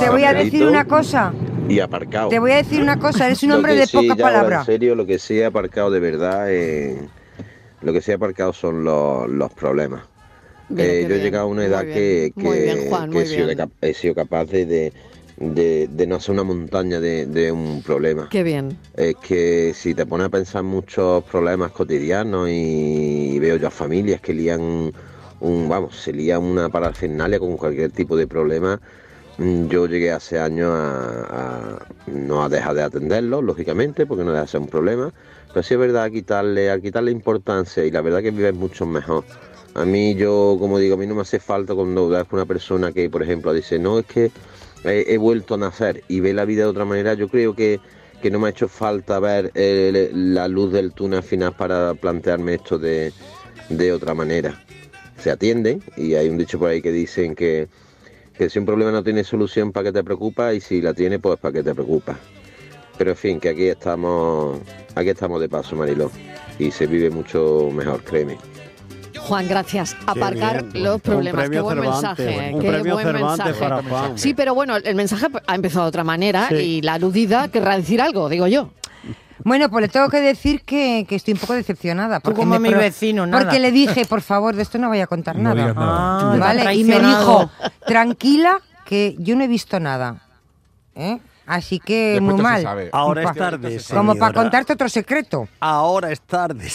Te 0.00 0.10
voy 0.10 0.24
a 0.24 0.32
decir 0.34 0.66
una 0.66 0.84
cosa. 0.84 1.32
Y 1.68 1.80
aparcado. 1.80 2.28
Te 2.28 2.38
voy 2.38 2.52
a 2.52 2.56
decir 2.56 2.82
una 2.82 2.98
cosa, 2.98 3.26
eres 3.26 3.42
un 3.42 3.52
hombre 3.56 3.74
de 3.74 3.86
sí, 3.86 3.96
poca 3.96 4.16
ya 4.16 4.24
ahora, 4.24 4.36
palabra. 4.38 4.58
En 4.60 4.66
serio, 4.66 4.94
lo 4.94 5.06
que 5.06 5.18
sí 5.18 5.38
he 5.38 5.44
aparcado 5.46 5.90
de 5.90 6.00
verdad, 6.00 6.46
eh, 6.50 6.98
lo 7.80 7.92
que 7.92 8.00
sí 8.02 8.10
he 8.10 8.14
aparcado 8.14 8.52
son 8.52 8.84
los, 8.84 9.28
los 9.30 9.52
problemas. 9.52 10.02
Bien, 10.68 10.88
Eh, 10.90 11.06
yo 11.08 11.14
he 11.14 11.20
llegado 11.20 11.44
a 11.44 11.48
una 11.48 11.64
edad 11.64 11.84
Muy 11.84 11.92
que, 11.92 12.32
que- 12.38 12.62
bien, 12.62 12.88
Juan, 12.88 13.10
que 13.10 13.14
muy 13.14 13.22
he, 13.22 13.26
sido 13.26 13.36
bien. 13.46 13.48
de 13.48 13.56
cap- 13.56 13.70
he 13.80 13.94
sido 13.94 14.14
capaz 14.14 14.44
de, 14.46 14.66
de, 14.66 14.92
de- 15.36 15.88
de 15.88 16.06
no 16.06 16.16
hacer 16.16 16.32
una 16.32 16.44
montaña 16.44 17.00
de, 17.00 17.26
de 17.26 17.50
un 17.52 17.82
problema. 17.82 18.28
Qué 18.30 18.42
bien. 18.42 18.76
Es 18.96 19.16
que 19.16 19.72
si 19.74 19.94
te 19.94 20.06
pones 20.06 20.26
a 20.26 20.30
pensar 20.30 20.62
muchos 20.62 21.24
problemas 21.24 21.72
cotidianos 21.72 22.48
y 22.50 23.38
veo 23.40 23.56
yo 23.56 23.66
a 23.66 23.70
familias 23.70 24.20
que 24.20 24.32
lían 24.32 24.92
un, 25.40 25.68
vamos, 25.68 25.96
se 25.96 26.12
lían 26.12 26.42
una 26.42 26.68
parafernalia 26.68 27.38
con 27.40 27.56
cualquier 27.56 27.90
tipo 27.90 28.16
de 28.16 28.26
problema, 28.28 28.80
mm, 29.38 29.66
yo 29.66 29.86
llegué 29.86 30.12
hace 30.12 30.38
años 30.38 30.70
a, 30.70 31.76
a 31.76 31.78
no 32.06 32.44
a 32.44 32.48
dejar 32.48 32.74
de 32.76 32.82
atenderlo, 32.82 33.42
lógicamente, 33.42 34.06
porque 34.06 34.22
no 34.24 34.30
deja 34.30 34.42
de 34.42 34.48
ser 34.48 34.60
un 34.60 34.68
problema, 34.68 35.12
pero 35.52 35.62
sí 35.64 35.74
es 35.74 35.80
verdad 35.80 36.04
a 36.04 36.10
quitarle, 36.10 36.70
a 36.70 36.80
quitarle 36.80 37.10
importancia 37.10 37.84
y 37.84 37.90
la 37.90 38.00
verdad 38.00 38.22
que 38.22 38.30
vives 38.30 38.54
mucho 38.54 38.86
mejor. 38.86 39.24
A 39.74 39.84
mí 39.84 40.14
yo, 40.14 40.56
como 40.60 40.78
digo, 40.78 40.94
a 40.94 40.98
mí 40.98 41.06
no 41.08 41.16
me 41.16 41.22
hace 41.22 41.40
falta 41.40 41.74
cuando 41.74 42.08
ves 42.08 42.24
una 42.30 42.46
persona 42.46 42.92
que, 42.92 43.10
por 43.10 43.24
ejemplo, 43.24 43.52
dice, 43.52 43.80
no, 43.80 43.98
es 43.98 44.06
que 44.06 44.30
he, 44.84 45.16
vuelto 45.18 45.54
a 45.54 45.58
nacer 45.58 46.02
y 46.08 46.20
ve 46.20 46.32
la 46.32 46.44
vida 46.44 46.62
de 46.62 46.68
otra 46.68 46.84
manera, 46.84 47.14
yo 47.14 47.28
creo 47.28 47.54
que, 47.54 47.80
que 48.22 48.30
no 48.30 48.38
me 48.38 48.48
ha 48.48 48.50
hecho 48.50 48.68
falta 48.68 49.18
ver 49.18 49.50
eh, 49.54 50.10
la 50.12 50.48
luz 50.48 50.72
del 50.72 50.92
túnel 50.92 51.22
final 51.22 51.54
para 51.56 51.94
plantearme 51.94 52.54
esto 52.54 52.78
de, 52.78 53.12
de 53.68 53.92
otra 53.92 54.14
manera. 54.14 54.62
Se 55.18 55.30
atienden 55.30 55.82
y 55.96 56.14
hay 56.14 56.28
un 56.28 56.36
dicho 56.36 56.58
por 56.58 56.70
ahí 56.70 56.82
que 56.82 56.92
dicen 56.92 57.34
que, 57.34 57.68
que 58.36 58.50
si 58.50 58.58
un 58.58 58.66
problema 58.66 58.90
no 58.90 59.02
tiene 59.02 59.24
solución, 59.24 59.72
¿para 59.72 59.84
qué 59.84 59.92
te 59.92 60.04
preocupas? 60.04 60.54
Y 60.54 60.60
si 60.60 60.80
la 60.80 60.92
tiene, 60.92 61.18
pues 61.18 61.38
¿para 61.38 61.52
qué 61.52 61.62
te 61.62 61.74
preocupas? 61.74 62.18
Pero 62.98 63.10
en 63.10 63.16
fin, 63.16 63.40
que 63.40 63.48
aquí 63.48 63.66
estamos, 63.66 64.60
aquí 64.94 65.10
estamos 65.10 65.40
de 65.40 65.48
paso, 65.48 65.76
Mariló. 65.76 66.10
Y 66.58 66.70
se 66.70 66.86
vive 66.86 67.10
mucho 67.10 67.70
mejor, 67.72 68.02
créeme. 68.04 68.38
Juan, 69.26 69.48
gracias. 69.48 69.96
Aparcar 70.06 70.64
bien. 70.64 70.84
los 70.84 71.00
problemas. 71.00 71.48
Qué 71.50 71.60
buen 71.60 71.78
Cervantes, 71.78 72.26
mensaje. 72.26 72.50
un 72.54 72.60
qué 72.60 72.68
premio 72.68 72.94
buen 72.94 73.06
Cervantes 73.06 73.46
mensaje. 73.46 73.88
para. 73.88 74.18
Sí, 74.18 74.34
pero 74.34 74.54
bueno, 74.54 74.76
el 74.76 74.94
mensaje 74.94 75.26
ha 75.46 75.54
empezado 75.54 75.84
de 75.84 75.88
otra 75.88 76.04
manera 76.04 76.48
Sí. 76.48 76.54
y 76.56 76.82
la 76.82 76.94
aludida 76.94 77.48
querrá 77.48 77.76
decir 77.76 78.00
algo, 78.00 78.28
digo 78.28 78.46
yo. 78.46 78.70
Bueno, 79.42 79.68
pues 79.68 79.82
le 79.82 79.88
tengo 79.88 80.08
que 80.08 80.20
decir 80.20 80.62
que, 80.62 81.04
que 81.08 81.16
estoy 81.16 81.34
un 81.34 81.40
poco 81.40 81.52
decepcionada. 81.54 82.20
Porque 82.20 82.40
como 82.40 82.58
mi 82.58 82.72
vecino, 82.72 83.26
nada. 83.26 83.42
Porque 83.44 83.60
le 83.60 83.72
dije, 83.72 84.06
por 84.06 84.22
favor, 84.22 84.54
de 84.56 84.62
esto 84.62 84.78
no 84.78 84.88
voy 84.88 85.00
a 85.00 85.06
contar 85.06 85.36
No 85.36 85.54
nada. 85.54 85.74
Ah, 85.76 86.36
¿Vale? 86.38 86.74
Y 86.74 86.84
me 86.84 86.98
dijo, 87.00 87.50
tranquila, 87.86 88.60
que 88.86 89.16
yo 89.18 89.36
no 89.36 89.44
he 89.44 89.48
visto 89.48 89.78
nada. 89.80 90.22
¿Eh? 90.94 91.18
Así 91.46 91.78
que 91.78 92.12
Después 92.14 92.34
muy 92.34 92.42
mal. 92.42 92.62
sabe. 92.62 92.88
Ahora 92.92 93.22
es 93.22 93.32
tarde, 93.34 93.80
Como 93.92 94.16
para 94.16 94.32
contarte 94.32 94.72
otro 94.72 94.88
secreto. 94.88 95.46
Ahora 95.60 96.10
es 96.10 96.20
tarde. 96.22 96.68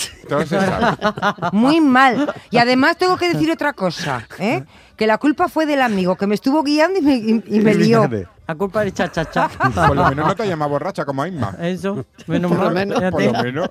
Muy 1.51 1.82
mal. 1.82 2.34
Y 2.51 2.58
además 2.60 2.97
tengo 2.97 3.17
que 3.17 3.34
decir 3.34 3.51
otra 3.51 3.73
cosa, 3.73 4.27
¿eh? 4.38 4.63
Que 4.95 5.08
la 5.08 5.17
culpa 5.17 5.47
fue 5.47 5.65
del 5.65 5.82
amigo 5.82 6.15
que 6.17 6.27
me 6.27 6.36
estuvo 6.36 6.62
guiando 6.62 6.99
y 6.99 7.01
me, 7.01 7.15
y- 7.15 7.43
y 7.47 7.60
me 7.62 7.73
lió. 7.73 8.08
La 8.47 8.55
culpa 8.55 8.84
de 8.84 8.91
chachacha. 8.91 9.47
Por 9.47 9.95
lo 9.95 10.10
menos 10.10 10.27
no 10.27 10.36
te 10.36 10.47
llamas 10.47 10.69
borracha 10.69 11.05
como 11.05 11.25
Isma. 11.25 11.55
Eso, 11.62 12.05
menos 12.27 12.51
Por 12.51 12.60
lo 12.60 12.65
mal. 12.65 12.73
menos. 12.73 13.12
Por 13.12 13.23
lo 13.23 13.43
menos. 13.43 13.69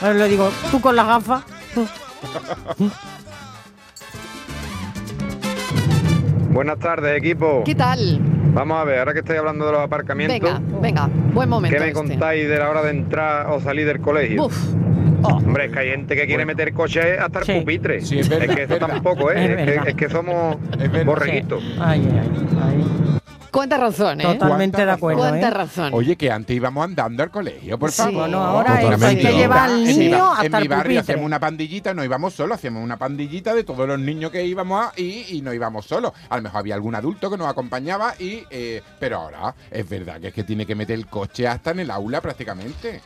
Ahora 0.00 0.14
le 0.14 0.28
digo, 0.28 0.50
tú 0.70 0.80
con 0.80 0.96
las 0.96 1.06
gafas. 1.06 1.44
Buenas 6.50 6.78
tardes, 6.78 7.16
equipo. 7.18 7.62
¿Qué 7.64 7.74
tal? 7.74 8.20
Vamos 8.54 8.78
a 8.80 8.84
ver, 8.84 9.00
ahora 9.00 9.12
que 9.12 9.18
estoy 9.18 9.36
hablando 9.36 9.66
de 9.66 9.72
los 9.72 9.80
aparcamientos, 9.80 10.40
Venga, 10.40 10.80
venga, 10.80 11.08
buen 11.32 11.48
momento. 11.48 11.76
¿qué 11.76 11.80
me 11.82 11.88
este. 11.88 11.98
contáis 12.08 12.48
de 12.48 12.56
la 12.58 12.70
hora 12.70 12.82
de 12.82 12.90
entrar 12.90 13.48
o 13.50 13.60
salir 13.60 13.84
del 13.86 14.00
colegio? 14.00 14.44
Uf. 14.46 14.56
Hombre, 15.22 15.66
es 15.66 15.72
que 15.72 15.78
hay 15.78 15.88
gente 15.90 16.14
que 16.14 16.26
quiere 16.26 16.44
meter 16.44 16.72
coche 16.72 17.18
hasta 17.18 17.40
el 17.40 17.60
pupitre. 17.60 18.00
Sí, 18.02 18.20
es 18.20 18.28
verdad, 18.28 18.54
que 18.54 18.62
eso 18.64 18.74
es 18.74 18.80
verdad. 18.80 18.88
tampoco, 18.88 19.30
Es 19.32 19.38
¿eh? 19.38 19.56
Es, 19.74 19.82
que, 19.82 19.90
es 19.90 19.96
que 19.96 20.08
somos 20.10 20.56
borreguitos. 21.04 21.64
Ay, 21.80 22.06
ay, 22.12 22.30
ay. 22.62 22.84
Cuánta 23.50 23.76
razón, 23.78 24.20
¿eh? 24.20 24.24
Totalmente 24.24 24.84
de 24.84 24.90
acuerdo. 24.90 25.20
Cuánta 25.20 25.46
¿eh? 25.46 25.50
razón. 25.50 25.94
Oye, 25.94 26.16
que 26.16 26.28
antes 26.30 26.56
íbamos 26.56 26.84
andando 26.84 27.22
al 27.22 27.30
colegio, 27.30 27.78
por 27.78 27.92
Sí. 27.92 27.98
favor. 27.98 28.14
Bueno, 28.14 28.38
ahora 28.42 28.80
Totalmente. 28.80 28.96
eso 28.96 29.06
hay 29.06 29.16
que 29.16 29.32
llevar 29.38 29.70
al 29.70 29.78
En 29.78 29.86
mi 29.86 30.04
niño 30.06 30.32
hasta 30.32 30.44
En 30.44 30.52
mi 30.62 30.68
barrio 30.68 30.82
pupitre. 30.82 30.98
hacíamos 30.98 31.24
una 31.26 31.38
pandillita, 31.38 31.94
no 31.94 32.02
íbamos 32.04 32.34
solos, 32.34 32.56
hacíamos 32.56 32.82
una 32.82 32.96
pandillita 32.96 33.54
de 33.54 33.62
todos 33.62 33.86
los 33.86 33.98
niños 34.00 34.32
que 34.32 34.44
íbamos 34.44 34.88
ahí 34.96 35.26
y 35.28 35.40
no 35.42 35.54
íbamos 35.54 35.86
solos. 35.86 36.12
A 36.28 36.36
lo 36.36 36.42
mejor 36.42 36.58
había 36.58 36.74
algún 36.74 36.96
adulto 36.96 37.30
que 37.30 37.36
nos 37.36 37.46
acompañaba 37.46 38.14
y... 38.18 38.42
eh, 38.50 38.82
pero 38.98 39.18
ahora 39.20 39.54
es 39.70 39.88
verdad 39.88 40.20
que 40.20 40.28
es 40.28 40.34
que 40.34 40.42
tiene 40.42 40.66
que 40.66 40.74
meter 40.74 40.96
el 40.96 41.06
coche 41.06 41.46
hasta 41.46 41.70
en 41.70 41.78
el 41.80 41.90
aula 41.92 42.20
prácticamente. 42.20 43.02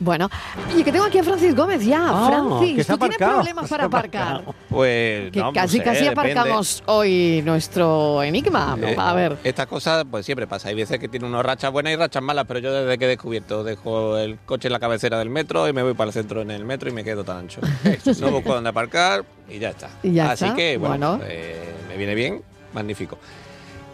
Bueno, 0.00 0.30
oye, 0.72 0.84
que 0.84 0.92
tengo 0.92 1.04
aquí 1.06 1.18
a 1.18 1.24
Francis 1.24 1.56
Gómez 1.56 1.84
ya. 1.84 2.00
Ah, 2.08 2.26
Francis, 2.28 2.86
¿tú 2.86 2.98
tienes 2.98 3.18
problemas 3.18 3.68
para 3.68 3.84
aparcar? 3.86 4.44
Pues 4.68 5.32
Que 5.32 5.40
no, 5.40 5.46
no 5.46 5.52
casi, 5.52 5.78
sé, 5.78 5.82
casi 5.82 6.04
depende. 6.04 6.32
aparcamos 6.32 6.82
hoy 6.86 7.42
nuestro 7.44 8.22
enigma. 8.22 8.76
Eh, 8.80 8.94
a 8.96 9.12
ver. 9.14 9.36
Estas 9.42 9.66
cosas 9.66 10.04
pues 10.08 10.24
siempre 10.24 10.46
pasa. 10.46 10.68
Hay 10.68 10.74
veces 10.76 10.98
que 11.00 11.08
tiene 11.08 11.26
unas 11.26 11.44
rachas 11.44 11.72
buenas 11.72 11.92
y 11.94 11.96
rachas 11.96 12.22
malas, 12.22 12.44
pero 12.46 12.60
yo 12.60 12.72
desde 12.72 12.96
que 12.98 13.06
he 13.06 13.08
descubierto 13.08 13.64
dejo 13.64 14.18
el 14.18 14.38
coche 14.46 14.68
en 14.68 14.72
la 14.72 14.78
cabecera 14.78 15.18
del 15.18 15.30
metro 15.30 15.66
y 15.68 15.72
me 15.72 15.82
voy 15.82 15.94
para 15.94 16.08
el 16.08 16.12
centro 16.14 16.42
en 16.42 16.50
el 16.52 16.64
metro 16.64 16.88
y 16.88 16.92
me 16.92 17.02
quedo 17.02 17.24
tan 17.24 17.38
ancho. 17.38 17.60
no 18.20 18.30
busco 18.30 18.54
dónde 18.54 18.70
aparcar 18.70 19.24
y 19.48 19.58
ya 19.58 19.70
está. 19.70 19.88
Y 20.02 20.12
ya 20.12 20.30
Así 20.30 20.44
está, 20.44 20.56
que 20.56 20.76
bueno, 20.76 21.16
bueno. 21.16 21.24
eh, 21.26 21.74
me 21.88 21.96
viene 21.96 22.14
bien, 22.14 22.42
magnífico. 22.72 23.18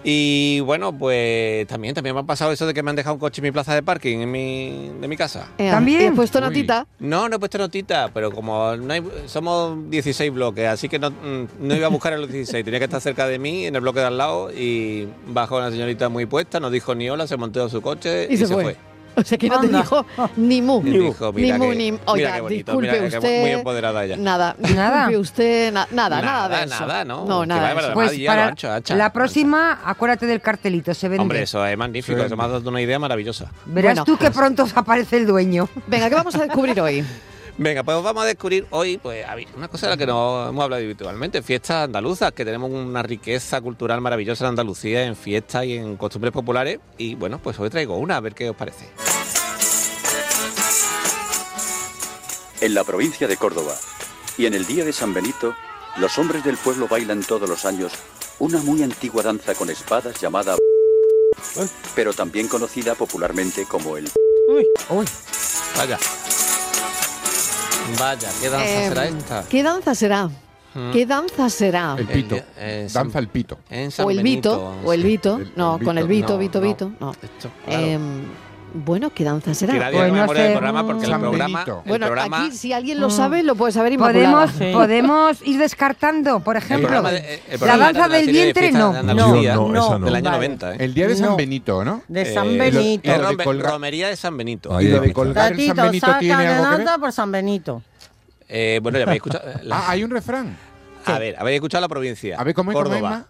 Y 0.07 0.61
bueno, 0.61 0.97
pues 0.97 1.67
también, 1.67 1.95
también 1.95 2.14
me 2.14 2.21
ha 2.21 2.25
pasado 2.25 2.53
eso 2.53 2.67
de 2.67 2.75
que 2.75 2.83
me 2.83 2.90
han 2.90 2.97
dejado 2.97 3.14
un 3.14 3.21
coche 3.21 3.40
en 3.40 3.45
mi 3.45 3.53
plaza 3.53 3.75
de 3.75 3.83
parking 3.83 4.19
en 4.19 4.31
mi, 4.31 4.90
de 5.01 5.09
mi 5.09 5.17
casa. 5.17 5.49
Eh, 5.57 5.71
¿También? 5.71 6.03
¿y 6.03 6.05
has 6.09 6.14
puesto 6.14 6.38
Uy. 6.40 6.45
notita? 6.45 6.87
No, 6.99 7.27
no 7.29 7.37
he 7.37 7.38
puesto 7.38 7.57
notita, 7.57 8.11
pero 8.12 8.31
como 8.31 8.77
no 8.77 8.93
hay- 8.93 9.03
somos 9.27 9.88
16 9.90 10.31
bloques, 10.31 10.67
así 10.69 10.90
que 10.90 10.99
no, 10.99 11.11
mm, 11.11 11.47
no 11.61 11.75
iba 11.75 11.87
a 11.87 11.90
buscar 11.90 12.12
a 12.12 12.19
los 12.19 12.31
16, 12.31 12.62
tenía 12.64 12.79
que 12.81 12.85
estar 12.85 13.01
cerca 13.01 13.27
de 13.27 13.38
mí, 13.38 13.64
en 13.64 13.75
el 13.77 13.81
bloque 13.81 14.01
de 14.01 14.07
al 14.07 14.19
lado, 14.19 14.53
y 14.53 15.09
bajó 15.29 15.57
una 15.57 15.71
señorita 15.71 16.11
muy 16.11 16.27
puesta, 16.27 16.61
no 16.61 16.71
dijo 16.71 16.95
ni 16.95 17.09
hola, 17.09 17.27
se 17.27 17.38
montó 17.38 17.62
en 17.62 17.71
su 17.71 17.81
coche 17.81 18.27
y, 18.29 18.35
Y 18.35 18.37
se 18.37 18.47
fue. 18.47 18.77
O 19.16 19.22
sea, 19.24 19.38
que 19.38 19.48
no 19.48 19.61
te 19.61 19.68
dijo 19.68 20.05
ni 20.37 20.61
mu. 20.62 20.81
Y 20.85 20.90
dijo, 20.98 21.33
mira 21.33 21.57
ni 21.59 21.64
mu, 21.64 21.70
que- 21.70 21.77
ni... 21.77 21.98
Oiga, 22.07 22.33
qué 22.35 22.40
bonito, 22.40 22.72
disculpe 22.72 22.81
mira 22.92 23.09
que 23.11 23.16
usted. 23.16 23.40
muy 23.42 23.50
empoderada 23.50 24.05
ella. 24.05 24.16
Nada, 24.16 24.57
Nada. 24.74 25.07
disculpe 25.09 25.16
usted. 25.18 25.72
na- 25.72 25.88
nada, 25.90 26.20
nada, 26.20 26.48
Nada, 26.48 26.59
de 26.59 26.64
eso. 26.74 26.87
nada, 26.87 27.05
¿no? 27.05 27.24
No, 27.24 27.40
Que 27.42 27.46
nada. 27.46 27.72
eso. 27.72 27.92
Pues 27.94 28.16
ya 28.16 28.31
para 28.31 28.46
ancho, 28.48 28.70
ancha. 28.72 28.94
la 28.96 29.12
próxima, 29.12 29.81
acuérdate 29.85 30.27
del 30.27 30.40
cartelito, 30.40 30.92
se 30.94 31.09
vende. 31.09 31.22
Hombre, 31.22 31.42
eso 31.42 31.64
es 31.66 31.77
magnífico, 31.79 32.20
eso 32.22 32.37
me 32.37 32.44
ha 32.44 32.48
dado 32.48 32.68
una 32.70 32.81
idea 32.81 32.98
maravillosa. 32.98 33.50
Verás 33.66 33.94
Bueno. 33.94 34.05
tú 34.05 34.16
que 34.16 34.31
pronto 34.31 34.66
aparece 34.74 35.16
el 35.18 35.27
dueño. 35.27 35.68
Venga, 35.87 36.09
¿qué 36.09 36.14
vamos 36.14 36.35
a 36.35 36.38
descubrir 36.38 36.81
hoy? 36.81 37.05
Venga, 37.57 37.85
pues 37.85 38.03
vamos 38.03 38.25
a 38.25 38.27
descubrir 38.27 38.67
hoy 38.71 38.99
pues, 38.99 39.25
a 39.25 39.35
ver, 39.37 39.47
una 39.57 39.69
cosa 39.69 39.87
de 39.87 39.93
la 39.93 39.97
que 39.97 40.07
no 40.07 40.49
hemos 40.49 40.64
hablado 40.64 40.83
habitualmente, 40.83 41.40
fiestas 41.40 41.85
andaluzas, 41.85 42.33
que 42.33 42.45
tenemos 42.45 42.71
una 42.71 43.03
riqueza 43.03 43.61
cultural 43.61 44.01
maravillosa 44.01 44.45
en 44.45 44.51
Andalucía, 44.51 45.05
en 45.05 45.14
fiestas 45.14 45.64
y 45.64 45.77
en 45.77 45.97
costumbres 45.97 46.33
populares. 46.33 46.81
Y 46.99 47.14
bueno, 47.14 47.38
pues 47.38 47.59
hoy 47.61 47.71
traigo 47.71 47.97
una, 47.97 48.17
a 48.17 48.21
ver 48.21 48.35
qué 48.35 48.51
os 48.51 48.57
parece. 48.57 48.88
En 52.61 52.75
la 52.75 52.83
provincia 52.83 53.29
de 53.29 53.37
Córdoba 53.37 53.75
y 54.37 54.47
en 54.47 54.55
el 54.55 54.67
día 54.67 54.85
de 54.85 54.93
San 54.93 55.14
Benito, 55.14 55.55
los 55.99 56.19
hombres 56.19 56.45
del 56.45 56.57
pueblo 56.57 56.88
bailan 56.88 57.23
todos 57.23 57.49
los 57.49 57.64
años 57.64 57.93
una 58.40 58.61
muy 58.62 58.83
antigua 58.83 59.23
danza 59.23 59.55
con 59.55 59.71
espadas 59.71 60.21
llamada 60.21 60.57
pero 61.95 62.12
también 62.12 62.49
conocida 62.49 62.95
popularmente 62.95 63.64
como 63.67 63.97
el 63.97 64.11
Uy. 64.49 65.07
Vaya. 65.77 65.99
Vaya, 67.99 68.29
¿qué 68.40 68.49
danza 68.49 68.66
Eh, 68.66 68.88
será 68.88 69.05
esta? 69.07 69.44
¿Qué 69.49 69.62
danza 69.62 69.94
será? 69.94 70.31
Mm. 70.75 70.90
¿Qué 70.92 71.07
danza 71.07 71.49
será? 71.51 71.94
El 71.99 72.07
pito. 72.07 72.37
San- 72.88 72.88
Danza 73.05 73.18
el 73.20 73.29
pito. 73.29 73.59
En 73.70 73.90
San 73.90 74.07
O 74.07 74.11
el 74.11 74.16
Benito, 74.18 74.51
Vito, 74.75 74.88
o 74.88 74.92
el 74.92 75.03
Vito. 75.05 75.40
No, 75.57 75.79
con 75.85 75.99
el 75.99 76.09
Vito, 76.09 76.33
no, 76.33 76.38
Vito, 76.38 76.61
no. 76.61 76.66
Vito. 76.66 76.92
No. 76.99 77.12
Esto, 77.23 77.51
claro. 77.64 77.87
Em, 77.87 78.23
bueno, 78.75 79.11
¿qué 79.15 79.25
danza 79.25 79.55
será? 79.55 79.73
Que 79.75 79.79
nadie 79.79 79.99
Pues 79.99 80.09
no 80.09 80.15
memoria 80.15 80.43
del 80.43 80.51
sé. 80.53 80.59
programa 80.59 80.87
porque 80.87 81.07
el 81.07 81.19
programa- 81.19 81.65
el 81.67 81.75
Bueno, 81.89 82.07
programa- 82.07 82.45
aquí 82.45 82.51
si 82.57 82.73
alguien 82.73 83.01
lo 83.01 83.09
sabe, 83.09 83.43
lo 83.43 83.55
puede 83.55 83.73
saber 83.73 83.93
Inmaculada. 83.93 84.47
Podemos, 84.49 84.75
podemos 84.75 85.43
ir 85.47 85.59
descartando, 85.59 86.41
por 86.41 86.57
ejemplo, 86.57 86.89
programa 86.89 87.13
de- 87.13 87.41
el 87.51 87.61
la 87.61 87.77
danza 87.77 88.09
de 88.09 88.17
del 88.17 88.27
de 88.27 88.33
vientre, 88.33 88.73
no. 88.73 88.93
No, 88.93 89.15
no, 89.15 89.41
esa 89.41 89.99
no. 89.99 90.07
Del 90.07 90.17
año 90.17 90.25
Vale. 90.25 90.37
90, 90.37 90.75
¿eh? 90.75 90.77
El 90.81 90.93
día 90.95 91.07
de 91.09 91.17
San 91.17 91.27
No. 91.31 91.37
Benito, 91.37 91.85
¿no? 91.85 92.03
De 92.09 92.23
Eh, 92.23 92.35
San 92.35 92.59
Benito. 92.59 93.17
Lo 93.17 93.29
de 93.37 93.45
colgar- 93.45 93.73
romería 93.73 94.09
de 94.09 94.17
San 94.17 94.37
Benito. 94.37 94.81
Y 94.81 94.89
lo 94.89 95.01
de 95.01 95.13
colgar 95.13 95.53
el 95.53 95.67
San 95.69 95.77
Benito 95.77 96.07
saca 96.07 96.19
tiene 96.19 96.35
la 96.45 96.51
algo 96.59 96.65
que 96.65 96.77
ver. 96.77 96.85
nata 96.87 96.99
por 96.99 97.13
San 97.13 97.33
Benito. 97.33 97.83
Eh, 98.49 98.81
bueno, 98.83 98.99
ya 98.99 99.05
habéis 99.05 99.17
escuchado. 99.19 99.45
la- 99.63 99.77
Ah, 99.79 99.85
hay 99.91 100.05
un 100.05 100.11
refrán. 100.11 100.57
A 101.07 101.19
ver, 101.19 101.37
habéis 101.39 101.57
escuchado 101.57 101.81
la 101.83 101.89
provincia. 101.89 102.37
A 102.39 102.45
ver, 102.45 102.55
¿cómo 102.55 102.71
es, 102.73 102.77
Córdoba. 102.77 103.11
Ma? 103.11 103.27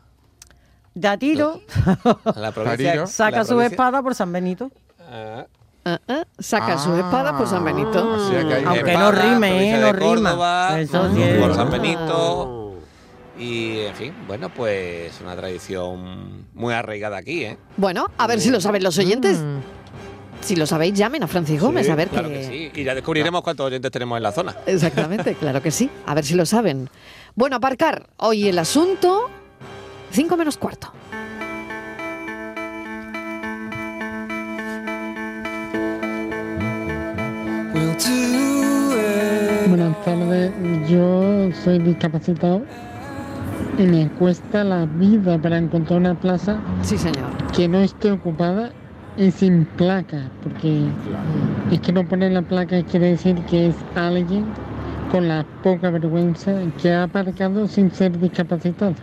Gatito 0.97 1.61
La 2.37 2.53
provincia. 2.53 3.07
saca 3.07 3.39
la 3.39 3.45
su 3.45 3.61
espada 3.61 4.01
por 4.03 4.15
San 4.15 4.33
Benito. 4.33 4.71
Ah, 5.11 5.47
Ah, 5.87 6.01
ah, 6.09 6.25
saca 6.39 6.79
su 6.79 6.95
espada 6.95 7.37
por 7.37 7.47
San 7.47 7.63
Benito. 7.63 8.15
o 8.15 8.31
sea 8.31 8.43
que 8.43 8.55
hay 8.55 8.65
Aunque 8.65 8.91
espada, 8.93 8.99
no 9.01 9.13
rime, 9.13 9.49
provincia 9.51 9.75
¿eh? 9.77 9.81
de 9.81 9.93
No 9.93 9.93
rima. 9.93 10.31
Córdoba, 10.31 10.81
Eso 10.81 11.03
mm, 11.05 11.15
sí 11.15 11.23
es. 11.23 11.39
por 11.43 11.55
San 11.55 11.71
Benito. 11.71 12.75
Y, 13.39 13.79
en 13.81 13.95
fin, 13.95 14.15
bueno, 14.27 14.49
pues 14.49 15.21
una 15.21 15.37
tradición 15.37 16.47
muy 16.55 16.73
arraigada 16.73 17.19
aquí, 17.19 17.45
¿eh? 17.45 17.59
Bueno, 17.77 18.07
a 18.17 18.27
ver 18.27 18.41
si 18.41 18.49
lo 18.51 18.63
saben 18.63 18.83
los 18.83 18.97
oyentes. 18.97 19.43
Si 20.41 20.57
lo 20.57 20.67
sabéis, 20.67 20.95
llamen 20.95 21.23
a 21.23 21.27
Francis 21.27 21.61
Gómez 21.61 21.85
Sí, 21.87 21.93
a 21.93 21.97
ver 21.97 22.09
claro 22.09 22.29
qué- 22.29 22.35
que 22.35 22.45
sí. 22.47 22.81
Y 22.81 22.85
ya 22.85 22.95
descubriremos 22.95 23.43
cuántos 23.43 23.67
oyentes 23.67 23.91
tenemos 23.91 24.17
en 24.17 24.23
la 24.23 24.33
zona. 24.33 24.55
Exactamente, 24.67 25.35
claro 25.41 25.61
que 25.61 25.71
sí. 25.71 25.91
A 26.07 26.15
ver 26.15 26.25
si 26.25 26.35
lo 26.35 26.47
saben. 26.47 26.89
Bueno, 27.35 27.57
aparcar. 27.57 28.09
Hoy 28.19 28.49
el 28.49 28.59
asunto, 28.59 29.29
5 30.13 30.37
menos 30.39 30.57
cuarto. 30.57 30.93
Buenas 39.69 40.05
tardes, 40.05 40.53
yo 40.89 41.51
soy 41.65 41.81
discapacitado 41.81 42.63
y 43.79 43.83
me 43.83 44.09
cuesta 44.11 44.63
la 44.63 44.87
vida 44.87 45.39
para 45.43 45.59
encontrar 45.59 45.99
una 46.01 46.15
plaza 46.15 46.61
Sí, 46.83 46.97
señor. 46.97 47.31
que 47.55 47.67
no 47.67 47.81
esté 47.81 48.13
ocupada 48.13 48.71
y 49.17 49.31
sin 49.33 49.65
placa, 49.65 50.31
porque 50.43 50.85
es 51.73 51.81
que 51.81 51.93
no 51.93 52.07
poner 52.07 52.31
la 52.33 52.43
placa 52.43 52.83
quiere 52.85 53.11
decir 53.11 53.35
que 53.47 53.69
es 53.69 53.77
alguien 53.97 54.45
con 55.11 55.27
la 55.27 55.45
poca 55.65 55.91
vergüenza 55.91 56.53
que 56.81 56.93
ha 56.93 57.05
aparcado 57.05 57.67
sin 57.67 57.91
ser 57.91 58.19
discapacitado. 58.21 58.95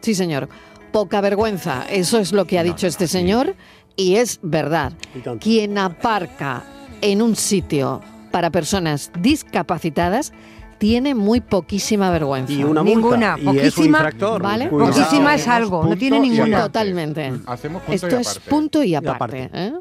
Sí, 0.00 0.14
señor. 0.14 0.48
Poca 0.92 1.20
vergüenza. 1.20 1.84
Eso 1.90 2.18
es 2.18 2.32
lo 2.32 2.46
que 2.46 2.58
ha 2.58 2.62
dicho 2.62 2.86
este 2.86 3.06
señor 3.06 3.54
y 3.96 4.16
es 4.16 4.40
verdad. 4.42 4.92
Quien 5.40 5.78
aparca 5.78 6.64
en 7.00 7.22
un 7.22 7.36
sitio 7.36 8.00
para 8.30 8.50
personas 8.50 9.10
discapacitadas 9.20 10.32
tiene 10.78 11.14
muy 11.14 11.40
poquísima 11.40 12.10
vergüenza. 12.10 12.52
Y 12.52 12.64
una 12.64 12.82
multa, 12.82 12.96
Ninguna, 12.96 13.36
y 13.36 13.40
es 13.40 13.46
un 13.46 13.54
poquísima, 13.54 13.98
infractor. 13.98 14.42
¿Vale? 14.42 14.68
Cuidado. 14.68 14.92
Poquísima 14.92 15.34
es 15.34 15.46
algo, 15.46 15.84
no 15.84 15.96
tiene 15.96 16.20
ninguna. 16.20 16.62
Totalmente. 16.62 17.32
Hacemos 17.46 17.82
punto 17.82 17.94
Esto 17.94 18.16
y 18.16 18.20
es 18.20 18.38
punto 18.38 18.82
y 18.82 18.94
aparte. 18.94 19.50
¿eh? 19.52 19.72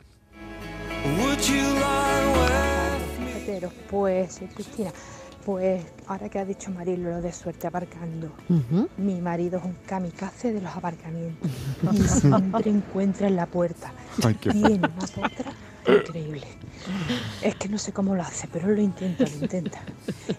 Pues, 3.89 4.41
Cristina, 4.53 4.91
pues 5.45 5.83
ahora 6.07 6.29
que 6.29 6.39
ha 6.39 6.45
dicho 6.45 6.69
Marilo 6.71 7.09
lo 7.09 7.21
de 7.21 7.31
suerte 7.31 7.65
aparcando, 7.67 8.29
mi 8.97 9.21
marido 9.21 9.57
es 9.57 9.65
un 9.65 9.75
kamikaze 9.85 10.53
de 10.53 10.61
los 10.61 10.75
aparcamientos 10.75 11.49
y 11.91 11.97
siempre 11.97 12.69
encuentra 12.69 13.27
en 13.27 13.35
la 13.35 13.45
puerta. 13.45 13.93
Ay, 14.23 14.35
qué 14.35 14.49
una 14.49 14.89
potra 14.89 15.53
increíble. 15.93 16.47
Es 17.41 17.55
que 17.55 17.69
no 17.69 17.77
sé 17.77 17.91
cómo 17.91 18.15
lo 18.15 18.23
hace, 18.23 18.47
pero 18.47 18.67
lo 18.67 18.81
intenta, 18.81 19.23
lo 19.23 19.35
intenta. 19.41 19.79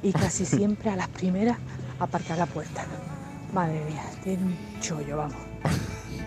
Y 0.02 0.12
casi 0.12 0.44
siempre 0.44 0.90
a 0.90 0.96
las 0.96 1.08
primeras 1.08 1.58
aparca 1.98 2.36
la 2.36 2.46
puerta. 2.46 2.84
Madre 3.52 3.84
mía, 3.84 4.04
tiene 4.22 4.44
un 4.44 4.80
chollo, 4.80 5.16
vamos. 5.16 5.49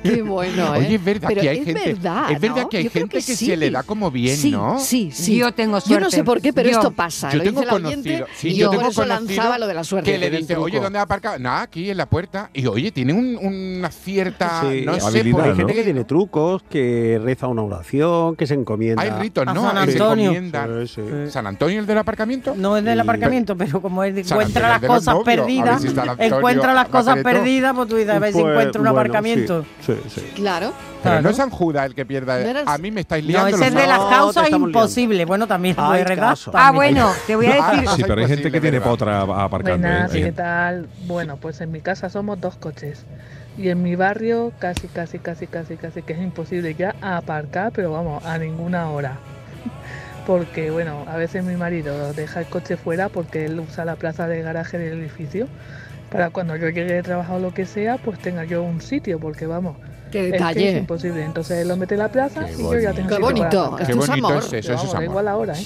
Qué 0.04 0.22
bueno, 0.22 0.76
¿eh? 0.76 0.80
Oye, 0.80 0.96
es 0.96 1.04
verdad 1.04 1.28
Pero 1.30 1.42
que 1.42 1.50
hay 1.50 1.58
es 1.60 1.66
gente. 1.66 1.94
verdad, 1.94 2.32
es 2.32 2.39
verdad 2.39 2.62
¿no? 2.63 2.70
que 2.70 2.78
hay 2.78 2.89
gente 2.89 3.16
que, 3.18 3.22
sí. 3.22 3.46
se 3.46 3.58
le 3.58 3.72
da 3.72 3.84
como 3.84 4.12
bien, 4.12 4.36
sí, 4.38 4.52
¿no? 4.52 4.78
Sí, 4.80 5.10
sí. 5.12 5.38
Yo 5.38 5.54
tengo 5.54 5.80
Yo 5.86 6.00
no 6.00 6.10
sé 6.12 6.24
por 6.24 6.42
qué, 6.42 6.54
pero 6.54 6.70
Yo- 6.70 6.78
esto 6.78 6.92
pasa. 6.92 7.32
Yo 7.32 7.38
lo 7.39 7.44
tengo 7.44 7.63
conocido, 7.66 8.28
sí, 8.36 8.50
y 8.50 8.56
yo 8.56 8.66
yo 8.66 8.70
tengo 8.72 8.84
por 8.84 8.92
eso 8.92 9.02
conocido 9.04 9.28
lanzaba 9.38 9.58
lo 9.58 9.68
de 9.68 9.74
la 9.74 9.84
suerte. 9.84 10.12
que 10.12 10.18
le 10.18 10.30
dice, 10.30 10.56
oye, 10.58 10.80
¿dónde 10.80 11.00
aparca? 11.00 11.39
Nada, 11.39 11.62
aquí 11.63 11.89
en 11.89 11.98
la 11.98 12.06
puerta. 12.08 12.50
Y 12.54 12.66
oye, 12.68 12.92
tiene 12.92 13.13
un- 13.13 13.38
una 13.42 13.89
cierta, 13.89 14.62
Sí, 14.62 14.84
no 14.86 14.94
sé, 15.00 15.24
por 15.26 15.42
Hay 15.44 15.50
¿no? 15.50 15.56
gente 15.56 15.74
que 15.74 15.84
tiene 15.84 16.04
trucos, 16.04 16.63
que 16.70 17.20
reza 17.24 17.48
una 17.48 17.63
oración, 17.63 18.36
que 18.36 18.46
se 18.48 18.54
encomienda. 18.54 19.02
Hay 19.02 19.10
ritos, 19.12 19.46
¿no? 19.46 19.63
San 19.63 19.78
Antonio. 19.78 20.34
¿San 21.30 21.48
Antonio 21.48 21.80
el 21.80 21.86
del 21.86 21.98
aparcamiento? 21.98 22.54
No 22.58 22.78
es 22.78 22.84
del 22.84 23.00
aparcamiento, 23.00 23.56
pero 23.58 23.82
como 23.82 24.04
él 24.04 24.18
encuentra 24.18 24.70
las 24.70 24.82
cosas 24.82 25.16
perdidas, 25.24 25.84
encuentra 26.20 26.74
las 26.74 26.88
cosas 26.89 27.18
perdidas, 27.24 27.74
pues 27.76 27.88
tú 27.88 27.96
dices, 27.96 28.12
a 28.13 28.20
ver 28.20 28.34
si 28.34 28.39
encuentro 28.39 28.82
un 28.82 28.88
aparcamiento. 28.88 29.66
Sí, 29.86 29.93
sí, 30.04 30.10
sí. 30.22 30.22
Claro. 30.36 30.72
Pero 30.72 31.02
Claro. 31.02 31.22
no 31.22 31.30
es 31.30 31.36
San 31.38 31.50
Judas 31.50 31.86
el 31.86 31.96
que 31.96 32.06
pierda. 32.06 32.40
No 32.40 32.60
A 32.66 32.78
mí 32.78 32.92
me 32.92 33.02
estáis 33.02 33.24
No, 33.24 33.30
liando. 33.32 33.48
ese 33.50 33.58
los 33.58 33.68
es 33.68 33.74
de 33.76 33.88
las. 33.88 33.98
No, 34.00 34.06
te 34.10 34.16
causas 34.16 34.44
estamos 34.46 34.50
liando. 34.70 34.80
imposibles. 34.80 35.28
Bueno, 35.28 35.48
también 35.48 35.76
Hay 35.78 36.04
puede. 36.06 36.22
Ah, 36.54 36.72
bueno, 36.74 37.12
te 37.28 37.36
voy 37.36 37.46
a 37.48 37.68
Ah, 37.68 37.72
decir. 37.72 37.90
Sí, 37.96 38.04
pero 38.08 38.22
hay 38.22 38.28
gente 38.28 38.52
que 38.52 38.62
tiene 38.62 38.80
potra 38.82 39.22
aparcando. 39.22 39.88
Buenas, 39.88 40.14
¿eh? 40.16 40.22
¿qué 40.24 40.32
tal? 40.32 40.88
Bueno, 41.06 41.38
pues 41.38 41.60
en 41.62 41.72
mi 41.72 41.82
casa 41.82 42.10
somos 42.10 42.40
dos 42.40 42.56
coches. 42.56 43.04
Y 43.58 43.70
en 43.70 43.84
mi 43.84 43.96
barrio 43.96 44.52
casi, 44.60 44.88
casi, 44.88 45.20
casi, 45.20 45.46
casi, 45.48 45.76
casi 45.78 46.02
que 46.02 46.14
es 46.14 46.20
imposible 46.20 46.74
ya 46.74 46.96
aparcar, 47.02 47.72
pero 47.76 47.92
vamos, 47.92 48.26
a 48.26 48.38
ninguna 48.38 48.90
hora. 48.90 49.18
Porque, 50.26 50.72
bueno, 50.72 51.06
a 51.08 51.18
veces 51.18 51.44
mi 51.44 51.56
marido 51.58 52.14
deja 52.14 52.40
el 52.40 52.46
coche 52.46 52.78
fuera 52.78 53.10
porque 53.10 53.46
él 53.46 53.60
usa 53.60 53.84
la 53.84 53.96
plaza 53.98 54.26
de 54.28 54.42
garaje 54.42 54.78
del 54.78 55.00
edificio 55.02 55.48
para 56.13 56.30
cuando 56.30 56.56
yo 56.56 56.69
llegue 56.69 56.93
de 56.93 57.02
trabajo 57.02 57.34
o 57.34 57.39
lo 57.39 57.54
que 57.56 57.65
sea, 57.65 57.97
pues 57.97 58.19
tenga 58.19 58.43
yo 58.43 58.62
un 58.62 58.82
sitio, 58.82 59.19
porque 59.19 59.47
vamos. 59.47 59.78
Qué 60.12 60.19
es 60.19 60.26
que 60.28 60.32
detalle. 60.34 60.69
es 60.69 60.78
imposible. 60.78 61.26
Entonces 61.26 61.58
él 61.58 61.67
lo 61.67 61.76
mete 61.76 61.95
en 61.95 62.02
la 62.02 62.10
plaza 62.10 62.45
Qué 62.45 62.54
y 62.54 62.63
yo 62.63 62.80
ya 62.80 62.93
tengo 62.93 63.10
Qué 63.10 63.17
bonito. 63.17 63.78
Qué 63.84 63.93
bonito 63.95 64.13
amor. 64.13 64.38
es 64.38 64.54
eso, 64.54 64.58
eso 64.58 64.73
es 64.73 64.78
vamos, 64.78 64.93
amor. 64.93 65.04
igual 65.06 65.28
ahora, 65.28 65.54
¿eh? 65.58 65.65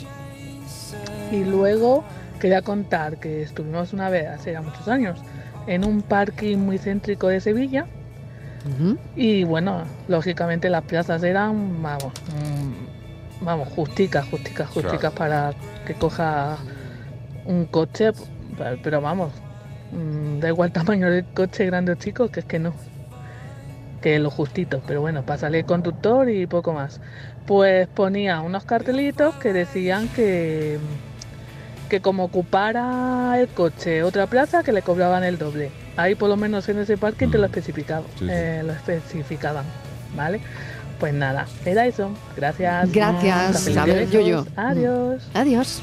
Y 1.33 1.43
luego 1.43 2.05
quería 2.39 2.62
contar 2.62 3.17
que 3.17 3.41
estuvimos 3.41 3.91
una 3.91 4.10
vez, 4.10 4.27
hace 4.27 4.53
ya 4.53 4.62
muchos 4.62 4.88
años, 4.88 5.19
en 5.67 5.83
un 5.83 6.01
parking 6.01 6.57
muy 6.57 6.77
céntrico 6.77 7.27
de 7.27 7.41
Sevilla. 7.41 7.86
Y 9.15 9.45
bueno, 9.45 9.83
lógicamente 10.10 10.69
las 10.69 10.83
plazas 10.83 11.23
eran, 11.23 11.81
vamos, 11.81 12.12
mm, 12.33 13.45
vamos, 13.45 13.69
justicas, 13.69 14.27
justicas, 14.29 14.69
justicas 14.69 15.13
para 15.13 15.54
que 15.85 15.93
coja 15.93 16.58
un 17.45 17.65
coche, 17.65 18.12
pero 18.83 19.00
vamos, 19.00 19.31
da 20.40 20.48
igual 20.50 20.71
tamaño 20.73 21.10
del 21.10 21.25
coche, 21.25 21.65
grande 21.65 21.92
o 21.94 21.96
chico, 21.96 22.29
que 22.29 22.42
es 22.42 22.46
que 22.46 22.60
no, 22.60 22.73
que 24.02 24.19
lo 24.19 24.29
justito, 24.29 24.81
pero 24.88 25.02
bueno, 25.02 25.23
para 25.23 25.40
salir 25.40 25.65
conductor 25.65 26.29
y 26.29 26.46
poco 26.48 26.73
más. 26.73 27.00
Pues 27.46 27.88
ponía 27.88 28.42
unos 28.42 28.65
cartelitos 28.65 29.35
que 29.35 29.54
decían 29.54 30.10
que, 30.10 30.77
que 31.90 32.02
como 32.02 32.25
ocupara 32.25 33.40
el 33.40 33.48
coche 33.48 34.04
otra 34.04 34.27
plaza, 34.27 34.63
que 34.63 34.71
le 34.73 34.81
cobraban 34.81 35.23
el 35.23 35.38
doble. 35.38 35.71
Ahí 35.96 36.13
por 36.15 36.29
lo 36.29 36.35
menos 36.38 36.67
en 36.69 36.79
ese 36.79 36.98
parking 36.98 37.29
te 37.29 37.38
lo 37.38 37.46
especificaba, 37.46 38.06
Sí, 38.19 38.25
sí. 38.25 38.27
eh, 38.29 38.62
lo 38.65 38.73
especificaban, 38.73 39.63
¿vale? 40.15 40.42
Pues 41.00 41.13
nada, 41.13 41.46
era 41.65 41.85
eso. 41.85 42.12
Gracias. 42.35 42.92
Gracias. 42.92 43.54
Cafelito 43.54 43.81
A 43.81 43.85
ver, 43.85 43.96
y 43.96 44.06
besos. 44.06 44.13
Yuyu. 44.13 44.46
Adiós. 44.56 45.27
Adiós. 45.33 45.81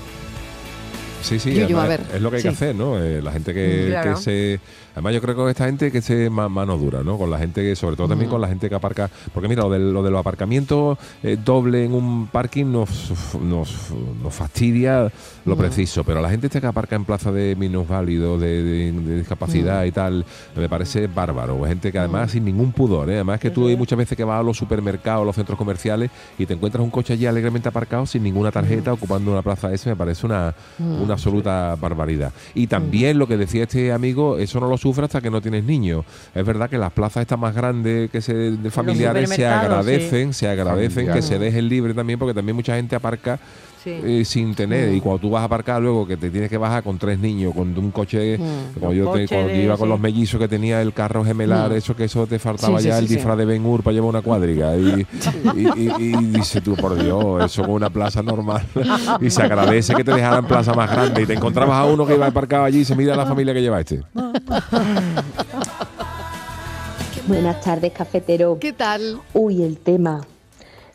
Sí, 1.25 1.39
sí, 1.39 1.51
Yuyu, 1.55 1.65
además 1.65 1.85
a 1.85 1.89
ver, 1.89 2.01
es 2.15 2.21
lo 2.23 2.31
que 2.31 2.37
hay 2.37 2.43
que 2.43 2.49
hacer, 2.51 2.75
¿no? 2.75 3.03
Eh, 3.03 3.23
la 3.23 3.33
gente 3.33 3.55
que, 3.55 3.85
Mm, 3.87 3.91
claro. 3.91 4.15
que 4.15 4.21
se... 4.21 4.61
Además 4.95 5.13
yo 5.15 5.21
creo 5.21 5.37
que 5.45 5.51
esta 5.51 5.67
gente 5.67 5.93
que 5.93 6.01
se 6.01 6.31
ma- 6.31 6.49
mano 6.49 6.79
dura, 6.79 7.03
¿no? 7.03 7.19
Con 7.19 7.31
la 7.31 7.39
gente 7.39 7.63
que, 7.63 7.77
sobre 7.77 7.97
todo 7.97 8.09
también 8.09 8.31
con 8.31 8.41
la 8.41 8.49
gente 8.49 8.69
que 8.69 8.75
aparca... 8.75 9.11
Porque 9.33 9.49
mira, 9.49 9.63
lo, 9.65 9.71
del, 9.71 9.93
lo 9.93 10.03
de 10.03 10.11
los 10.11 10.21
aparcamientos 10.21 10.97
eh, 11.23 11.37
doble 11.45 11.85
en 11.85 11.93
un 11.95 12.29
parking 12.29 12.67
nos, 12.67 13.13
nos, 13.41 13.91
nos 14.23 14.35
fastidia 14.35 15.11
lo 15.45 15.57
preciso, 15.57 16.05
pero 16.05 16.23
la 16.23 16.31
gente 16.31 16.47
esta 16.47 16.61
que 16.61 16.67
aparca 16.67 16.97
en 16.97 17.05
plaza 17.05 17.31
de 17.31 17.55
minusválidos, 17.57 18.41
de, 18.41 18.63
de, 18.63 18.93
de 18.93 19.19
discapacidad 19.19 19.85
y 19.85 19.93
tal, 19.93 20.25
me 20.57 20.69
parece 20.69 21.07
bárbaro. 21.07 21.65
Gente 21.67 21.93
que 21.93 21.99
además 21.99 22.31
sin 22.31 22.45
ningún 22.45 22.73
pudor, 22.73 23.11
¿eh? 23.11 23.15
Además 23.17 23.41
que 23.41 23.51
tú 23.51 23.67
hay 23.69 23.77
muchas 23.77 23.99
veces 23.99 24.17
que 24.17 24.25
vas 24.25 24.41
a 24.41 24.43
los 24.43 24.57
supermercados, 24.57 25.23
a 25.23 25.25
los 25.27 25.35
centros 25.37 25.59
comerciales 25.59 26.11
y 26.39 26.47
te 26.47 26.55
encuentras 26.55 26.83
un 26.83 26.91
coche 26.91 27.13
allí 27.13 27.27
alegremente 27.27 27.69
aparcado 27.69 28.07
sin 28.07 28.23
ninguna 28.23 28.51
tarjeta 28.53 28.93
ocupando 28.93 29.33
una 29.33 29.43
plaza 29.43 29.73
esa, 29.73 29.91
me 29.91 29.97
parece 29.97 30.25
una, 30.25 30.55
una 30.79 31.13
absoluta 31.15 31.77
barbaridad. 31.81 32.33
Y 32.55 32.69
también 32.69 33.19
lo 33.19 33.27
que 33.27 33.37
decía 33.37 33.65
este 33.65 33.93
amigo, 33.93 34.39
eso 34.39 34.61
no 34.61 34.69
lo 34.69 34.79
sufre 34.85 35.07
hasta 35.07 35.23
que 35.23 35.31
no 35.31 35.41
tienes 35.41 35.65
niños. 35.65 36.05
Es 36.35 36.45
verdad 36.45 36.69
que 36.69 36.77
las 36.77 36.93
plazas 36.93 37.23
estas 37.23 37.39
más 37.39 37.55
grandes 37.55 38.11
que 38.11 38.21
se, 38.21 38.35
de 38.35 38.71
familiares 38.71 39.31
se 39.31 39.47
agradecen, 39.47 40.35
sí. 40.35 40.41
se 40.41 40.49
agradecen 40.49 41.11
que 41.11 41.23
se 41.23 41.39
dejen 41.39 41.71
libre 41.71 41.95
también, 41.95 42.19
porque 42.19 42.35
también 42.35 42.55
mucha 42.55 42.77
gente 42.77 42.95
aparca 42.95 43.41
Sí. 43.85 43.91
eh, 44.03 44.25
sin 44.25 44.55
tener. 44.55 44.91
Mm. 44.91 44.95
Y 44.97 45.01
cuando 45.03 45.21
tú 45.21 45.31
vas 45.31 45.43
a 45.43 45.45
aparcar 45.45 45.81
luego 45.83 46.07
que 46.07 46.17
te 46.17 46.31
tienes 46.31 46.49
que 46.49 46.57
bajar 46.57 46.83
con 46.83 46.99
tres 46.99 47.19
niños, 47.19 47.53
con 47.55 47.77
un 47.79 47.91
coche, 47.91 48.39
Mm. 48.39 48.81
como 48.81 48.89
Un 48.91 48.97
yo, 48.97 49.05
te- 49.13 49.29
cuando 49.29 49.49
yo 49.51 49.55
de- 49.57 49.63
iba 49.63 49.77
con 49.77 49.87
sí. 49.87 49.91
los 49.91 50.01
mellizos 50.01 50.41
que 50.41 50.49
tenía 50.49 50.81
el 50.81 50.93
carro 50.95 51.23
gemelar, 51.25 51.71
Mm. 51.71 51.75
eso 51.75 51.95
que 51.95 52.05
eso 52.05 52.27
te 52.27 52.39
faltaba 52.39 52.79
Sí, 52.81 52.87
ya 52.89 52.95
sí, 52.97 53.03
el 53.03 53.09
sí. 53.09 53.15
disfraz 53.17 53.37
de 53.37 53.45
Ben 53.45 53.65
Hur 53.65 53.83
para 53.83 53.93
llevar 53.95 54.09
una 54.09 54.23
cuadriga. 54.23 54.75
Y, 54.77 55.07
y, 55.55 55.67
y- 55.77 55.93
y 55.99 56.17
dice 56.33 56.61
tú, 56.63 56.75
por 56.77 56.95
Dios, 57.01 57.45
eso 57.45 57.63
con 57.63 57.73
una 57.73 57.91
plaza 57.91 58.23
normal. 58.23 58.63
y 59.21 59.29
se 59.31 59.43
agradece 59.43 59.95
que 59.95 60.03
te 60.03 60.13
dejaran 60.13 60.47
plaza 60.47 60.73
más 60.73 60.91
grande. 60.91 61.23
Y 61.23 61.27
te 61.27 61.35
encontrabas 61.35 61.77
a 61.79 61.85
uno 61.85 62.07
que 62.07 62.15
iba 62.15 62.27
aparcado 62.27 62.65
allí 62.65 62.81
y 62.81 62.85
se 62.87 62.97
mira 62.97 63.15
la 63.15 63.27
familia 63.27 63.53
que 63.53 63.61
lleva 63.61 63.81
este. 63.81 64.01
Buenas 67.27 67.61
tardes, 67.61 67.93
cafetero. 67.93 68.59
¿Qué 68.61 68.73
tal? 68.73 69.21
Uy, 69.33 69.63
el 69.63 69.79
tema. 69.79 70.21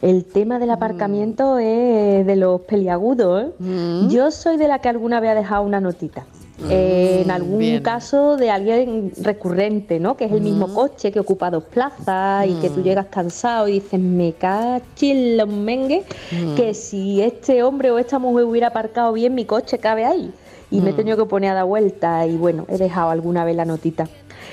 El 0.01 0.23
tema 0.25 0.59
del 0.59 0.69
aparcamiento 0.71 1.57
es 1.59 2.25
de 2.25 2.35
los 2.37 2.61
peliagudos. 2.61 3.43
¿eh? 3.43 3.51
Mm. 3.59 4.07
Yo 4.09 4.31
soy 4.31 4.55
de 4.57 4.67
la 4.67 4.79
que 4.79 4.87
alguna 4.89 5.19
vez 5.19 5.31
ha 5.31 5.35
dejado 5.35 5.63
una 5.63 5.81
notita. 5.81 6.25
Eh, 6.69 7.21
en 7.23 7.31
algún 7.31 7.59
bien. 7.59 7.81
caso 7.83 8.35
de 8.35 8.49
alguien 8.49 9.13
recurrente, 9.21 9.97
¿no? 9.99 10.17
Que 10.17 10.25
es 10.25 10.31
el 10.33 10.41
mismo 10.41 10.67
Mm. 10.67 10.73
coche 10.73 11.11
que 11.11 11.19
ocupa 11.21 11.49
dos 11.49 11.63
plazas 11.63 12.47
y 12.47 12.53
que 12.55 12.69
tú 12.69 12.81
Mm. 12.81 12.83
llegas 12.83 13.05
cansado 13.07 13.67
y 13.69 13.73
dices, 13.79 13.97
me 13.99 14.33
cachis 14.33 15.37
los 15.37 15.47
mengue, 15.47 16.03
Mm. 16.31 16.55
que 16.55 16.73
si 16.73 17.21
este 17.21 17.63
hombre 17.63 17.91
o 17.91 17.97
esta 17.97 18.19
mujer 18.19 18.43
hubiera 18.45 18.67
aparcado 18.67 19.13
bien, 19.13 19.35
mi 19.35 19.45
coche 19.45 19.77
cabe 19.79 20.03
ahí. 20.05 20.33
Y 20.69 20.81
me 20.81 20.89
he 20.89 20.93
Mm. 20.93 20.97
tenido 20.97 21.17
que 21.17 21.25
poner 21.25 21.51
a 21.51 21.53
dar 21.55 21.65
vuelta 21.65 22.25
y 22.27 22.35
bueno, 22.35 22.65
he 22.67 22.77
dejado 22.77 23.09
alguna 23.09 23.43
vez 23.45 23.55
la 23.55 23.63
notita. 23.65 24.07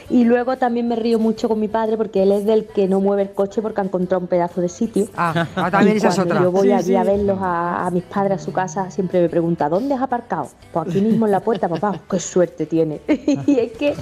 Y 0.08 0.24
luego 0.24 0.56
también 0.56 0.86
me 0.86 0.94
río 0.94 1.18
mucho 1.18 1.48
con 1.48 1.58
mi 1.58 1.66
padre 1.68 1.96
porque 1.96 2.22
él 2.22 2.30
es 2.30 2.44
del 2.44 2.66
que 2.66 2.86
no 2.86 3.00
mueve 3.00 3.22
el 3.22 3.30
coche 3.32 3.60
porque 3.60 3.80
ha 3.80 3.84
encontrado 3.84 4.20
un 4.20 4.28
pedazo 4.28 4.60
de 4.60 4.68
sitio. 4.68 5.08
Ah, 5.16 5.46
ah, 5.56 5.70
también 5.70 5.96
esa 5.96 6.08
es 6.08 6.18
otra. 6.18 6.40
Yo 6.42 6.52
voy 6.52 6.68
Sí, 6.68 6.72
allí 6.72 6.86
sí. 6.88 6.94
a 6.96 7.02
verlos 7.02 7.38
a, 7.40 7.86
a 7.86 7.90
mis 7.90 8.04
padres 8.04 8.40
a 8.40 8.44
su 8.44 8.52
casa, 8.52 8.88
siempre 8.90 9.20
me 9.20 9.28
pregunta, 9.28 9.68
¿dónde 9.68 9.94
has 9.94 10.02
aparcado? 10.02 10.48
Pues 10.72 10.88
aquí 10.88 11.00
mismo 11.00 11.26
en 11.26 11.32
la 11.32 11.40
puerta, 11.40 11.68
papá. 11.68 12.00
¡Qué 12.08 12.20
suerte 12.20 12.66
tiene! 12.66 13.00
y 13.08 13.58
es 13.58 13.72
que, 13.72 13.94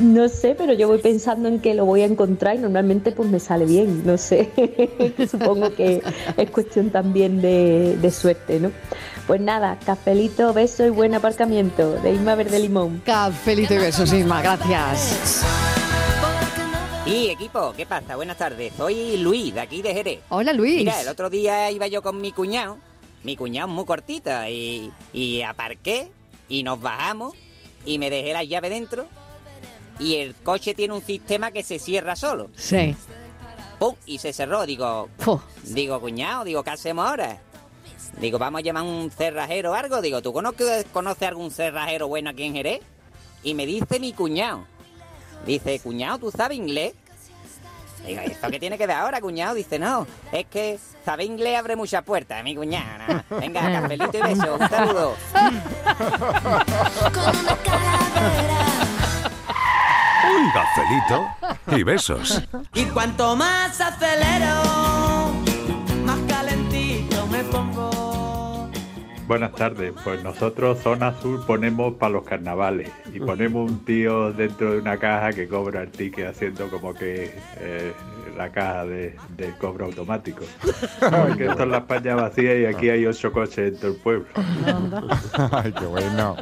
no 0.00 0.28
sé, 0.28 0.54
pero 0.56 0.74
yo 0.74 0.86
voy 0.86 0.98
pensando 0.98 1.48
en 1.48 1.58
que 1.60 1.74
lo 1.74 1.84
voy 1.84 2.02
a 2.02 2.06
encontrar 2.06 2.54
y 2.54 2.58
normalmente 2.58 3.10
pues 3.12 3.28
me 3.28 3.40
sale 3.40 3.64
bien, 3.66 4.02
no 4.06 4.16
sé. 4.16 4.50
Supongo 5.28 5.74
que 5.74 6.02
es 6.36 6.50
cuestión 6.50 6.90
también 6.90 7.40
de, 7.40 7.96
de 8.00 8.10
suerte, 8.12 8.60
¿no? 8.60 8.70
Pues 9.28 9.42
nada, 9.42 9.78
cafelito, 9.84 10.54
beso 10.54 10.86
y 10.86 10.88
buen 10.90 11.14
aparcamiento 11.14 11.92
de 12.00 12.14
Isma 12.14 12.34
Verde 12.34 12.58
Limón. 12.60 13.02
Cafelito 13.04 13.74
y 13.74 13.78
besos, 13.78 14.10
Isma, 14.10 14.40
gracias. 14.40 15.44
Y 17.04 17.28
equipo, 17.28 17.74
¿qué 17.76 17.84
pasa? 17.84 18.16
Buenas 18.16 18.38
tardes. 18.38 18.72
Soy 18.74 19.18
Luis, 19.18 19.52
de 19.52 19.60
aquí 19.60 19.82
de 19.82 19.92
Jerez. 19.92 20.20
Hola, 20.30 20.54
Luis. 20.54 20.78
Mira, 20.78 20.98
el 21.02 21.08
otro 21.08 21.28
día 21.28 21.70
iba 21.70 21.86
yo 21.88 22.00
con 22.00 22.22
mi 22.22 22.32
cuñado. 22.32 22.78
Mi 23.22 23.36
cuñado 23.36 23.68
es 23.68 23.74
muy 23.74 23.84
cortito 23.84 24.30
y, 24.48 24.90
y 25.12 25.42
aparqué 25.42 26.10
y 26.48 26.62
nos 26.62 26.80
bajamos 26.80 27.34
y 27.84 27.98
me 27.98 28.08
dejé 28.08 28.32
la 28.32 28.44
llave 28.44 28.70
dentro 28.70 29.08
y 29.98 30.16
el 30.16 30.34
coche 30.36 30.72
tiene 30.72 30.94
un 30.94 31.02
sistema 31.02 31.50
que 31.50 31.62
se 31.62 31.78
cierra 31.78 32.16
solo. 32.16 32.48
Sí. 32.56 32.96
¡Pum! 33.78 33.94
Y 34.06 34.18
se 34.18 34.32
cerró. 34.32 34.64
Digo, 34.64 35.10
Fu. 35.18 35.38
digo, 35.64 36.00
cuñado, 36.00 36.44
digo, 36.44 36.62
¿qué 36.64 36.70
hacemos 36.70 37.06
ahora? 37.06 37.42
Digo, 38.20 38.38
vamos 38.38 38.60
a 38.60 38.62
llamar 38.62 38.82
a 38.82 38.86
un 38.86 39.10
cerrajero 39.10 39.72
o 39.72 39.74
algo. 39.74 40.00
Digo, 40.00 40.22
¿tú 40.22 40.32
conoces, 40.32 40.86
conoces 40.92 41.28
algún 41.28 41.50
cerrajero 41.50 42.08
bueno 42.08 42.30
aquí 42.30 42.44
en 42.44 42.54
Jerez? 42.54 42.80
Y 43.42 43.54
me 43.54 43.66
dice 43.66 44.00
mi 44.00 44.12
cuñado. 44.12 44.64
Dice, 45.46 45.78
cuñado, 45.80 46.18
¿tú 46.18 46.30
sabes 46.30 46.58
inglés? 46.58 46.94
Digo, 48.06 48.20
¿esto 48.22 48.50
qué 48.50 48.58
tiene 48.58 48.78
que 48.78 48.86
ver 48.86 48.96
ahora, 48.96 49.20
cuñado? 49.20 49.54
Dice, 49.54 49.78
no, 49.78 50.06
es 50.32 50.46
que 50.46 50.78
saber 51.04 51.26
inglés 51.26 51.58
abre 51.58 51.76
muchas 51.76 52.02
puertas, 52.02 52.42
mi 52.42 52.56
cuñado. 52.56 52.98
nada. 52.98 53.24
Venga, 53.30 53.60
cafelito 53.80 54.18
y 54.18 54.22
beso, 54.22 54.54
un 54.54 54.68
saludo. 54.68 55.14
Cafelito 60.52 61.28
y 61.76 61.82
besos. 61.82 62.42
Y 62.74 62.84
cuanto 62.86 63.36
más 63.36 63.80
acelero, 63.80 65.32
Buenas 69.28 69.52
tardes, 69.52 69.92
pues 70.04 70.24
nosotros 70.24 70.78
Zona 70.78 71.08
Azul 71.08 71.44
ponemos 71.46 71.92
para 71.96 72.12
los 72.14 72.24
carnavales 72.24 72.90
y 73.12 73.20
ponemos 73.20 73.70
un 73.70 73.84
tío 73.84 74.32
dentro 74.32 74.72
de 74.72 74.78
una 74.78 74.96
caja 74.96 75.34
que 75.34 75.46
cobra 75.46 75.82
el 75.82 75.90
ticket 75.90 76.28
haciendo 76.28 76.70
como 76.70 76.94
que 76.94 77.34
eh, 77.58 77.92
la 78.38 78.50
caja 78.50 78.86
de, 78.86 79.16
de 79.36 79.52
cobro 79.58 79.84
automático. 79.84 80.44
Porque 81.00 81.44
esto 81.44 81.62
es 81.64 81.68
la 81.68 81.76
España 81.76 82.14
vacía 82.14 82.58
y 82.58 82.64
aquí 82.64 82.88
hay 82.88 83.04
ocho 83.04 83.30
coches 83.30 83.74
en 83.74 83.76
todo 83.78 83.90
el 83.90 83.96
pueblo. 83.98 84.26
Ay, 85.52 85.74
qué 85.78 85.84
bueno. 85.84 86.36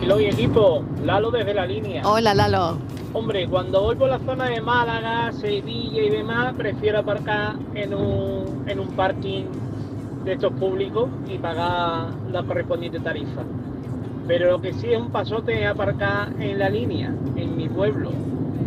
Hello 0.00 0.18
y 0.18 0.24
equipo, 0.24 0.82
Lalo 1.04 1.30
desde 1.30 1.52
la 1.52 1.66
línea. 1.66 2.02
Hola, 2.08 2.32
Lalo. 2.32 2.95
Hombre, 3.12 3.46
cuando 3.48 3.82
voy 3.82 3.96
por 3.96 4.08
la 4.10 4.18
zona 4.18 4.46
de 4.46 4.60
Málaga, 4.60 5.32
Sevilla 5.32 6.02
y 6.02 6.10
demás, 6.10 6.54
prefiero 6.54 6.98
aparcar 6.98 7.54
en 7.74 7.94
un, 7.94 8.64
en 8.66 8.78
un 8.78 8.88
parking 8.88 9.44
de 10.24 10.32
estos 10.32 10.52
públicos 10.52 11.08
y 11.28 11.38
pagar 11.38 12.08
la 12.30 12.42
correspondiente 12.42 13.00
tarifa. 13.00 13.42
Pero 14.26 14.50
lo 14.50 14.60
que 14.60 14.72
sí 14.74 14.92
es 14.92 14.98
un 15.00 15.10
pasote 15.10 15.62
es 15.62 15.66
aparcar 15.68 16.28
en 16.38 16.58
la 16.58 16.68
línea, 16.68 17.12
en 17.36 17.56
mi 17.56 17.68
pueblo, 17.68 18.10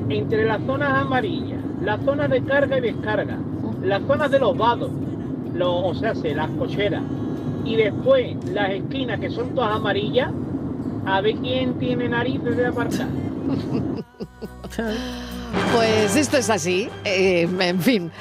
entre 0.10 0.46
las 0.46 0.62
zonas 0.64 0.94
amarillas, 0.94 1.60
las 1.84 2.02
zonas 2.04 2.30
de 2.30 2.42
carga 2.44 2.78
y 2.78 2.82
descarga, 2.82 3.38
las 3.84 4.02
zonas 4.04 4.32
de 4.32 4.40
los 4.40 4.58
vados, 4.58 4.90
los, 5.54 5.70
o 5.84 5.94
sea, 5.94 6.16
se- 6.16 6.34
las 6.34 6.50
cocheras 6.52 7.04
y 7.66 7.76
después 7.76 8.36
las 8.52 8.72
esquinas 8.72 9.20
que 9.20 9.30
son 9.30 9.50
todas 9.54 9.76
amarillas, 9.76 10.32
a 11.06 11.22
ver 11.22 11.36
quién 11.36 11.74
tiene 11.76 12.08
narices 12.10 12.56
de 12.58 12.66
aparcar. 12.66 13.08
Pues 15.74 16.16
esto 16.16 16.38
es 16.38 16.50
así, 16.50 16.90
eh, 17.04 17.48
en 17.60 17.82
fin. 17.82 18.12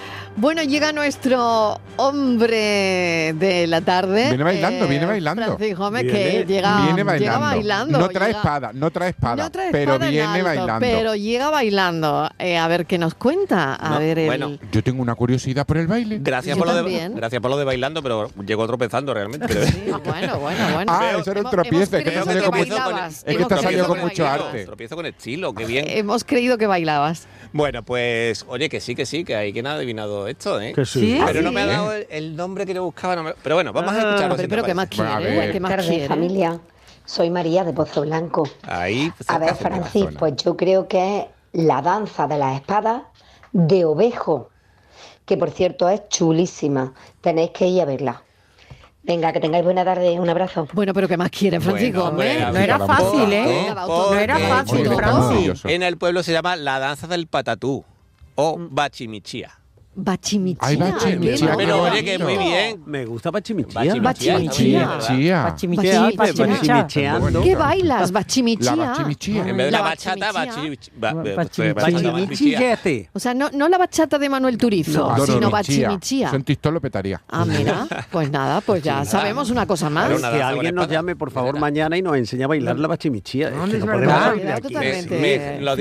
Bueno, 0.40 0.62
llega 0.62 0.92
nuestro 0.92 1.80
hombre 1.96 3.32
de 3.34 3.66
la 3.66 3.80
tarde. 3.80 4.28
Viene 4.28 4.44
bailando, 4.44 4.84
eh, 4.84 4.88
viene 4.88 5.04
bailando. 5.06 5.44
Francis 5.56 5.76
Gómez, 5.76 6.02
que 6.04 6.12
Viene- 6.12 6.44
llega, 6.46 6.84
viene 6.84 7.02
bailando. 7.02 7.18
llega 7.18 7.38
bailando. 7.38 7.98
No 7.98 8.08
trae 8.08 8.28
llega- 8.28 8.38
espada, 8.38 8.70
no 8.72 8.90
trae 8.92 9.10
espada, 9.10 9.42
no 9.42 9.50
trae 9.50 9.72
pero 9.72 9.94
espada 9.94 10.10
viene 10.10 10.26
alto, 10.28 10.44
bailando. 10.44 10.80
Pero 10.80 11.14
llega 11.16 11.50
bailando. 11.50 12.30
Eh, 12.38 12.56
a 12.56 12.68
ver 12.68 12.86
qué 12.86 12.98
nos 12.98 13.14
cuenta. 13.14 13.74
A 13.74 13.90
No, 13.94 13.98
ver, 13.98 14.16
el- 14.20 14.26
bueno. 14.26 14.58
Yo 14.70 14.82
tengo 14.84 15.02
una 15.02 15.16
curiosidad 15.16 15.66
por 15.66 15.76
el 15.76 15.88
baile. 15.88 16.18
Gracias 16.22 16.56
Yo 16.56 16.64
por, 16.64 16.72
lo 16.72 16.84
de, 16.84 17.08
gracias 17.16 17.42
por 17.42 17.50
lo 17.50 17.56
de 17.56 17.64
bailando, 17.64 18.00
pero 18.00 18.30
llegó 18.46 18.64
tropezando 18.68 19.12
realmente. 19.12 19.52
bueno, 20.04 20.38
bueno, 20.38 20.68
bueno. 20.72 20.92
Ah, 20.94 21.16
eso 21.18 21.32
era 21.32 21.40
un 21.42 21.50
tropiezo, 21.50 21.96
es 21.96 22.04
que 22.04 22.10
que 22.12 22.18
con 22.20 22.28
mucho, 22.36 22.50
bailabas. 22.52 23.24
es 23.26 23.36
que 23.36 23.44
salido 23.56 23.86
con 23.88 23.96
que 23.96 24.02
mucho 24.04 24.22
bailabas. 24.22 24.46
arte. 24.46 24.64
Tropiezo 24.66 24.94
con 24.94 25.06
estilo, 25.06 25.52
qué 25.52 25.64
bien. 25.66 25.84
Hemos 25.88 26.22
creído 26.22 26.58
que 26.58 26.68
bailabas. 26.68 27.26
Bueno, 27.52 27.82
pues, 27.82 28.44
oye, 28.46 28.68
que 28.68 28.78
sí, 28.80 28.94
que 28.94 29.04
sí, 29.06 29.24
que 29.24 29.34
hay 29.34 29.52
quien 29.52 29.66
ha 29.66 29.72
adivinado 29.72 30.27
esto, 30.28 30.60
¿eh? 30.60 30.72
Que 30.74 30.84
sí. 30.86 31.00
¿Sí? 31.00 31.20
Pero 31.26 31.42
no 31.42 31.48
¿Ah, 31.48 31.52
me 31.52 31.60
ha 31.62 31.66
dado 31.66 31.92
el, 31.92 32.06
el 32.10 32.36
nombre 32.36 32.64
que 32.66 32.74
yo 32.74 32.84
buscaba. 32.84 33.16
no 33.16 33.22
me- 33.22 33.34
Pero 33.42 33.56
bueno, 33.56 33.72
vamos 33.72 33.92
a 33.92 33.96
Ah, 33.96 33.98
escucharlo. 34.10 34.36
pero- 34.36 34.48
pero 34.48 34.64
¿qué 34.64 34.74
más 34.74 34.88
quiere? 34.88 35.52
¿Qué 35.52 35.60
más 35.60 35.70
tardes, 35.70 35.86
quiere? 35.88 36.06
familia. 36.08 36.60
Soy 37.04 37.30
María 37.30 37.64
de 37.64 37.72
Pozo 37.72 38.02
Blanco. 38.02 38.48
Ahí, 38.62 39.10
pues, 39.16 39.28
A 39.30 39.38
ver, 39.38 39.54
Francis, 39.56 40.06
pues 40.18 40.36
yo 40.36 40.56
creo 40.56 40.86
que 40.88 41.20
es 41.20 41.24
la 41.52 41.80
danza 41.80 42.26
de 42.26 42.36
las 42.36 42.54
espadas 42.56 43.02
de 43.52 43.84
ovejo, 43.86 44.50
que 45.24 45.36
por 45.38 45.50
cierto 45.50 45.88
es 45.88 46.02
chulísima. 46.10 46.92
Tenéis 47.22 47.50
que 47.50 47.66
ir 47.66 47.80
a 47.80 47.84
verla. 47.86 48.22
Venga, 49.04 49.32
que 49.32 49.40
tengáis 49.40 49.64
buena 49.64 49.86
tarde. 49.86 50.20
Un 50.20 50.28
abrazo. 50.28 50.68
Bueno, 50.74 50.92
pero 50.92 51.08
¿qué 51.08 51.16
más 51.16 51.30
quiere, 51.30 51.58
Francisco? 51.60 52.10
Bueno, 52.10 52.52
No 52.52 52.58
era 52.58 52.78
fácil, 52.78 53.32
¿eh? 53.32 53.66
No 53.74 54.14
era 54.14 54.38
fácil, 54.38 54.86
Francis. 54.94 55.64
En 55.64 55.82
el 55.82 55.96
pueblo 55.96 56.22
se 56.22 56.32
llama 56.32 56.56
la 56.56 56.78
danza 56.78 57.06
del 57.06 57.26
patatú 57.26 57.86
o 58.34 58.56
bachimichía. 58.70 59.52
Bachimichía. 60.00 60.68
Ay, 60.68 60.76
bachimichía, 60.76 61.54
Pero 61.56 61.82
oye, 61.82 62.04
que 62.04 62.18
muy 62.18 62.38
bien. 62.38 62.82
Me 62.86 63.04
gusta 63.04 63.32
Bachimichía. 63.32 63.94
Bachimichía. 64.00 64.98
Chía. 65.00 65.42
Bachimichea, 65.42 66.06
hace? 66.06 66.16
bachimichea. 66.16 66.74
Bachimicheando. 66.76 67.42
¿Qué 67.42 67.56
bailas? 67.56 68.12
Bachimichía. 68.12 68.76
La 68.76 68.86
bachimichía. 68.90 69.48
En 69.48 69.56
vez 69.56 69.66
de 69.66 69.70
la, 69.72 69.80
bachata, 69.82 70.30
bachimichía. 70.30 70.92
bachimichía. 70.96 71.34
Bachimichía. 71.34 71.74
bachimichía. 71.74 72.12
Bachimichillete. 72.12 73.10
O 73.12 73.18
sea, 73.18 73.34
no, 73.34 73.50
no 73.52 73.68
la 73.68 73.76
bachata 73.76 74.18
de 74.20 74.28
Manuel 74.28 74.56
Turizo, 74.56 75.08
No, 75.08 75.16
no, 75.16 75.26
sino 75.26 75.40
no, 75.40 75.50
bachimichía. 75.50 76.30
Son 76.30 76.44
Tistón 76.44 76.74
lo 76.74 76.80
petaría. 76.80 77.20
Ah, 77.28 77.44
mira, 77.44 77.88
pues 78.12 78.30
nada, 78.30 78.60
pues 78.60 78.84
ya 78.84 79.04
sabemos 79.04 79.50
una 79.50 79.66
cosa 79.66 79.90
más. 79.90 80.08
Que 80.08 80.42
alguien 80.42 80.76
nos 80.76 80.88
llame, 80.88 81.16
por 81.16 81.32
favor, 81.32 81.58
mañana 81.58 81.96
y 81.96 82.02
nos 82.02 82.16
enseñe 82.16 82.44
a 82.44 82.46
bailar 82.46 82.78
la 82.78 82.86
bachimichía. 82.86 83.48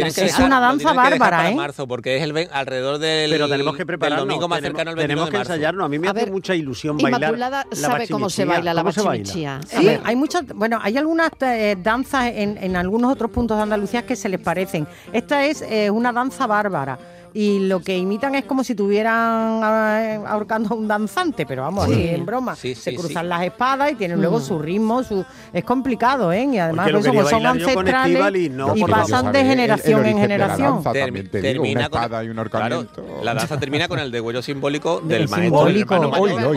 Es 0.08 0.40
una 0.40 0.60
danza 0.60 0.94
bárbara, 0.94 1.52
¿eh? 1.52 1.56
marzo, 1.56 1.88
porque 1.88 2.18
es 2.18 2.24
alrededor 2.52 2.98
del, 2.98 3.30
Pero 3.30 3.48
tenemos 3.48 3.78
que 3.78 3.86
del 3.86 4.07
prepararnos. 4.08 4.28
domingo 4.28 4.48
más 4.48 4.58
tenemos, 4.60 4.78
cercano 4.78 4.90
al 4.92 4.96
21 4.96 5.08
tenemos 5.08 5.26
de 5.26 5.32
que 5.32 5.38
marzo. 5.38 5.54
ensayarnos. 5.54 5.86
A 5.86 5.90
mí 5.90 6.00
me 6.00 6.08
A 6.08 6.12
hace 6.12 6.20
ver, 6.22 6.32
mucha 6.32 6.56
ilusión 6.56 6.98
bailar. 6.98 7.22
Inmaculada 7.22 7.66
la 7.70 7.76
sabe 7.76 8.08
cómo 8.08 8.30
se 8.30 8.46
baila 8.46 8.74
la 8.74 8.84
bachimichía. 8.84 9.60
Sí, 9.68 9.86
ver, 9.86 10.02
hay 10.04 10.16
muchas, 10.16 10.46
bueno, 10.54 10.80
hay 10.82 10.98
algunas 10.98 11.32
eh, 11.42 11.76
danzas 11.82 12.28
en, 12.34 12.58
en 12.58 12.76
algunos 12.76 13.12
otros 13.12 13.32
puntos 13.32 13.58
de 13.58 13.64
Andalucía 13.64 14.06
que 14.06 14.16
se 14.16 14.30
les 14.30 14.40
parecen. 14.40 14.88
Esta 15.14 15.46
es 15.46 15.62
eh, 15.62 15.90
una 15.90 16.12
danza 16.12 16.48
bárbara. 16.48 16.98
Y 17.34 17.68
lo 17.68 17.82
que 17.82 17.96
imitan 17.98 18.34
es 18.36 18.46
como 18.46 18.64
si 18.64 18.74
tuvieran 18.74 19.62
eh, 19.64 20.20
ahorcando 20.26 20.74
a 20.74 20.78
un 20.78 20.88
danzante, 20.88 21.46
pero 21.46 21.62
vamos, 21.64 21.86
Sí. 21.86 21.94
así 21.94 22.08
en 22.10 22.26
broma. 22.26 22.56
Sí, 22.56 22.74
se 22.74 22.92
sí, 22.92 22.96
cruzan 22.98 23.24
sí. 23.26 23.30
las 23.30 23.44
espadas 23.44 23.92
y 23.92 23.96
tienen 23.96 24.20
luego 24.20 24.40
Mm. 24.40 24.44
su 24.44 24.60
ritmo, 24.60 25.04
su 25.04 25.24
es 25.54 25.64
complicado, 25.64 26.32
¿eh? 26.34 26.46
Y 26.46 26.58
además 26.58 26.88
lo 26.88 26.94
pues, 27.00 27.06
quería 27.06 27.20
como 27.24 27.30
son 27.30 27.46
ancestrales 27.46 28.08
Estíbaliz, 28.14 28.52
no, 28.52 28.76
y 28.76 28.84
pasan 28.86 29.32
de 29.32 29.40
el- 29.42 29.46
el 29.46 29.52
generación 29.52 30.06
en 30.06 30.16
la 30.16 30.22
generación. 30.22 30.74
danza, 30.76 30.92
Termi- 30.94 31.06
también 31.06 31.30
te 31.30 31.42
digo, 31.42 31.52
termina 31.64 31.90
con- 31.90 32.02
espada 32.04 32.24
y 32.24 32.28
un 32.30 32.34
Claro, 32.34 32.50
ahorcamiento. 32.76 33.24
la 33.24 33.34
danza 33.34 33.60
termina 33.60 33.88
con 33.88 34.00
el 34.00 34.12
degüello 34.12 34.42
simbólico 34.42 35.00
El 35.04 35.08
del 35.08 35.30
maestro. 35.30 35.42
simbólico. 35.44 35.96
Bueno, 35.98 36.10
bueno, 36.10 36.34
esto, 36.34 36.48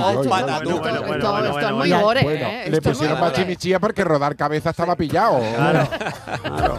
es 1.60 1.72
muy 1.72 1.88
bueno. 1.90 2.00
gore, 2.02 2.20
¿eh? 2.22 2.70
le 2.70 2.80
pusieron 2.82 3.18
gore. 3.18 3.30
bachimichía 3.30 3.78
porque 3.80 4.04
rodar 4.04 4.36
cabeza 4.36 4.70
estaba 4.70 4.96
pillado. 4.96 5.40
Claro, 5.56 5.88
claro. 6.42 6.78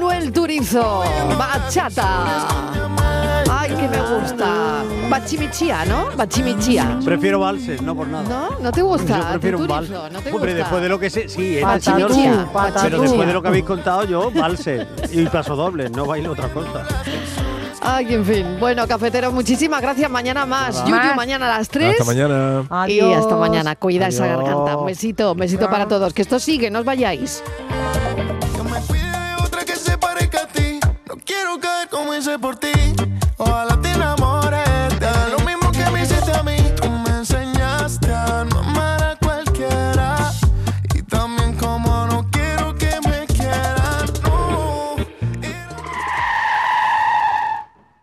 Manuel 0.00 0.32
Turizo, 0.32 1.04
bachata. 1.38 2.48
Ay, 3.50 3.68
que 3.68 3.86
me 3.86 4.00
gusta. 4.00 4.82
Bachimichía, 5.10 5.84
¿no? 5.84 6.08
Bachimichía. 6.16 6.98
Prefiero 7.04 7.40
valses, 7.40 7.82
no 7.82 7.94
por 7.94 8.08
nada. 8.08 8.26
¿No? 8.26 8.58
¿No 8.60 8.72
te 8.72 8.80
gusta? 8.80 9.18
Yo 9.18 9.30
prefiero 9.32 9.58
¿Tú, 9.58 9.64
un 9.64 9.68
vals. 9.68 9.90
¿No 9.90 10.22
te 10.22 10.32
Hombre, 10.32 10.54
después 10.54 10.80
de 10.80 10.88
lo 10.88 10.98
que 10.98 11.10
sé, 11.10 11.28
sí, 11.28 11.58
era 11.58 11.74
el 11.74 11.82
señor. 11.82 12.12
Pero 12.82 13.02
después 13.02 13.28
de 13.28 13.34
lo 13.34 13.42
que 13.42 13.48
habéis 13.48 13.66
contado, 13.66 14.04
yo, 14.04 14.30
valses 14.30 14.86
y 15.12 15.26
paso 15.26 15.54
doble, 15.54 15.90
no 15.90 16.06
bailo 16.06 16.32
otra 16.32 16.48
cosa. 16.48 16.86
Ay, 17.82 18.14
en 18.14 18.24
fin. 18.24 18.56
Bueno, 18.58 18.88
cafetero, 18.88 19.30
muchísimas 19.32 19.82
gracias. 19.82 20.10
Mañana 20.10 20.46
más. 20.46 20.82
Yuyu, 20.86 21.14
mañana 21.14 21.54
a 21.54 21.58
las 21.58 21.68
3. 21.68 22.00
Hasta 22.00 22.04
mañana. 22.04 22.64
Y 22.88 23.00
Adiós. 23.00 23.18
hasta 23.18 23.36
mañana. 23.36 23.76
Cuida 23.76 24.08
esa 24.08 24.26
garganta. 24.26 24.78
Un 24.78 24.86
besito, 24.86 25.32
un 25.32 25.38
besito 25.38 25.68
para 25.68 25.86
todos. 25.86 26.14
Que 26.14 26.22
esto 26.22 26.38
sigue, 26.38 26.70
no 26.70 26.78
os 26.78 26.86
vayáis. 26.86 27.42
Hice 32.20 32.38
por 32.38 32.56
ti. 32.56 32.70